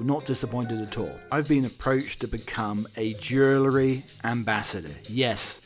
Not 0.00 0.26
disappointed 0.26 0.80
at 0.80 0.98
all. 0.98 1.18
I've 1.30 1.48
been 1.48 1.64
approached 1.64 2.20
to 2.20 2.28
become 2.28 2.86
a 2.96 3.14
jewelry 3.14 4.04
ambassador. 4.24 4.94
Yes, 5.04 5.60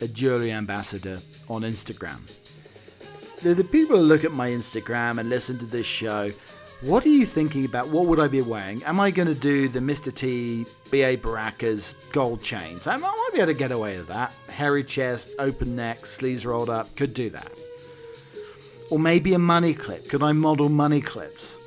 a 0.00 0.08
jewelry 0.08 0.52
ambassador 0.52 1.20
on 1.48 1.62
Instagram. 1.62 2.20
The, 3.42 3.62
people 3.64 3.98
who 3.98 4.02
look 4.02 4.24
at 4.24 4.32
my 4.32 4.48
Instagram 4.48 5.18
and 5.18 5.28
listen 5.28 5.58
to 5.58 5.66
this 5.66 5.86
show 5.86 6.32
what 6.84 7.06
are 7.06 7.10
you 7.10 7.24
thinking 7.24 7.64
about? 7.64 7.88
What 7.88 8.04
would 8.06 8.20
I 8.20 8.28
be 8.28 8.42
wearing? 8.42 8.84
Am 8.84 9.00
I 9.00 9.10
going 9.10 9.28
to 9.28 9.34
do 9.34 9.68
the 9.68 9.80
Mr. 9.80 10.14
T 10.14 10.66
B.A. 10.90 11.16
Baracus 11.16 11.94
gold 12.12 12.42
chains? 12.42 12.86
I 12.86 12.96
might 12.96 13.30
be 13.32 13.38
able 13.38 13.46
to 13.46 13.54
get 13.54 13.72
away 13.72 13.96
with 13.96 14.08
that. 14.08 14.32
Hairy 14.48 14.84
chest, 14.84 15.30
open 15.38 15.76
neck, 15.76 16.04
sleeves 16.04 16.44
rolled 16.44 16.68
up. 16.68 16.94
Could 16.94 17.14
do 17.14 17.30
that. 17.30 17.50
Or 18.90 18.98
maybe 18.98 19.32
a 19.32 19.38
money 19.38 19.72
clip. 19.72 20.10
Could 20.10 20.22
I 20.22 20.32
model 20.32 20.68
money 20.68 21.00
clips? 21.00 21.58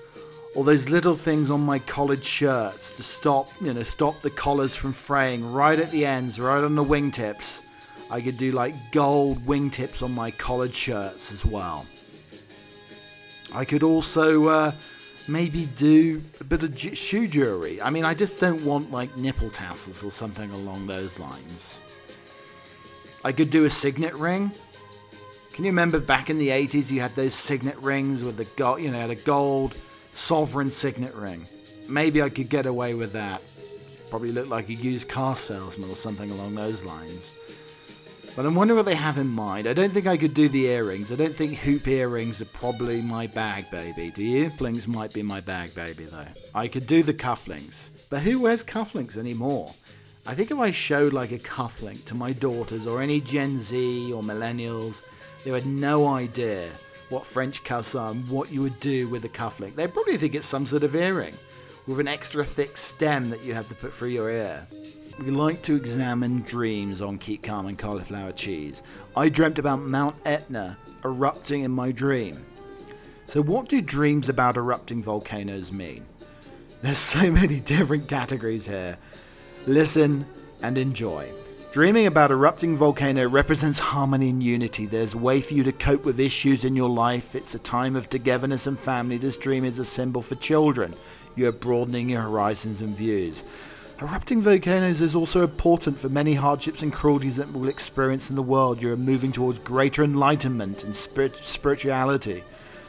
Or 0.55 0.63
those 0.63 0.89
little 0.89 1.15
things 1.15 1.51
on 1.51 1.61
my 1.61 1.79
collared 1.79 2.25
shirts 2.25 2.93
to 2.93 3.03
stop, 3.03 3.49
you 3.61 3.73
know, 3.73 3.83
stop 3.83 4.21
the 4.21 4.29
collars 4.29 4.75
from 4.75 4.93
fraying 4.93 5.51
right 5.53 5.79
at 5.79 5.91
the 5.91 6.05
ends, 6.05 6.39
right 6.39 6.63
on 6.63 6.75
the 6.75 6.83
wingtips. 6.83 7.61
I 8.09 8.21
could 8.21 8.37
do 8.37 8.51
like 8.51 8.73
gold 8.91 9.45
wingtips 9.45 10.01
on 10.01 10.13
my 10.13 10.31
collared 10.31 10.75
shirts 10.75 11.31
as 11.31 11.45
well. 11.45 11.85
I 13.53 13.65
could 13.65 13.83
also 13.83 14.47
uh, 14.47 14.71
maybe 15.27 15.65
do 15.65 16.23
a 16.39 16.43
bit 16.43 16.63
of 16.63 16.73
j- 16.73 16.95
shoe 16.95 17.27
jewelry. 17.27 17.81
I 17.81 17.89
mean, 17.89 18.05
I 18.05 18.13
just 18.13 18.39
don't 18.39 18.63
want 18.65 18.91
like 18.91 19.15
nipple 19.17 19.49
tassels 19.49 20.03
or 20.03 20.11
something 20.11 20.49
along 20.51 20.87
those 20.87 21.19
lines. 21.19 21.79
I 23.23 23.31
could 23.31 23.49
do 23.49 23.65
a 23.65 23.69
signet 23.69 24.13
ring. 24.15 24.51
Can 25.53 25.65
you 25.65 25.71
remember 25.71 25.99
back 25.99 26.29
in 26.29 26.37
the 26.37 26.49
80s 26.49 26.91
you 26.91 27.01
had 27.01 27.15
those 27.15 27.33
signet 27.33 27.77
rings 27.79 28.23
with 28.23 28.37
the 28.37 28.45
gold, 28.45 28.81
you 28.81 28.91
know, 28.91 29.07
the 29.07 29.15
gold 29.15 29.75
sovereign 30.17 30.71
signet 30.71 31.13
ring? 31.15 31.45
Maybe 31.87 32.21
I 32.21 32.29
could 32.29 32.49
get 32.49 32.65
away 32.65 32.93
with 32.93 33.13
that. 33.13 33.41
Probably 34.09 34.31
look 34.31 34.49
like 34.49 34.69
a 34.69 34.73
used 34.73 35.07
car 35.07 35.37
salesman 35.37 35.89
or 35.89 35.95
something 35.95 36.31
along 36.31 36.55
those 36.55 36.83
lines. 36.83 37.31
But 38.35 38.45
I'm 38.45 38.55
wondering 38.55 38.77
what 38.77 38.85
they 38.85 38.95
have 38.95 39.17
in 39.17 39.27
mind. 39.27 39.67
I 39.67 39.73
don't 39.73 39.91
think 39.91 40.05
I 40.05 40.17
could 40.17 40.33
do 40.33 40.47
the 40.47 40.67
earrings. 40.67 41.11
I 41.11 41.15
don't 41.15 41.35
think 41.35 41.57
hoop 41.57 41.87
earrings 41.87 42.39
are 42.39 42.45
probably 42.45 43.01
my 43.01 43.25
bag, 43.25 43.69
baby. 43.71 44.11
Do 44.11 44.21
you? 44.21 44.49
Flings 44.51 44.87
might 44.87 45.11
be 45.11 45.23
my 45.23 45.41
bag, 45.41 45.73
baby, 45.73 46.05
though. 46.05 46.27
I 46.53 46.67
could 46.67 46.85
do 46.85 47.01
the 47.01 47.15
cufflinks. 47.15 47.89
But 48.09 48.21
who 48.21 48.39
wears 48.39 48.63
cufflinks 48.63 49.17
anymore? 49.17 49.73
I 50.25 50.35
think 50.35 50.51
if 50.51 50.59
I 50.59 50.71
showed 50.71 51.13
like 51.13 51.31
a 51.31 51.39
cufflink 51.39 52.05
to 52.05 52.15
my 52.15 52.31
daughters 52.31 52.85
or 52.85 53.01
any 53.01 53.21
Gen 53.21 53.59
Z 53.59 54.13
or 54.13 54.21
millennials, 54.21 55.03
they 55.43 55.51
had 55.51 55.65
no 55.65 56.07
idea 56.07 56.69
what 57.09 57.25
French 57.25 57.61
and 57.69 58.29
what 58.29 58.51
you 58.51 58.61
would 58.61 58.79
do 58.79 59.07
with 59.07 59.23
a 59.25 59.29
cufflink. 59.29 59.75
They'd 59.75 59.93
probably 59.93 60.17
think 60.17 60.35
it's 60.35 60.47
some 60.47 60.65
sort 60.65 60.83
of 60.83 60.95
earring 60.95 61.35
with 61.85 61.99
an 61.99 62.07
extra 62.07 62.45
thick 62.45 62.75
stem 62.77 63.29
that 63.29 63.43
you 63.43 63.53
have 63.53 63.69
to 63.69 63.75
put 63.75 63.93
through 63.93 64.09
your 64.09 64.29
ear. 64.29 64.67
We 65.19 65.31
like 65.31 65.63
to 65.63 65.75
examine 65.75 66.41
dreams 66.41 67.01
on 67.01 67.17
Keep 67.17 67.43
Calm 67.43 67.65
and 67.65 67.77
Cauliflower 67.77 68.33
Cheese. 68.33 68.83
I 69.15 69.29
dreamt 69.29 69.57
about 69.57 69.81
Mount 69.81 70.15
Etna 70.25 70.77
erupting 71.03 71.63
in 71.63 71.71
my 71.71 71.91
dream. 71.91 72.45
So, 73.25 73.41
what 73.41 73.67
do 73.67 73.81
dreams 73.81 74.29
about 74.29 74.57
erupting 74.57 75.01
volcanoes 75.01 75.71
mean? 75.71 76.05
There's 76.81 76.99
so 76.99 77.31
many 77.31 77.59
different 77.59 78.07
categories 78.07 78.67
here. 78.67 78.97
Listen 79.65 80.25
and 80.61 80.77
enjoy. 80.77 81.31
Dreaming 81.77 82.07
about 82.07 82.31
erupting 82.31 82.75
volcano 82.75 83.29
represents 83.29 83.77
harmony 83.77 84.29
and 84.29 84.41
unity. 84.41 84.87
There's 84.87 85.13
a 85.13 85.19
way 85.19 85.41
for 85.41 85.53
you 85.53 85.61
to 85.61 85.71
cope 85.71 86.05
with 86.05 86.19
issues 86.19 86.65
in 86.65 86.75
your 86.75 86.89
life. 86.89 87.35
It's 87.35 87.53
a 87.53 87.59
time 87.59 87.95
of 87.95 88.09
togetherness 88.09 88.65
and 88.65 88.79
family. 88.79 89.19
This 89.19 89.37
dream 89.37 89.63
is 89.63 89.77
a 89.77 89.85
symbol 89.85 90.23
for 90.23 90.33
children. 90.33 90.95
You 91.35 91.47
are 91.49 91.51
broadening 91.51 92.09
your 92.09 92.23
horizons 92.23 92.81
and 92.81 92.97
views. 92.97 93.43
Erupting 94.01 94.41
volcanoes 94.41 95.01
is 95.01 95.13
also 95.13 95.43
important 95.43 95.99
for 95.99 96.09
many 96.09 96.33
hardships 96.33 96.81
and 96.81 96.91
cruelties 96.91 97.35
that 97.35 97.51
we'll 97.51 97.69
experience 97.69 98.31
in 98.31 98.35
the 98.35 98.41
world. 98.41 98.81
You 98.81 98.91
are 98.93 98.97
moving 98.97 99.31
towards 99.31 99.59
greater 99.59 100.03
enlightenment 100.03 100.83
and 100.83 100.95
spirit- 100.95 101.35
spirituality. 101.43 102.43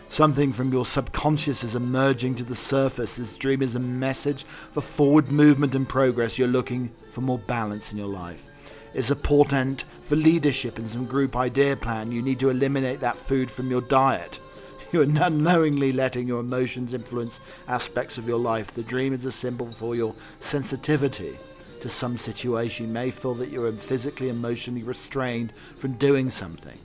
Something 0.09 0.51
from 0.51 0.73
your 0.73 0.87
subconscious 0.87 1.63
is 1.63 1.75
emerging 1.75 2.37
to 2.37 2.43
the 2.43 2.57
surface. 2.57 3.17
This 3.17 3.37
dream 3.37 3.61
is 3.61 3.75
a 3.75 3.81
message 3.81 4.45
for 4.45 4.81
forward 4.81 5.31
movement 5.31 5.75
and 5.75 5.87
progress. 5.87 6.39
You're 6.39 6.49
looking 6.49 6.89
for 7.11 7.21
more 7.21 7.39
balance 7.39 7.93
in 7.93 7.99
your 7.99 8.09
life. 8.09 8.47
It's 8.95 9.11
a 9.11 9.17
portent 9.17 9.85
for 10.03 10.17
leadership 10.17 10.79
and 10.79 10.87
some 10.87 11.05
group 11.05 11.37
idea 11.37 11.77
plan. 11.77 12.11
You 12.11 12.23
need 12.23 12.41
to 12.41 12.51
eliminate 12.51 13.01
that 13.01 13.17
food 13.17 13.51
from 13.51 13.71
your 13.71 13.83
diet. 13.83 14.41
You 14.91 15.03
are 15.03 15.27
unknowingly 15.27 15.93
letting 15.93 16.27
your 16.27 16.41
emotions 16.41 16.95
influence 16.95 17.41
aspects 17.67 18.17
of 18.17 18.27
your 18.27 18.39
life. 18.39 18.73
The 18.73 18.83
dream 18.83 19.13
is 19.13 19.27
a 19.27 19.33
symbol 19.33 19.71
for 19.71 19.95
your 19.95 20.15
sensitivity 20.41 21.37
to 21.81 21.91
some 21.91 22.17
situation. 22.17 22.87
You 22.87 22.93
may 22.95 23.11
feel 23.11 23.35
that 23.35 23.51
you 23.51 23.63
are 23.65 23.73
physically, 23.73 24.31
emotionally 24.31 24.83
restrained 24.83 25.53
from 25.77 25.93
doing 25.99 26.31
something. 26.31 26.79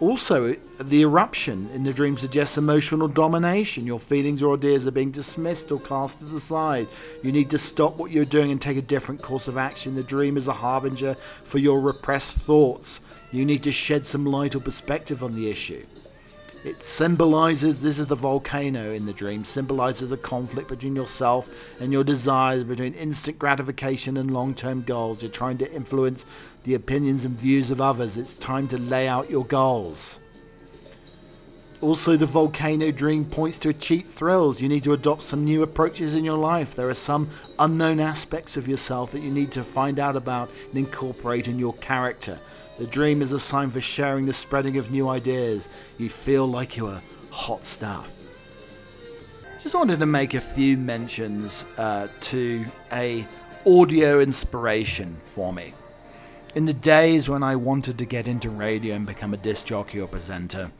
Also, 0.00 0.56
the 0.80 1.02
eruption 1.02 1.70
in 1.72 1.84
the 1.84 1.92
dream 1.92 2.16
suggests 2.16 2.58
emotional 2.58 3.06
domination. 3.06 3.86
Your 3.86 4.00
feelings 4.00 4.42
or 4.42 4.54
ideas 4.54 4.86
are 4.86 4.90
being 4.90 5.12
dismissed 5.12 5.70
or 5.70 5.78
cast 5.80 6.18
to 6.18 6.24
the 6.24 6.40
side. 6.40 6.88
You 7.22 7.30
need 7.30 7.50
to 7.50 7.58
stop 7.58 7.96
what 7.96 8.10
you're 8.10 8.24
doing 8.24 8.50
and 8.50 8.60
take 8.60 8.76
a 8.76 8.82
different 8.82 9.22
course 9.22 9.46
of 9.46 9.56
action. 9.56 9.94
The 9.94 10.02
dream 10.02 10.36
is 10.36 10.48
a 10.48 10.52
harbinger 10.52 11.16
for 11.44 11.58
your 11.58 11.80
repressed 11.80 12.36
thoughts. 12.38 13.00
You 13.30 13.44
need 13.44 13.62
to 13.62 13.72
shed 13.72 14.06
some 14.06 14.26
light 14.26 14.54
or 14.54 14.60
perspective 14.60 15.22
on 15.22 15.32
the 15.32 15.48
issue. 15.50 15.86
It 16.64 16.82
symbolizes 16.82 17.82
this 17.82 17.98
is 17.98 18.06
the 18.06 18.14
volcano 18.14 18.92
in 18.92 19.04
the 19.04 19.12
dream, 19.12 19.44
symbolizes 19.44 20.10
a 20.12 20.16
conflict 20.16 20.70
between 20.70 20.96
yourself 20.96 21.50
and 21.78 21.92
your 21.92 22.04
desires, 22.04 22.64
between 22.64 22.94
instant 22.94 23.38
gratification 23.38 24.16
and 24.16 24.30
long 24.30 24.54
term 24.54 24.82
goals. 24.82 25.22
You're 25.22 25.30
trying 25.30 25.58
to 25.58 25.70
influence 25.70 26.24
the 26.62 26.72
opinions 26.72 27.22
and 27.26 27.38
views 27.38 27.70
of 27.70 27.82
others. 27.82 28.16
It's 28.16 28.34
time 28.34 28.66
to 28.68 28.78
lay 28.78 29.06
out 29.06 29.28
your 29.28 29.44
goals. 29.44 30.18
Also, 31.82 32.16
the 32.16 32.24
volcano 32.24 32.90
dream 32.90 33.26
points 33.26 33.58
to 33.58 33.74
cheap 33.74 34.08
thrills. 34.08 34.62
You 34.62 34.70
need 34.70 34.84
to 34.84 34.94
adopt 34.94 35.22
some 35.22 35.44
new 35.44 35.62
approaches 35.62 36.16
in 36.16 36.24
your 36.24 36.38
life. 36.38 36.74
There 36.74 36.88
are 36.88 36.94
some 36.94 37.28
unknown 37.58 38.00
aspects 38.00 38.56
of 38.56 38.66
yourself 38.66 39.12
that 39.12 39.20
you 39.20 39.30
need 39.30 39.52
to 39.52 39.64
find 39.64 39.98
out 39.98 40.16
about 40.16 40.50
and 40.70 40.78
incorporate 40.78 41.46
in 41.46 41.58
your 41.58 41.74
character. 41.74 42.40
The 42.78 42.86
dream 42.86 43.22
is 43.22 43.32
a 43.32 43.38
sign 43.38 43.70
for 43.70 43.80
sharing 43.80 44.26
the 44.26 44.32
spreading 44.32 44.76
of 44.78 44.90
new 44.90 45.08
ideas. 45.08 45.68
You 45.96 46.10
feel 46.10 46.46
like 46.46 46.76
you 46.76 46.88
are 46.88 47.02
hot 47.30 47.64
stuff. 47.64 48.10
Just 49.60 49.74
wanted 49.74 50.00
to 50.00 50.06
make 50.06 50.34
a 50.34 50.40
few 50.40 50.76
mentions 50.76 51.64
uh, 51.78 52.08
to 52.22 52.64
a 52.92 53.24
audio 53.64 54.20
inspiration 54.20 55.16
for 55.24 55.52
me. 55.52 55.72
In 56.54 56.66
the 56.66 56.74
days 56.74 57.28
when 57.28 57.42
I 57.42 57.56
wanted 57.56 57.96
to 57.98 58.04
get 58.04 58.28
into 58.28 58.50
radio 58.50 58.94
and 58.94 59.06
become 59.06 59.32
a 59.32 59.38
disc 59.38 59.66
jockey 59.66 60.00
or 60.00 60.08
presenter, 60.08 60.70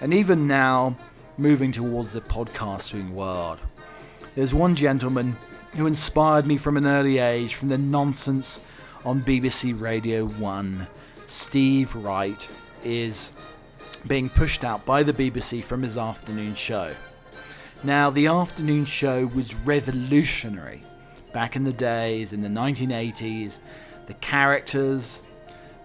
and 0.00 0.14
even 0.14 0.46
now, 0.46 0.96
moving 1.36 1.72
towards 1.72 2.12
the 2.12 2.20
podcasting 2.20 3.10
world. 3.10 3.58
There's 4.34 4.54
one 4.54 4.74
gentleman 4.74 5.36
who 5.76 5.86
inspired 5.86 6.46
me 6.46 6.56
from 6.56 6.76
an 6.76 6.86
early 6.86 7.18
age 7.18 7.54
from 7.54 7.68
the 7.68 7.78
nonsense 7.78 8.60
on 9.04 9.22
BBC 9.22 9.78
Radio 9.78 10.26
1. 10.26 10.86
Steve 11.34 11.96
Wright 11.96 12.48
is 12.84 13.32
being 14.06 14.28
pushed 14.28 14.62
out 14.62 14.86
by 14.86 15.02
the 15.02 15.12
BBC 15.12 15.64
from 15.64 15.82
his 15.82 15.98
afternoon 15.98 16.54
show. 16.54 16.94
Now, 17.82 18.08
the 18.08 18.28
afternoon 18.28 18.84
show 18.84 19.26
was 19.26 19.52
revolutionary 19.52 20.82
back 21.32 21.56
in 21.56 21.64
the 21.64 21.72
days, 21.72 22.32
in 22.32 22.40
the 22.40 22.48
1980s. 22.48 23.58
The 24.06 24.14
characters, 24.14 25.24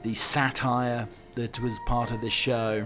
the 0.03 0.13
satire 0.13 1.07
that 1.33 1.59
was 1.59 1.79
part 1.87 2.11
of 2.11 2.21
the 2.21 2.29
show. 2.29 2.85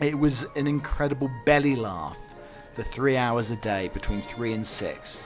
It 0.00 0.18
was 0.18 0.46
an 0.56 0.66
incredible 0.66 1.30
belly 1.44 1.76
laugh 1.76 2.16
for 2.72 2.82
three 2.82 3.18
hours 3.18 3.50
a 3.50 3.56
day 3.56 3.90
between 3.92 4.22
three 4.22 4.54
and 4.54 4.66
six. 4.66 5.22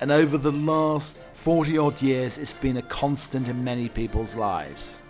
And 0.00 0.12
over 0.12 0.38
the 0.38 0.52
last 0.52 1.16
40 1.32 1.76
odd 1.76 2.00
years, 2.00 2.38
it's 2.38 2.52
been 2.52 2.76
a 2.76 2.82
constant 2.82 3.48
in 3.48 3.64
many 3.64 3.88
people's 3.88 4.36
lives. 4.36 5.00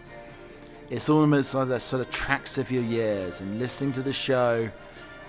It's 0.92 1.08
almost 1.08 1.54
like 1.54 1.68
that 1.68 1.80
sort 1.80 2.02
of 2.02 2.10
tracks 2.10 2.58
of 2.58 2.70
your 2.70 2.82
years, 2.82 3.40
and 3.40 3.58
listening 3.58 3.94
to 3.94 4.02
the 4.02 4.12
show, 4.12 4.68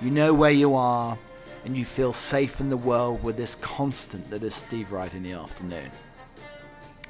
you 0.02 0.12
know 0.12 0.34
where 0.34 0.52
you 0.52 0.76
are, 0.76 1.18
and 1.64 1.78
you 1.78 1.86
feel 1.86 2.12
safe 2.12 2.60
in 2.60 2.70
the 2.70 2.76
world 2.76 3.24
with 3.24 3.38
this 3.38 3.56
constant 3.56 4.30
that 4.30 4.44
is 4.44 4.56
Steve 4.56 4.92
Wright 4.92 5.14
in 5.14 5.24
the 5.24 5.32
afternoon. 5.32 5.90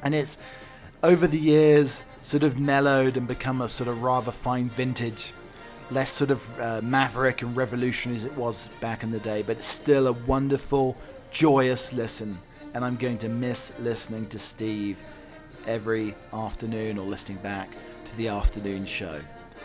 And 0.04 0.14
it's 0.14 0.38
over 1.02 1.26
the 1.26 1.40
years 1.40 2.04
sort 2.22 2.44
of 2.44 2.60
mellowed 2.60 3.18
and 3.18 3.28
become 3.28 3.60
a 3.60 3.68
sort 3.68 3.90
of 3.90 4.04
rather 4.04 4.30
fine 4.30 4.70
vintage, 4.70 5.34
less 5.90 6.12
sort 6.12 6.30
of 6.30 6.60
uh, 6.60 6.80
maverick 6.84 7.42
and 7.42 7.58
revolutionary 7.58 8.18
as 8.18 8.24
it 8.24 8.38
was 8.38 8.68
back 8.80 9.02
in 9.02 9.10
the 9.10 9.20
day, 9.22 9.42
but 9.42 9.58
it's 9.58 9.66
still 9.66 10.06
a 10.06 10.12
wonderful, 10.12 10.96
joyous 11.32 11.92
listen. 11.92 12.38
And 12.76 12.86
I'm 12.86 12.98
going 12.98 13.18
to 13.18 13.30
miss 13.30 13.74
listening 13.80 14.28
to 14.28 14.38
Steve 14.38 15.00
every 15.66 16.14
afternoon 16.32 17.00
or 17.00 17.08
listening 17.08 17.40
back 17.40 17.70
to 18.14 18.18
the 18.18 18.28
afternoon 18.28 18.86
show. 18.86 19.20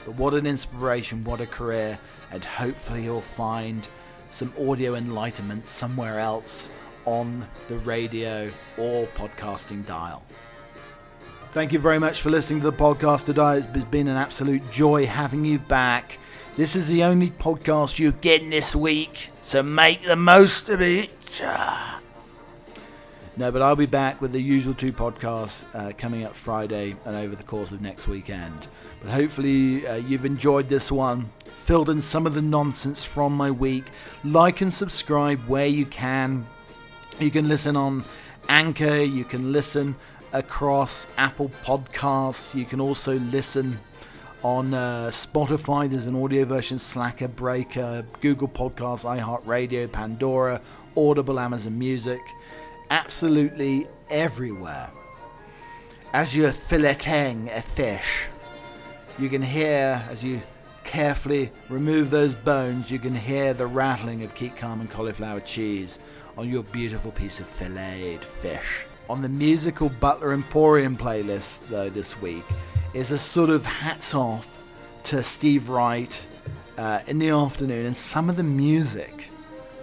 But 0.06 0.14
what 0.14 0.32
an 0.32 0.46
inspiration, 0.46 1.22
what 1.24 1.40
a 1.40 1.46
career, 1.46 1.98
and 2.32 2.42
hopefully 2.42 3.04
you'll 3.04 3.20
find 3.20 3.86
some 4.30 4.52
audio 4.58 4.94
enlightenment 4.94 5.66
somewhere 5.66 6.18
else 6.18 6.70
on 7.04 7.46
the 7.68 7.76
radio 7.78 8.50
or 8.78 9.06
podcasting 9.08 9.86
dial. 9.86 10.22
Thank 11.52 11.72
you 11.72 11.78
very 11.78 11.98
much 11.98 12.22
for 12.22 12.30
listening 12.30 12.60
to 12.62 12.70
the 12.70 12.76
podcast 12.76 13.26
today. 13.26 13.58
It's 13.58 13.84
been 13.84 14.08
an 14.08 14.16
absolute 14.16 14.70
joy 14.70 15.06
having 15.06 15.44
you 15.44 15.58
back. 15.58 16.18
This 16.56 16.74
is 16.74 16.88
the 16.88 17.04
only 17.04 17.30
podcast 17.30 17.98
you're 17.98 18.12
getting 18.12 18.50
this 18.50 18.74
week, 18.74 19.30
so 19.42 19.62
make 19.62 20.04
the 20.04 20.16
most 20.16 20.68
of 20.70 20.80
it. 20.80 21.42
No, 23.38 23.52
but 23.52 23.62
I'll 23.62 23.76
be 23.76 23.86
back 23.86 24.20
with 24.20 24.32
the 24.32 24.42
usual 24.42 24.74
two 24.74 24.92
podcasts 24.92 25.64
uh, 25.72 25.92
coming 25.96 26.24
up 26.24 26.34
Friday 26.34 26.96
and 27.04 27.14
over 27.14 27.36
the 27.36 27.44
course 27.44 27.70
of 27.70 27.80
next 27.80 28.08
weekend. 28.08 28.66
But 29.00 29.12
hopefully, 29.12 29.86
uh, 29.86 29.94
you've 29.94 30.24
enjoyed 30.24 30.68
this 30.68 30.90
one, 30.90 31.26
filled 31.44 31.88
in 31.88 32.02
some 32.02 32.26
of 32.26 32.34
the 32.34 32.42
nonsense 32.42 33.04
from 33.04 33.32
my 33.34 33.52
week. 33.52 33.84
Like 34.24 34.60
and 34.60 34.74
subscribe 34.74 35.38
where 35.42 35.68
you 35.68 35.86
can. 35.86 36.46
You 37.20 37.30
can 37.30 37.46
listen 37.46 37.76
on 37.76 38.02
Anchor, 38.48 39.02
you 39.02 39.22
can 39.22 39.52
listen 39.52 39.94
across 40.32 41.06
Apple 41.16 41.50
Podcasts, 41.62 42.56
you 42.56 42.64
can 42.64 42.80
also 42.80 43.20
listen 43.20 43.78
on 44.42 44.74
uh, 44.74 45.10
Spotify. 45.12 45.88
There's 45.88 46.06
an 46.06 46.16
audio 46.16 46.44
version, 46.44 46.80
Slacker, 46.80 47.28
Breaker, 47.28 48.04
Google 48.20 48.48
Podcasts, 48.48 49.04
iHeartRadio, 49.04 49.92
Pandora, 49.92 50.60
Audible, 50.96 51.38
Amazon 51.38 51.78
Music 51.78 52.20
absolutely 52.90 53.86
everywhere. 54.10 54.90
As 56.12 56.36
you're 56.36 56.50
filleting 56.50 57.54
a 57.54 57.60
fish, 57.60 58.26
you 59.18 59.28
can 59.28 59.42
hear, 59.42 60.02
as 60.10 60.24
you 60.24 60.40
carefully 60.84 61.50
remove 61.68 62.10
those 62.10 62.34
bones, 62.34 62.90
you 62.90 62.98
can 62.98 63.14
hear 63.14 63.52
the 63.52 63.66
rattling 63.66 64.24
of 64.24 64.34
Keep 64.34 64.56
Calm 64.56 64.80
and 64.80 64.88
cauliflower 64.88 65.40
cheese 65.40 65.98
on 66.38 66.48
your 66.48 66.62
beautiful 66.62 67.10
piece 67.10 67.40
of 67.40 67.46
filleted 67.46 68.20
fish. 68.20 68.86
On 69.10 69.22
the 69.22 69.28
musical 69.28 69.88
Butler 70.00 70.32
Emporium 70.32 70.96
playlist, 70.96 71.68
though, 71.68 71.90
this 71.90 72.20
week, 72.20 72.44
is 72.94 73.10
a 73.10 73.18
sort 73.18 73.50
of 73.50 73.66
hats 73.66 74.14
off 74.14 74.58
to 75.04 75.22
Steve 75.22 75.68
Wright 75.68 76.26
uh, 76.78 77.00
in 77.06 77.18
the 77.18 77.30
afternoon 77.30 77.86
and 77.86 77.96
some 77.96 78.30
of 78.30 78.36
the 78.36 78.42
music 78.42 79.28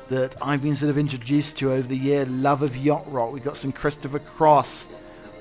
that 0.10 0.36
I've 0.41 0.62
been 0.62 0.76
sort 0.76 0.89
of 0.89 0.97
introduced 0.97 1.58
to 1.58 1.72
over 1.72 1.88
the 1.88 1.97
year. 1.97 2.26
Love 2.26 2.62
of 2.62 2.78
Yacht 2.78 3.12
Rock. 3.12 3.32
We've 3.32 3.43
got 3.43 3.58
some 3.58 3.72
Christopher 3.72 4.20
Cross, 4.20 4.88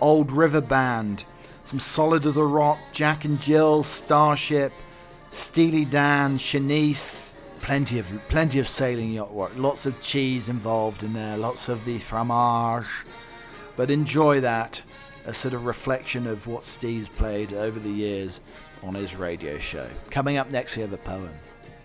Old 0.00 0.30
River 0.32 0.60
Band, 0.60 1.24
some 1.64 1.80
Solid 1.80 2.26
of 2.26 2.34
the 2.34 2.44
Rock, 2.44 2.78
Jack 2.92 3.24
and 3.24 3.40
Jill, 3.40 3.82
Starship, 3.82 4.72
Steely 5.30 5.84
Dan, 5.84 6.38
Shanice. 6.38 7.22
Plenty 7.60 7.98
of 7.98 8.06
plenty 8.28 8.58
of 8.58 8.68
sailing 8.68 9.10
yacht 9.10 9.34
rock. 9.34 9.52
Lots 9.56 9.86
of 9.86 9.98
cheese 10.02 10.50
involved 10.50 11.02
in 11.02 11.14
there. 11.14 11.38
Lots 11.38 11.70
of 11.70 11.86
the 11.86 11.98
fromage. 11.98 13.06
But 13.74 13.90
enjoy 13.90 14.40
that. 14.40 14.82
A 15.24 15.32
sort 15.32 15.54
of 15.54 15.64
reflection 15.64 16.26
of 16.26 16.46
what 16.46 16.62
Steve's 16.64 17.08
played 17.08 17.54
over 17.54 17.80
the 17.80 17.88
years 17.88 18.42
on 18.82 18.94
his 18.94 19.16
radio 19.16 19.58
show. 19.58 19.86
Coming 20.10 20.36
up 20.36 20.50
next, 20.50 20.76
we 20.76 20.82
have 20.82 20.92
a 20.92 20.98
poem 20.98 21.30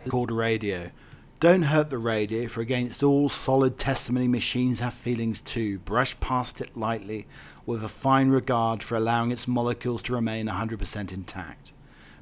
called 0.09 0.31
Radio. 0.31 0.91
Don't 1.39 1.61
hurt 1.61 1.89
the 1.89 1.97
radio, 1.97 2.49
for 2.49 2.59
against 2.59 3.01
all 3.01 3.29
solid 3.29 3.77
testimony 3.77 4.27
machines 4.27 4.81
have 4.81 4.93
feelings 4.93 5.41
too. 5.41 5.79
Brush 5.79 6.19
past 6.19 6.59
it 6.59 6.75
lightly, 6.75 7.27
with 7.65 7.81
a 7.81 7.87
fine 7.87 8.27
regard 8.27 8.83
for 8.83 8.97
allowing 8.97 9.31
its 9.31 9.47
molecules 9.47 10.01
to 10.03 10.13
remain 10.13 10.47
100% 10.47 11.13
intact. 11.13 11.71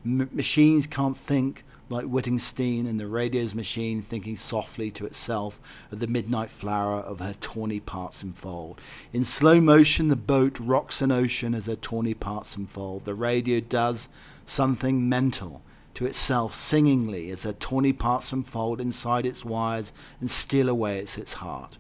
M- 0.06 0.30
machines 0.32 0.86
can't 0.86 1.18
think 1.18 1.64
like 1.90 2.06
Wittgenstein 2.06 2.86
and 2.86 3.00
the 3.00 3.08
radio's 3.08 3.56
machine 3.56 4.04
thinking 4.04 4.38
softly 4.38 4.92
to 4.92 5.08
itself 5.08 5.60
of 5.92 6.00
the 6.00 6.06
midnight 6.06 6.52
flower 6.52 7.00
of 7.00 7.20
her 7.20 7.34
tawny 7.42 7.80
parts 7.80 8.22
unfold. 8.22 8.80
In 9.14 9.24
slow 9.24 9.60
motion, 9.60 10.10
the 10.10 10.16
boat 10.16 10.60
rocks 10.60 11.02
an 11.02 11.12
ocean 11.12 11.56
as 11.56 11.66
her 11.66 11.76
tawny 11.76 12.14
parts 12.14 12.56
unfold. 12.56 13.06
The 13.06 13.16
radio 13.16 13.62
does 13.62 14.10
something 14.46 15.10
mental 15.10 15.64
to 15.98 16.06
itself 16.06 16.54
singingly 16.54 17.32
as 17.32 17.42
her 17.42 17.54
tawny 17.54 17.92
parts 17.92 18.32
unfold 18.32 18.80
inside 18.80 19.26
its 19.26 19.44
wires 19.44 19.92
and 20.20 20.30
steal 20.30 20.70
away 20.70 21.00
at 21.00 21.18
its 21.18 21.34
heart. 21.34 21.80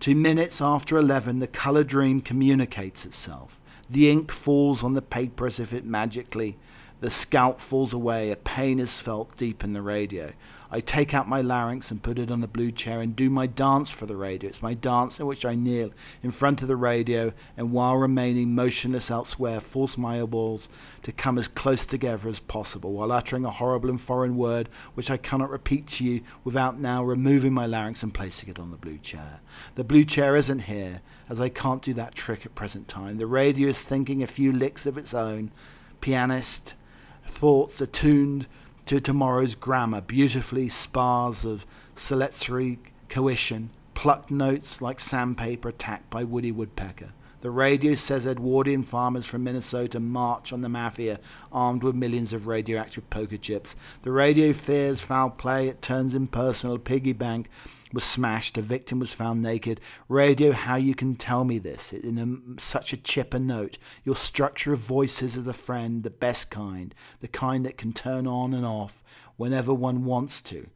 Two 0.00 0.16
minutes 0.16 0.60
after 0.60 0.98
eleven, 0.98 1.38
the 1.38 1.46
colour 1.46 1.84
dream 1.84 2.20
communicates 2.20 3.06
itself. 3.06 3.60
The 3.88 4.10
ink 4.10 4.32
falls 4.32 4.82
on 4.82 4.94
the 4.94 5.00
paper 5.00 5.46
as 5.46 5.60
if 5.60 5.72
it 5.72 5.84
magically. 5.84 6.58
The 6.98 7.12
scalp 7.12 7.60
falls 7.60 7.92
away. 7.92 8.32
A 8.32 8.36
pain 8.36 8.80
is 8.80 9.00
felt 9.00 9.36
deep 9.36 9.62
in 9.62 9.72
the 9.72 9.82
radio. 9.82 10.32
I 10.74 10.80
take 10.80 11.14
out 11.14 11.28
my 11.28 11.40
larynx 11.40 11.92
and 11.92 12.02
put 12.02 12.18
it 12.18 12.32
on 12.32 12.40
the 12.40 12.48
blue 12.48 12.72
chair 12.72 13.00
and 13.00 13.14
do 13.14 13.30
my 13.30 13.46
dance 13.46 13.90
for 13.90 14.06
the 14.06 14.16
radio. 14.16 14.48
It's 14.48 14.60
my 14.60 14.74
dance 14.74 15.20
in 15.20 15.26
which 15.26 15.44
I 15.46 15.54
kneel 15.54 15.92
in 16.20 16.32
front 16.32 16.62
of 16.62 16.66
the 16.66 16.74
radio 16.74 17.32
and 17.56 17.70
while 17.70 17.96
remaining 17.96 18.56
motionless 18.56 19.08
elsewhere, 19.08 19.60
force 19.60 19.96
my 19.96 20.20
eyeballs 20.20 20.68
to 21.04 21.12
come 21.12 21.38
as 21.38 21.46
close 21.46 21.86
together 21.86 22.28
as 22.28 22.40
possible 22.40 22.92
while 22.92 23.12
uttering 23.12 23.44
a 23.44 23.52
horrible 23.52 23.88
and 23.88 24.00
foreign 24.00 24.36
word 24.36 24.68
which 24.94 25.12
I 25.12 25.16
cannot 25.16 25.50
repeat 25.50 25.86
to 25.86 26.04
you 26.04 26.22
without 26.42 26.76
now 26.76 27.04
removing 27.04 27.54
my 27.54 27.66
larynx 27.66 28.02
and 28.02 28.12
placing 28.12 28.48
it 28.48 28.58
on 28.58 28.72
the 28.72 28.76
blue 28.76 28.98
chair. 28.98 29.42
The 29.76 29.84
blue 29.84 30.04
chair 30.04 30.34
isn't 30.34 30.62
here, 30.62 31.02
as 31.28 31.40
I 31.40 31.50
can't 31.50 31.82
do 31.82 31.94
that 31.94 32.16
trick 32.16 32.44
at 32.44 32.56
present 32.56 32.88
time. 32.88 33.18
The 33.18 33.28
radio 33.28 33.68
is 33.68 33.84
thinking 33.84 34.24
a 34.24 34.26
few 34.26 34.50
licks 34.52 34.86
of 34.86 34.98
its 34.98 35.14
own. 35.14 35.52
Pianist, 36.00 36.74
thoughts 37.28 37.80
attuned 37.80 38.48
to 38.86 39.00
tomorrow's 39.00 39.54
grammar, 39.54 40.00
beautifully 40.00 40.68
spars 40.68 41.44
of 41.44 41.66
saltatory 41.96 42.78
coition, 43.08 43.70
plucked 43.94 44.30
notes 44.30 44.82
like 44.82 45.00
sandpaper 45.00 45.68
attacked 45.70 46.10
by 46.10 46.24
Woody 46.24 46.52
Woodpecker. 46.52 47.12
The 47.40 47.50
radio 47.50 47.94
says 47.94 48.26
Edwardian 48.26 48.84
farmers 48.84 49.26
from 49.26 49.44
Minnesota 49.44 50.00
march 50.00 50.50
on 50.50 50.62
the 50.62 50.68
mafia 50.68 51.20
armed 51.52 51.82
with 51.82 51.94
millions 51.94 52.32
of 52.32 52.46
radioactive 52.46 53.10
poker 53.10 53.36
chips. 53.36 53.76
The 54.02 54.12
radio 54.12 54.54
fears 54.54 55.02
foul 55.02 55.28
play, 55.28 55.68
it 55.68 55.82
turns 55.82 56.14
impersonal, 56.14 56.78
piggy 56.78 57.12
bank 57.12 57.50
was 57.94 58.04
smashed, 58.04 58.58
a 58.58 58.62
victim 58.62 58.98
was 58.98 59.12
found 59.12 59.40
naked. 59.40 59.80
Radio, 60.08 60.52
how 60.52 60.76
you 60.76 60.94
can 60.94 61.16
tell 61.16 61.44
me 61.44 61.58
this 61.58 61.92
in 61.92 62.18
a, 62.18 62.60
such 62.60 62.92
a 62.92 62.96
chipper 62.96 63.38
note. 63.38 63.78
Your 64.04 64.16
structure 64.16 64.72
of 64.72 64.80
voices 64.80 65.36
is 65.36 65.44
the 65.44 65.54
friend, 65.54 66.02
the 66.02 66.10
best 66.10 66.50
kind, 66.50 66.94
the 67.20 67.28
kind 67.28 67.64
that 67.64 67.78
can 67.78 67.92
turn 67.92 68.26
on 68.26 68.52
and 68.52 68.66
off 68.66 69.02
whenever 69.36 69.72
one 69.72 70.04
wants 70.04 70.42
to. 70.42 70.68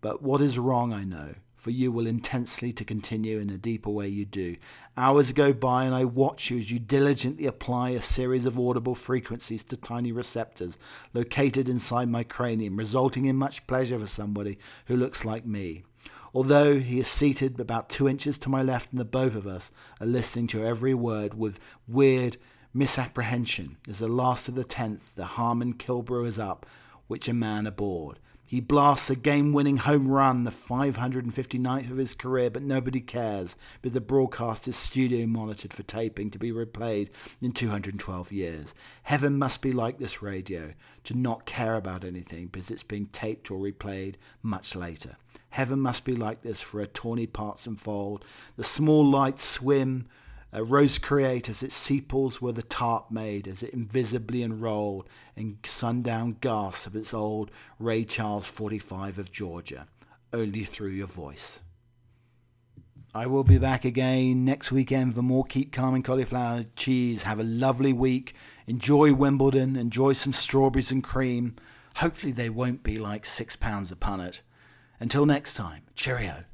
But 0.00 0.22
what 0.22 0.42
is 0.42 0.58
wrong, 0.58 0.92
I 0.92 1.04
know 1.04 1.34
for 1.64 1.70
you 1.70 1.90
will 1.90 2.06
intensely 2.06 2.74
to 2.74 2.84
continue 2.84 3.38
in 3.38 3.48
a 3.48 3.56
deeper 3.56 3.88
way 3.88 4.06
you 4.06 4.26
do. 4.26 4.54
Hours 4.98 5.32
go 5.32 5.54
by 5.54 5.86
and 5.86 5.94
I 5.94 6.04
watch 6.04 6.50
you 6.50 6.58
as 6.58 6.70
you 6.70 6.78
diligently 6.78 7.46
apply 7.46 7.90
a 7.90 8.02
series 8.02 8.44
of 8.44 8.58
audible 8.58 8.94
frequencies 8.94 9.64
to 9.64 9.78
tiny 9.78 10.12
receptors 10.12 10.76
located 11.14 11.66
inside 11.66 12.10
my 12.10 12.22
cranium, 12.22 12.76
resulting 12.76 13.24
in 13.24 13.36
much 13.36 13.66
pleasure 13.66 13.98
for 13.98 14.06
somebody 14.06 14.58
who 14.88 14.96
looks 14.98 15.24
like 15.24 15.46
me. 15.46 15.84
Although 16.34 16.80
he 16.80 16.98
is 16.98 17.06
seated 17.06 17.60
about 17.60 17.88
two 17.88 18.08
inches 18.08 18.38
to 18.38 18.48
my 18.48 18.60
left 18.60 18.90
and 18.90 18.98
the 18.98 19.04
both 19.04 19.36
of 19.36 19.46
us 19.46 19.70
are 20.00 20.06
listening 20.06 20.48
to 20.48 20.66
every 20.66 20.92
word 20.92 21.34
with 21.34 21.60
weird 21.86 22.38
misapprehension 22.72 23.76
as 23.88 24.00
the 24.00 24.08
last 24.08 24.48
of 24.48 24.56
the 24.56 24.64
tenth, 24.64 25.14
the 25.14 25.26
Harmon 25.26 25.74
Killebrew 25.74 26.26
is 26.26 26.40
up, 26.40 26.66
which 27.06 27.28
a 27.28 27.32
man 27.32 27.68
aboard. 27.68 28.18
He 28.44 28.60
blasts 28.60 29.08
a 29.10 29.16
game 29.16 29.52
winning 29.52 29.78
home 29.78 30.08
run, 30.08 30.42
the 30.42 30.50
559th 30.50 31.90
of 31.90 31.96
his 31.96 32.14
career, 32.14 32.50
but 32.50 32.62
nobody 32.62 33.00
cares, 33.00 33.56
with 33.82 33.94
the 33.94 34.00
broadcast 34.00 34.66
is 34.68 34.76
studio 34.76 35.26
monitored 35.26 35.72
for 35.72 35.82
taping 35.84 36.30
to 36.30 36.38
be 36.38 36.50
replayed 36.52 37.10
in 37.40 37.52
212 37.52 38.32
years. 38.32 38.74
Heaven 39.04 39.38
must 39.38 39.62
be 39.62 39.72
like 39.72 39.98
this 39.98 40.20
radio, 40.20 40.74
to 41.04 41.14
not 41.14 41.46
care 41.46 41.76
about 41.76 42.04
anything 42.04 42.48
because 42.48 42.70
it's 42.70 42.82
being 42.82 43.06
taped 43.06 43.50
or 43.50 43.58
replayed 43.58 44.16
much 44.42 44.74
later. 44.74 45.16
Heaven 45.54 45.78
must 45.78 46.04
be 46.04 46.16
like 46.16 46.42
this 46.42 46.60
for 46.60 46.80
a 46.80 46.86
tawny 46.88 47.28
parts 47.28 47.64
unfold. 47.64 48.24
The 48.56 48.64
small 48.64 49.08
lights 49.08 49.44
swim. 49.44 50.08
A 50.52 50.64
rose 50.64 50.98
create 50.98 51.48
as 51.48 51.62
it 51.62 51.70
sepals 51.70 52.42
where 52.42 52.52
the 52.52 52.64
tarp 52.64 53.12
made, 53.12 53.46
as 53.46 53.62
it 53.62 53.72
invisibly 53.72 54.42
enrolled 54.42 55.08
in 55.36 55.58
sundown 55.64 56.38
gasps 56.40 56.86
of 56.86 56.96
its 56.96 57.14
old 57.14 57.52
Ray 57.78 58.02
Charles 58.02 58.48
45 58.48 59.20
of 59.20 59.30
Georgia, 59.30 59.86
only 60.32 60.64
through 60.64 60.90
your 60.90 61.06
voice. 61.06 61.60
I 63.14 63.26
will 63.26 63.44
be 63.44 63.58
back 63.58 63.84
again 63.84 64.44
next 64.44 64.72
weekend 64.72 65.14
for 65.14 65.22
more 65.22 65.44
Keep 65.44 65.70
Calm 65.70 65.94
and 65.94 66.04
Cauliflower 66.04 66.64
Cheese. 66.74 67.22
Have 67.22 67.38
a 67.38 67.44
lovely 67.44 67.92
week. 67.92 68.34
Enjoy 68.66 69.14
Wimbledon. 69.14 69.76
Enjoy 69.76 70.14
some 70.14 70.32
strawberries 70.32 70.90
and 70.90 71.04
cream. 71.04 71.54
Hopefully, 71.98 72.32
they 72.32 72.50
won't 72.50 72.82
be 72.82 72.98
like 72.98 73.24
six 73.24 73.54
pounds 73.54 73.92
a 73.92 73.94
punnet. 73.94 74.40
Until 75.00 75.26
next 75.26 75.54
time, 75.54 75.82
cheerio. 75.94 76.44